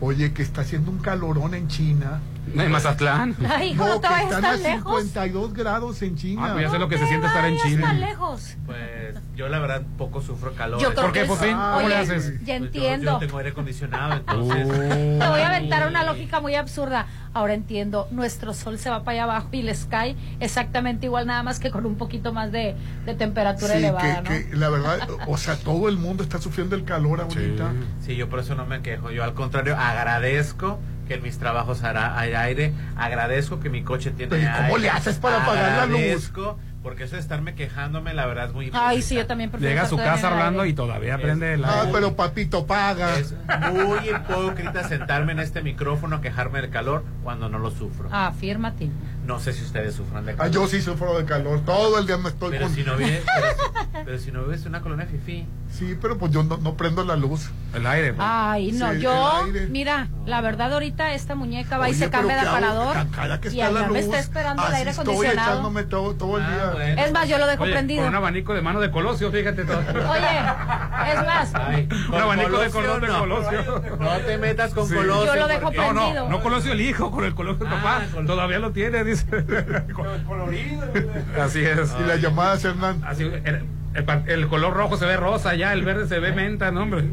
[0.00, 2.20] Oye, que está haciendo un calorón en China.
[2.54, 3.34] En Mazatlán.
[3.48, 5.02] Ay, hijo, no que están a lejos.
[5.02, 6.42] 52 grados en China.
[6.46, 7.86] Ah, pues ya sé lo que se siente estar en China.
[7.88, 8.56] tan lejos.
[8.66, 10.80] Pues yo la verdad poco sufro calor.
[10.80, 11.48] Yo creo ¿Por qué, Popín?
[11.48, 11.54] sí.
[11.54, 12.32] ¿Cómo Oye, le haces?
[12.44, 13.12] Ya Pues yo- entiendo.
[13.12, 14.68] Yo, tengo aire acondicionado, entonces.
[15.18, 17.06] Te voy a aventar una lógica muy absurda.
[17.34, 21.42] Ahora entiendo, nuestro sol se va para allá abajo y les cae exactamente igual, nada
[21.42, 24.50] más que con un poquito más de, de temperatura Sí, elevada, que, ¿no?
[24.50, 27.72] que la verdad, o sea, todo el mundo está sufriendo el calor ahorita.
[28.00, 29.10] Sí, yo por eso no me quejo.
[29.10, 30.78] Yo al contrario agradezco
[31.08, 32.72] que en mis trabajos hará, hay aire.
[32.96, 34.78] Agradezco que mi coche tiene Pero, ¿y cómo aire.
[34.80, 36.30] le haces para apagar la luz?
[36.84, 39.82] Porque eso de estarme quejándome, la verdad es muy Ay, sí, yo también prefiero Llega
[39.84, 43.16] a su casa hablando y todavía prende el Ah, pero papito paga.
[43.18, 43.34] Es
[43.72, 48.08] muy hipócrita sentarme en este micrófono a quejarme del calor cuando no lo sufro.
[48.12, 48.90] Ah, afírmate.
[49.26, 50.52] No sé si ustedes sufran de Ah, calor.
[50.52, 51.60] yo sí sufro de calor.
[51.64, 54.44] Todo el día me estoy Pero con- si no vives, pero, si- pero si no
[54.44, 55.46] vives en una colonia fifí.
[55.72, 57.48] Sí, pero pues yo no, no prendo la luz.
[57.74, 58.12] El aire.
[58.12, 58.26] pues.
[58.30, 62.36] Ay, no, Sí, yo, mira, la verdad ahorita esta muñeca va y Oye, se cambia
[62.36, 62.96] de aparador
[63.40, 65.50] que y está la allá me está esperando el aire estoy acondicionado.
[65.50, 66.70] echándome todo, todo el Ah, día.
[66.72, 67.02] bueno.
[67.02, 68.00] Es más, yo lo dejo Oye, prendido.
[68.02, 69.78] Con un abanico de mano de Colosio, fíjate todo.
[70.10, 73.18] Oye, es más, Ay, Un abanico de Colosio, color de no.
[73.18, 73.82] Colosio.
[73.98, 74.94] No te metas con Sí.
[74.94, 75.26] Colosio.
[75.26, 76.14] Yo lo dejo porque- prendido.
[76.24, 78.24] no, no Colosio el hijo, con el Colosio el Ah, papá.
[78.26, 79.26] Todavía lo tiene, dice.
[80.26, 80.84] colorido.
[81.42, 81.94] Así es.
[82.00, 83.02] Y las llamadas, Hernán.
[83.04, 83.66] Así, el,
[84.26, 87.04] el color rojo se ve rosa ya, el verde se ve menta, no, hombre.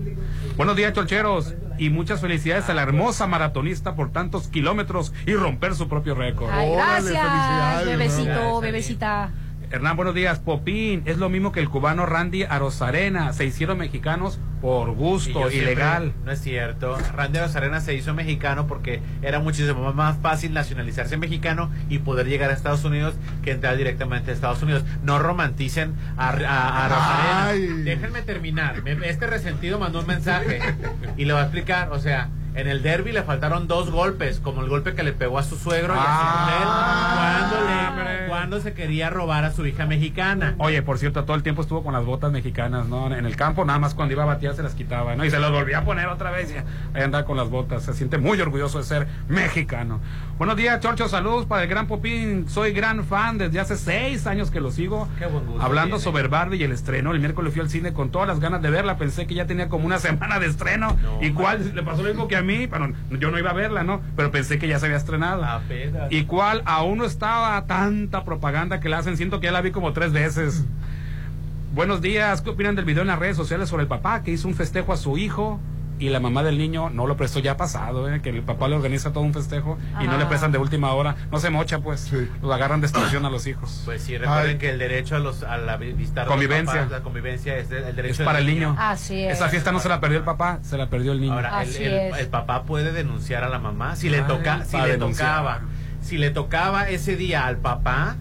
[0.58, 1.54] Buenos días, cholcheros.
[1.78, 6.52] Y muchas felicidades a la hermosa maratonista por tantos kilómetros y romper su propio récord.
[6.52, 9.32] Ay, gracias, felicidades, bebecito, bebecita.
[9.72, 10.40] Hernán, buenos días.
[10.40, 13.32] Popín, es lo mismo que el cubano Randy Arozarena.
[13.32, 16.14] Se hicieron mexicanos por Y gusto, siempre- ilegal.
[16.26, 16.98] No es cierto.
[17.16, 22.50] Randy Rosarena se hizo mexicano porque era muchísimo más fácil nacionalizarse mexicano y poder llegar
[22.50, 24.84] a Estados Unidos que entrar directamente a Estados Unidos.
[25.04, 27.48] No romanticen a, a, a Rosarena.
[27.48, 27.84] Ay.
[27.84, 28.84] Déjenme terminar.
[29.06, 30.60] Este resentido mandó un mensaje
[31.16, 31.92] y le voy a explicar.
[31.94, 35.38] O sea, en el derby le faltaron dos golpes, como el golpe que le pegó
[35.40, 39.52] a su suegro y a Ah, su mujer cuando, le, cuando se quería robar a
[39.52, 40.56] su hija mexicana.
[40.58, 43.14] Oye, por cierto, todo el tiempo estuvo con las botas mexicanas, ¿no?
[43.16, 45.24] En el campo, nada más cuando iba a batear se las quitaba, ¿no?
[45.26, 46.58] Y se las volvía a poner otra vez y
[46.98, 47.84] ahí andaba con las botas.
[47.84, 50.00] Se siente muy orgulloso de ser mexicano.
[50.42, 52.50] Buenos días, Chorcho, saludos para el Gran Popín.
[52.50, 55.08] Soy gran fan desde hace seis años que lo sigo.
[55.20, 56.04] Qué buen gusto Hablando tiene.
[56.04, 58.72] sobre Barbie y el estreno, el miércoles fui al cine con todas las ganas de
[58.72, 58.98] verla.
[58.98, 60.98] Pensé que ya tenía como una semana de estreno.
[61.00, 61.76] No, ¿Y cuál?
[61.76, 62.66] Le pasó lo mismo que a mí.
[62.66, 64.02] Bueno, yo no iba a verla, ¿no?
[64.16, 65.46] Pero pensé que ya se había estrenado.
[65.46, 66.12] Apenas.
[66.12, 66.64] ¿Y cuál?
[66.66, 69.18] Aún no estaba tanta propaganda que la hacen.
[69.18, 70.66] Siento que ya la vi como tres veces.
[71.76, 72.42] Buenos días.
[72.42, 74.92] ¿Qué opinan del video en las redes sociales sobre el papá que hizo un festejo
[74.92, 75.60] a su hijo?
[76.02, 78.22] Y la mamá del niño no lo prestó ya pasado, ¿eh?
[78.24, 80.28] que el papá le organiza todo un festejo y no le Ah.
[80.30, 81.16] prestan de última hora.
[81.32, 82.00] No se mocha, pues.
[82.00, 82.28] Sí.
[82.42, 83.84] Los agarran de extorsión a los hijos.
[83.86, 84.58] Pues sí, recuerden Ay.
[84.58, 86.74] que el derecho a los a la visita de los Convivencia.
[86.74, 88.76] papás, la convivencia es el derecho Es del para el niño.
[88.80, 89.34] Así es.
[89.38, 91.34] Esa fiesta no se la perdió el papá, se la perdió el niño.
[91.34, 94.98] Ahora, el, el- papá puede denunciar a la mamá si le Ay, toca, si le
[94.98, 95.62] tocaba,
[96.02, 98.16] si le tocaba ese día al papá.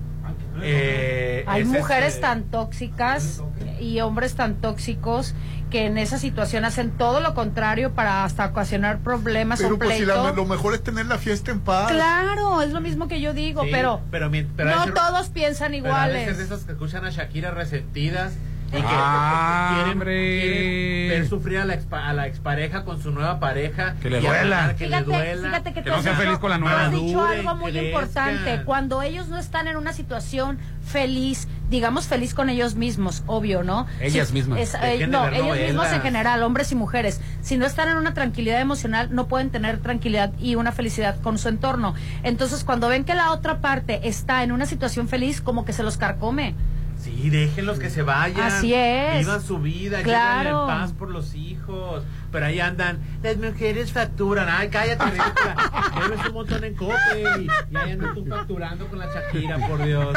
[0.63, 3.43] eh, Hay es mujeres este- tan tóxicas
[3.81, 5.35] y hombres tan tóxicos
[5.71, 9.97] que en esa situación hacen todo lo contrario para hasta ocasionar problemas o Pero pues
[9.99, 11.91] si la- lo mejor es tener la fiesta en paz.
[11.91, 15.29] Claro, es lo mismo que yo digo, Sí, pero, pero, mi- pero no veces- todos
[15.31, 16.39] piensan pero a veces de iguales.
[16.41, 18.33] esos que escuchan a Shakira resentidas
[18.73, 23.11] y que Ah, quieren, quieren ver sufrir a la, expa- a la expareja con su
[23.11, 23.95] nueva pareja.
[24.01, 24.75] Que le duela.
[24.79, 25.49] Que Fíjate, le duela.
[25.49, 26.87] fíjate que, no has sea dicho- feliz con la nueva.
[26.87, 27.87] has dicho algo muy crezcan.
[27.87, 28.63] importante.
[28.65, 33.87] Cuando ellos no están en una situación feliz, digamos feliz con ellos mismos, obvio, ¿no?
[34.01, 34.61] Ellas Sí, mismas.
[34.61, 37.21] es- eh, no, ellos mismos en general, hombres y mujeres.
[37.43, 41.39] Si no están en una tranquilidad emocional, no pueden tener tranquilidad y una felicidad con
[41.39, 41.95] su entorno.
[42.23, 45.83] Entonces, cuando ven que la otra parte está en una situación feliz, como que se
[45.83, 46.55] los carcome.
[47.03, 48.41] Sí, déjenlos que se vayan.
[48.43, 49.21] Así es.
[49.21, 50.63] Vivan su vida, Claro.
[50.63, 52.05] en paz por los hijos.
[52.31, 54.47] Pero ahí andan, las mujeres facturan.
[54.49, 55.05] Ay, cállate.
[55.05, 56.95] Debes un montón en cope.
[57.41, 60.15] Y, y ahí andas tú facturando con la Shakira, por Dios.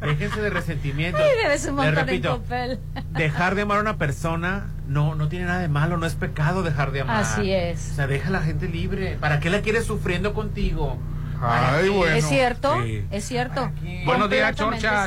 [0.00, 1.20] Déjense de resentimientos.
[1.22, 2.80] Ay, debes un Les montón en copel.
[3.12, 6.62] dejar de amar a una persona no, no tiene nada de malo, no es pecado
[6.62, 7.22] dejar de amar.
[7.22, 7.90] Así es.
[7.92, 9.16] O sea, deja a la gente libre.
[9.20, 10.98] ¿Para qué la quieres sufriendo contigo?
[11.46, 12.16] Ay, bueno.
[12.16, 13.04] Es cierto, Sí.
[13.10, 13.70] es cierto.
[14.04, 15.06] Buenos días, Chorcha.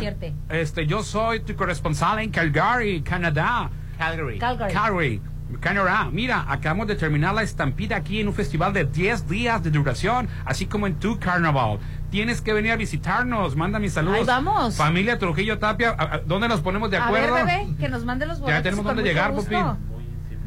[0.49, 3.69] Este, yo soy tu corresponsal en Calgary, Canadá.
[3.97, 4.37] Calgary.
[4.39, 4.73] Calgary.
[4.73, 5.21] Calgary.
[5.61, 9.71] Canadá, mira, acabamos de terminar la estampida aquí en un festival de 10 días de
[9.71, 11.79] duración, así como en tu carnaval.
[12.11, 14.19] Tienes que venir a visitarnos, manda mis saludos.
[14.19, 14.75] Ahí vamos.
[14.75, 17.33] Familia Trujillo Tapia, ¿a- a- ¿dónde nos ponemos de A acuerdo?
[17.33, 18.63] ver, bebé, que nos mande los boletos.
[18.63, 19.33] tenemos con dónde llegar.
[19.33, 19.55] Pupi.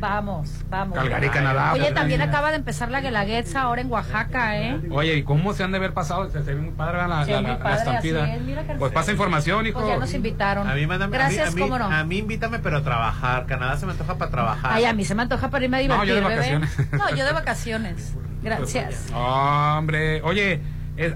[0.01, 0.97] Vamos, vamos.
[0.99, 1.75] Calgary, Canadá.
[1.75, 4.81] Oye, también acaba de empezar la Guelaguetza ahora en Oaxaca, ¿eh?
[4.91, 6.29] Oye, ¿y cómo se han de haber pasado?
[6.31, 7.39] Se, se ve muy padre la, Sí, la-
[7.77, 8.25] estampida.
[8.25, 9.79] así es, mira que- Pues pasa información, hijo.
[9.81, 10.69] Pues ya nos invitaron.
[10.69, 11.85] A mí, mándame- Gracias, a mí, cómo no.
[11.85, 13.45] A mí invítame, pero a trabajar.
[13.47, 14.73] Canadá se me antoja para trabajar.
[14.73, 16.37] Ay, a mí se me antoja para irme a No, divertir, yo de bebé.
[16.37, 16.93] vacaciones.
[16.93, 18.15] No, yo de vacaciones.
[18.43, 19.07] Gracias.
[19.15, 20.61] Hombre, oye,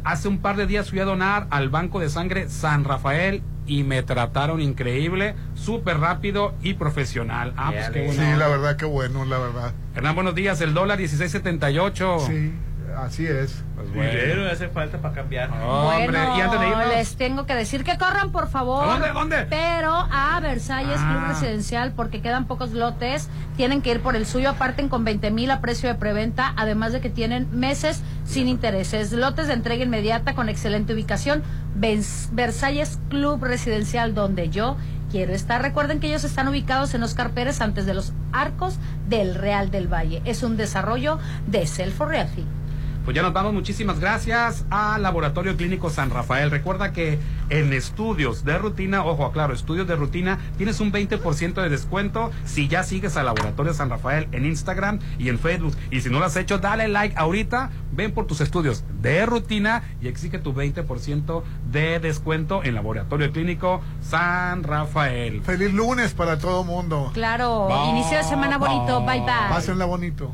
[0.04, 3.84] hace un par de días fui a donar al Banco de Sangre San Rafael y
[3.84, 7.54] me trataron increíble, súper rápido y profesional.
[7.56, 8.22] Ah, pues qué bueno.
[8.22, 9.72] Sí, la verdad que bueno, la verdad.
[9.94, 10.60] Hernán, buenos días.
[10.60, 12.26] El dólar 16.78.
[12.26, 12.52] Sí,
[12.98, 13.62] así es.
[13.74, 14.50] Pues Dinero bueno.
[14.52, 15.50] hace falta para cambiar.
[15.50, 16.88] Hombre, bueno, y antes de irnos.
[16.88, 18.84] les tengo que decir que corran, por favor.
[18.84, 19.46] ¿A dónde, dónde?
[19.50, 21.10] Pero a Versalles Ah.
[21.18, 23.28] Club Residencial, porque quedan pocos lotes.
[23.56, 24.50] Tienen que ir por el suyo.
[24.50, 26.52] Aparten con 20 mil a precio de preventa.
[26.56, 29.12] Además de que tienen meses sin intereses.
[29.12, 31.42] Lotes de entrega inmediata con excelente ubicación.
[31.78, 34.76] Vers- Versalles Club Residencial, donde yo
[35.10, 35.62] quiero estar.
[35.62, 39.86] Recuerden que ellos están ubicados en Oscar Pérez, antes de los arcos del Real del
[39.92, 40.20] Valle.
[40.24, 42.44] Es un desarrollo de Selfo Realty.
[43.04, 46.50] Pues ya nos vamos, muchísimas gracias a Laboratorio Clínico San Rafael.
[46.50, 47.18] Recuerda que
[47.50, 52.66] en estudios de rutina, ojo, claro, estudios de rutina, tienes un 20% de descuento si
[52.66, 55.76] ya sigues a Laboratorio San Rafael en Instagram y en Facebook.
[55.90, 59.82] Y si no lo has hecho, dale like ahorita, ven por tus estudios de rutina
[60.00, 65.42] y exige tu 20% de descuento en Laboratorio Clínico San Rafael.
[65.42, 67.10] Feliz lunes para todo mundo.
[67.12, 69.02] Claro, Bye, inicio de semana bonito.
[69.04, 69.50] Bye bye.
[69.50, 70.32] Pásenla bonito.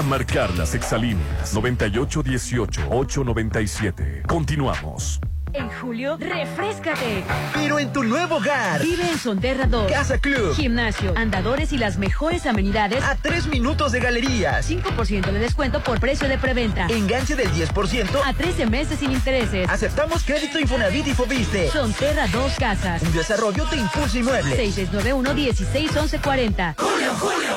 [0.00, 4.26] A marcar las exalíneas 9818-897.
[4.26, 5.20] Continuamos.
[5.52, 7.24] En julio, refrescate.
[7.54, 8.82] Pero en tu nuevo hogar.
[8.82, 9.90] Vive en Sonterra 2.
[9.90, 10.54] Casa Club.
[10.54, 13.02] Gimnasio, andadores y las mejores amenidades.
[13.04, 14.70] A tres minutos de galerías.
[14.70, 16.86] 5% de descuento por precio de preventa.
[16.88, 18.20] Enganche del 10%.
[18.24, 19.68] A 13 meses sin intereses.
[19.68, 21.68] Aceptamos crédito Infonavit y Fobiste.
[21.70, 23.02] Sonterra 2 Casas.
[23.02, 24.56] Un desarrollo de Impulso Inmueble.
[24.56, 26.74] 6691-161140.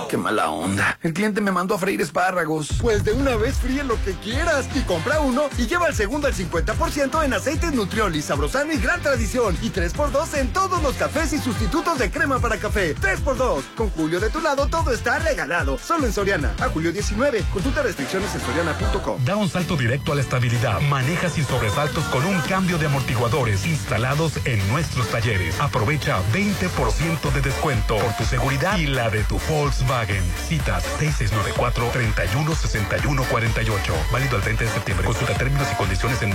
[0.10, 0.98] Qué mala onda.
[1.02, 2.70] El cliente me mandó a freír espárragos.
[2.82, 6.28] Pues de una vez fríe lo que quieras y compra uno y lleva el segundo
[6.28, 9.58] al 50% en aceites Nutrioli, Sabrosano y Gran Tradición.
[9.62, 12.96] Y 3x2 en todos los cafés y sustitutos de crema para café.
[12.96, 13.62] 3x2.
[13.76, 15.78] Con Julio de tu lado todo está regalado.
[15.78, 16.56] Solo en Soriana.
[16.62, 17.44] A julio 19.
[17.52, 19.26] Consulta restricciones en soriana.com.
[19.26, 20.80] Da un salto directo a la estabilidad.
[20.80, 25.60] Maneja sin sobresaltos con un cambio de amortiguadores instalados en nuestros talleres.
[25.60, 30.24] Aprovecha 20% de descuento por tu seguridad y la de tu Volkswagen.
[30.48, 33.92] Citas 6694-316148.
[34.10, 35.06] Válido al 30 de septiembre.
[35.06, 36.34] Consulta términos y condiciones en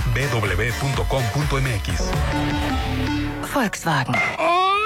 [1.39, 3.53] www.com.mx.
[3.53, 4.15] Volkswagen.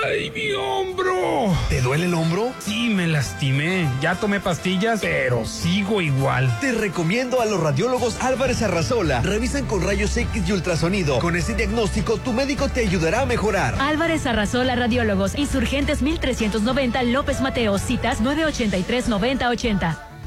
[0.05, 1.55] ¡Ay, mi hombro!
[1.69, 2.51] ¿Te duele el hombro?
[2.59, 3.89] Sí, me lastimé.
[4.01, 6.59] Ya tomé pastillas, pero sigo igual.
[6.59, 9.21] Te recomiendo a los radiólogos Álvarez Arrazola.
[9.21, 11.19] Revisan con rayos X y ultrasonido.
[11.19, 13.75] Con ese diagnóstico, tu médico te ayudará a mejorar.
[13.80, 15.35] Álvarez Arrasola Radiólogos.
[15.35, 17.77] Insurgentes 1390 López Mateo.
[17.77, 20.12] Citas 983-9080.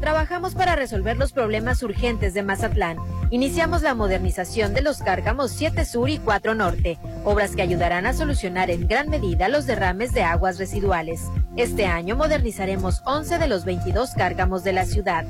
[0.00, 2.98] Trabajamos para resolver los problemas urgentes de Mazatlán.
[3.30, 8.12] Iniciamos la modernización de los cárgamos 7 Sur y 4 Norte, obras que ayudarán a
[8.12, 11.22] solucionar en gran medida los derrames de aguas residuales.
[11.56, 15.26] Este año modernizaremos 11 de los 22 cárgamos de la ciudad.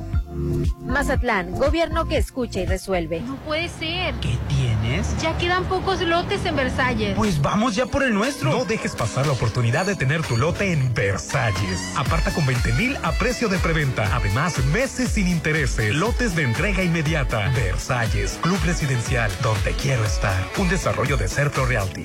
[0.80, 3.20] Mazatlán, gobierno que escucha y resuelve.
[3.20, 4.14] No puede ser.
[4.20, 5.16] ¿Qué tienes?
[5.22, 7.16] Ya quedan pocos lotes en Versalles.
[7.16, 8.50] Pues vamos ya por el nuestro.
[8.50, 11.94] No dejes pasar la oportunidad de tener tu lote en Versalles.
[11.96, 14.14] Aparta con 20 mil a precio de preventa.
[14.14, 15.94] Además, meses sin intereses.
[15.94, 17.50] Lotes de entrega inmediata.
[17.50, 20.48] Versalles, Club Residencial, donde quiero estar.
[20.58, 22.04] Un desarrollo de Certo Realty.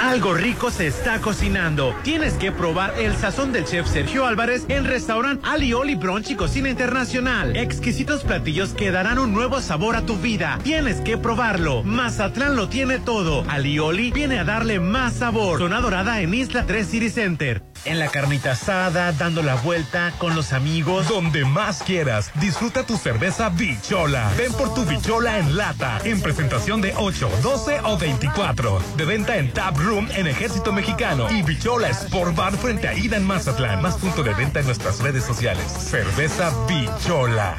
[0.00, 1.92] Algo rico se está cocinando.
[2.04, 6.70] Tienes que probar el sazón del chef Sergio Álvarez en restaurante Alioli Brunch y Cocina
[6.70, 7.56] Internacional.
[7.56, 10.60] Exquisitos platillos que darán un nuevo sabor a tu vida.
[10.62, 11.82] Tienes que probarlo.
[11.82, 13.44] Mazatlán lo tiene todo.
[13.48, 15.58] Alioli viene a darle más sabor.
[15.58, 17.62] Zona Dorada en Isla 3 City Center.
[17.84, 21.08] En la carnita asada, dando la vuelta con los amigos.
[21.08, 24.30] Donde más quieras, disfruta tu cerveza Bichola.
[24.36, 28.82] Ven por tu Bichola en lata, en presentación de 8, 12 o 24.
[28.96, 33.16] De venta en Tap Room en Ejército Mexicano y Bichola Sport Bar frente a Ida
[33.16, 33.82] en Mazatlán.
[33.82, 35.64] Más punto de venta en nuestras redes sociales.
[35.66, 37.56] Cerveza Bichola.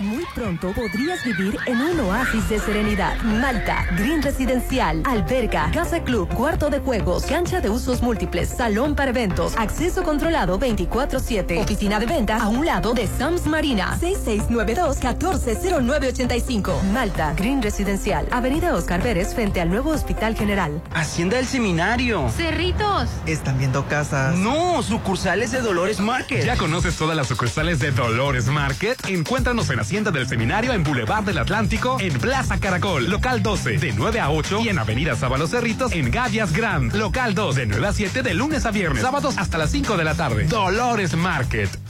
[0.00, 3.20] Muy pronto podrías vivir en un oasis de serenidad.
[3.22, 9.10] Malta, Green Residencial, alberga, casa club, cuarto de juegos, cancha de usos múltiples, salón para
[9.10, 16.82] eventos, acceso controlado 24-7, oficina de venta a un lado de Sams Marina, 6692-140985.
[16.94, 20.80] Malta, Green Residencial, Avenida Oscar Pérez frente al nuevo Hospital General.
[20.94, 22.26] Hacienda del Seminario.
[22.30, 23.10] Cerritos.
[23.26, 24.34] Están viendo casas.
[24.34, 26.42] No, sucursales de Dolores Market.
[26.42, 28.98] ¿Ya conoces todas las sucursales de Dolores Market?
[29.06, 33.92] Encuéntranos en Hacienda del Seminario en Boulevard del Atlántico, en Plaza Caracol, local 12, de
[33.92, 37.88] 9 a 8 y en Avenida Sábalo Cerritos, en Gavias Grand, local 2, de 9
[37.88, 40.44] a 7 de lunes a viernes, sábados hasta las 5 de la tarde.
[40.44, 41.89] Dolores Market.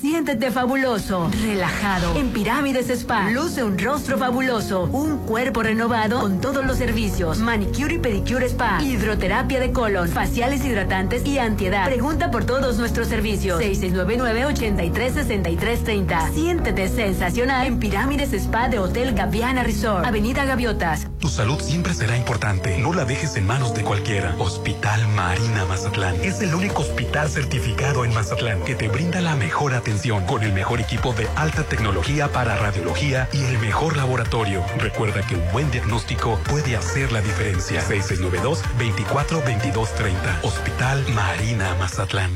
[0.00, 2.16] Siéntete fabuloso, relajado.
[2.16, 7.36] En Pirámides Spa, luce un rostro fabuloso, un cuerpo renovado con todos los servicios.
[7.36, 11.84] Manicure y pedicure spa, hidroterapia de colon, faciales hidratantes y antiedad.
[11.84, 13.60] Pregunta por todos nuestros servicios.
[13.60, 16.32] 6699-836330.
[16.32, 21.08] Siéntete sensacional en Pirámides Spa de Hotel Gaviana Resort, Avenida Gaviotas.
[21.18, 22.78] Tu salud siempre será importante.
[22.78, 24.34] No la dejes en manos de cualquiera.
[24.38, 29.74] Hospital Marina Mazatlán es el único hospital certificado en Mazatlán que te brinda la mejor
[29.74, 29.89] atención
[30.26, 34.64] con el mejor equipo de alta tecnología para radiología y el mejor laboratorio.
[34.78, 37.82] Recuerda que un buen diagnóstico puede hacer la diferencia.
[37.88, 40.42] 6692-242230.
[40.42, 42.30] Hospital Marina Mazatlán.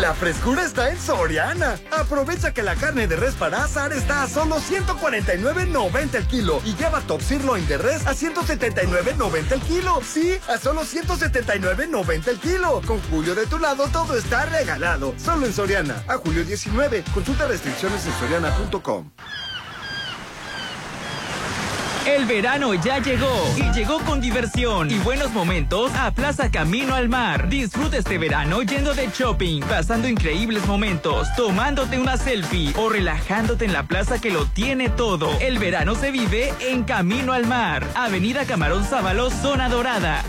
[0.00, 1.78] La frescura está en Soriana.
[1.90, 6.74] Aprovecha que la carne de res para asar está a solo 149.90 el kilo y
[6.74, 10.02] lleva top sirloin de res a 179.90 el kilo.
[10.06, 12.82] Sí, a solo 179.90 el kilo.
[12.86, 15.14] Con Julio de tu lado todo está regalado.
[15.24, 16.04] Solo en Soriana.
[16.06, 17.04] A julio 19.
[17.14, 19.10] Consulta restricciones en soriana.com.
[22.06, 27.08] El verano ya llegó y llegó con diversión y buenos momentos a Plaza Camino al
[27.08, 27.48] Mar.
[27.48, 33.72] Disfruta este verano yendo de shopping, pasando increíbles momentos, tomándote una selfie o relajándote en
[33.72, 35.30] la plaza que lo tiene todo.
[35.40, 40.24] El verano se vive en Camino al Mar, Avenida Camarón Sábalo, Zona Dorada.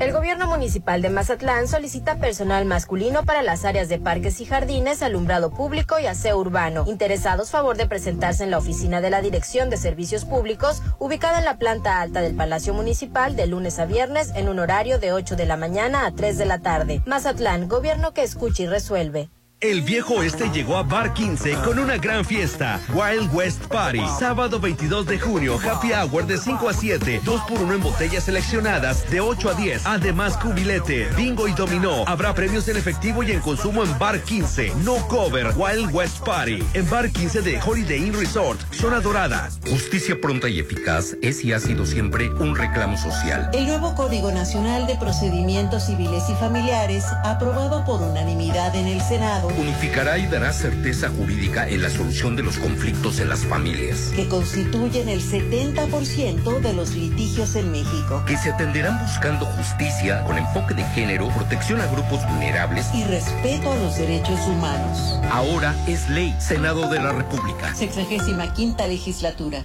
[0.00, 5.02] El gobierno municipal de Mazatlán solicita personal masculino para las áreas de parques y jardines,
[5.02, 6.84] alumbrado público y aseo urbano.
[6.88, 11.44] Interesados, favor de presentarse en la oficina de la Dirección de Servicios Públicos, ubicada en
[11.44, 15.36] la planta alta del Palacio Municipal, de lunes a viernes, en un horario de 8
[15.36, 17.00] de la mañana a 3 de la tarde.
[17.06, 19.30] Mazatlán, gobierno que escucha y resuelve.
[19.60, 22.78] El viejo oeste llegó a Bar 15 con una gran fiesta.
[22.92, 24.02] Wild West Party.
[24.18, 25.58] Sábado 22 de junio.
[25.58, 27.22] Happy Hour de 5 a 7.
[27.24, 29.86] 2 por 1 en botellas seleccionadas de 8 a 10.
[29.86, 32.04] Además, cubilete, bingo y dominó.
[32.06, 34.74] Habrá premios en efectivo y en consumo en Bar 15.
[34.84, 35.54] No cover.
[35.56, 36.62] Wild West Party.
[36.74, 38.60] En Bar 15 de Holiday Inn Resort.
[38.70, 39.48] Zona Dorada.
[39.70, 43.48] Justicia pronta y eficaz es y ha sido siempre un reclamo social.
[43.54, 49.53] El nuevo Código Nacional de Procedimientos Civiles y Familiares, aprobado por unanimidad en el Senado,
[49.58, 54.12] unificará y dará certeza jurídica en la solución de los conflictos en las familias.
[54.14, 58.22] que constituyen el 70% de los litigios en México.
[58.26, 63.72] Que se atenderán buscando justicia con enfoque de género, protección a grupos vulnerables Y respeto
[63.72, 65.18] a los derechos humanos.
[65.30, 66.34] Ahora es ley.
[66.38, 67.74] Senado de la República.
[67.74, 69.64] Sexagésima quinta legislatura.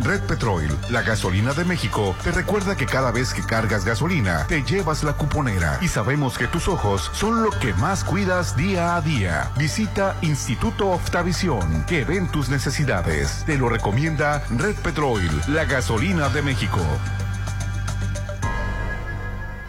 [0.00, 4.62] Red Petrol, la gasolina de México, te recuerda que cada vez que cargas gasolina, te
[4.62, 5.78] llevas la cuponera.
[5.80, 9.50] Y sabemos que tus ojos son lo que más cuidas día a día.
[9.56, 13.44] Visita Instituto Oftavisión, que ven tus necesidades.
[13.46, 16.80] Te lo recomienda Red Petrol, la gasolina de México.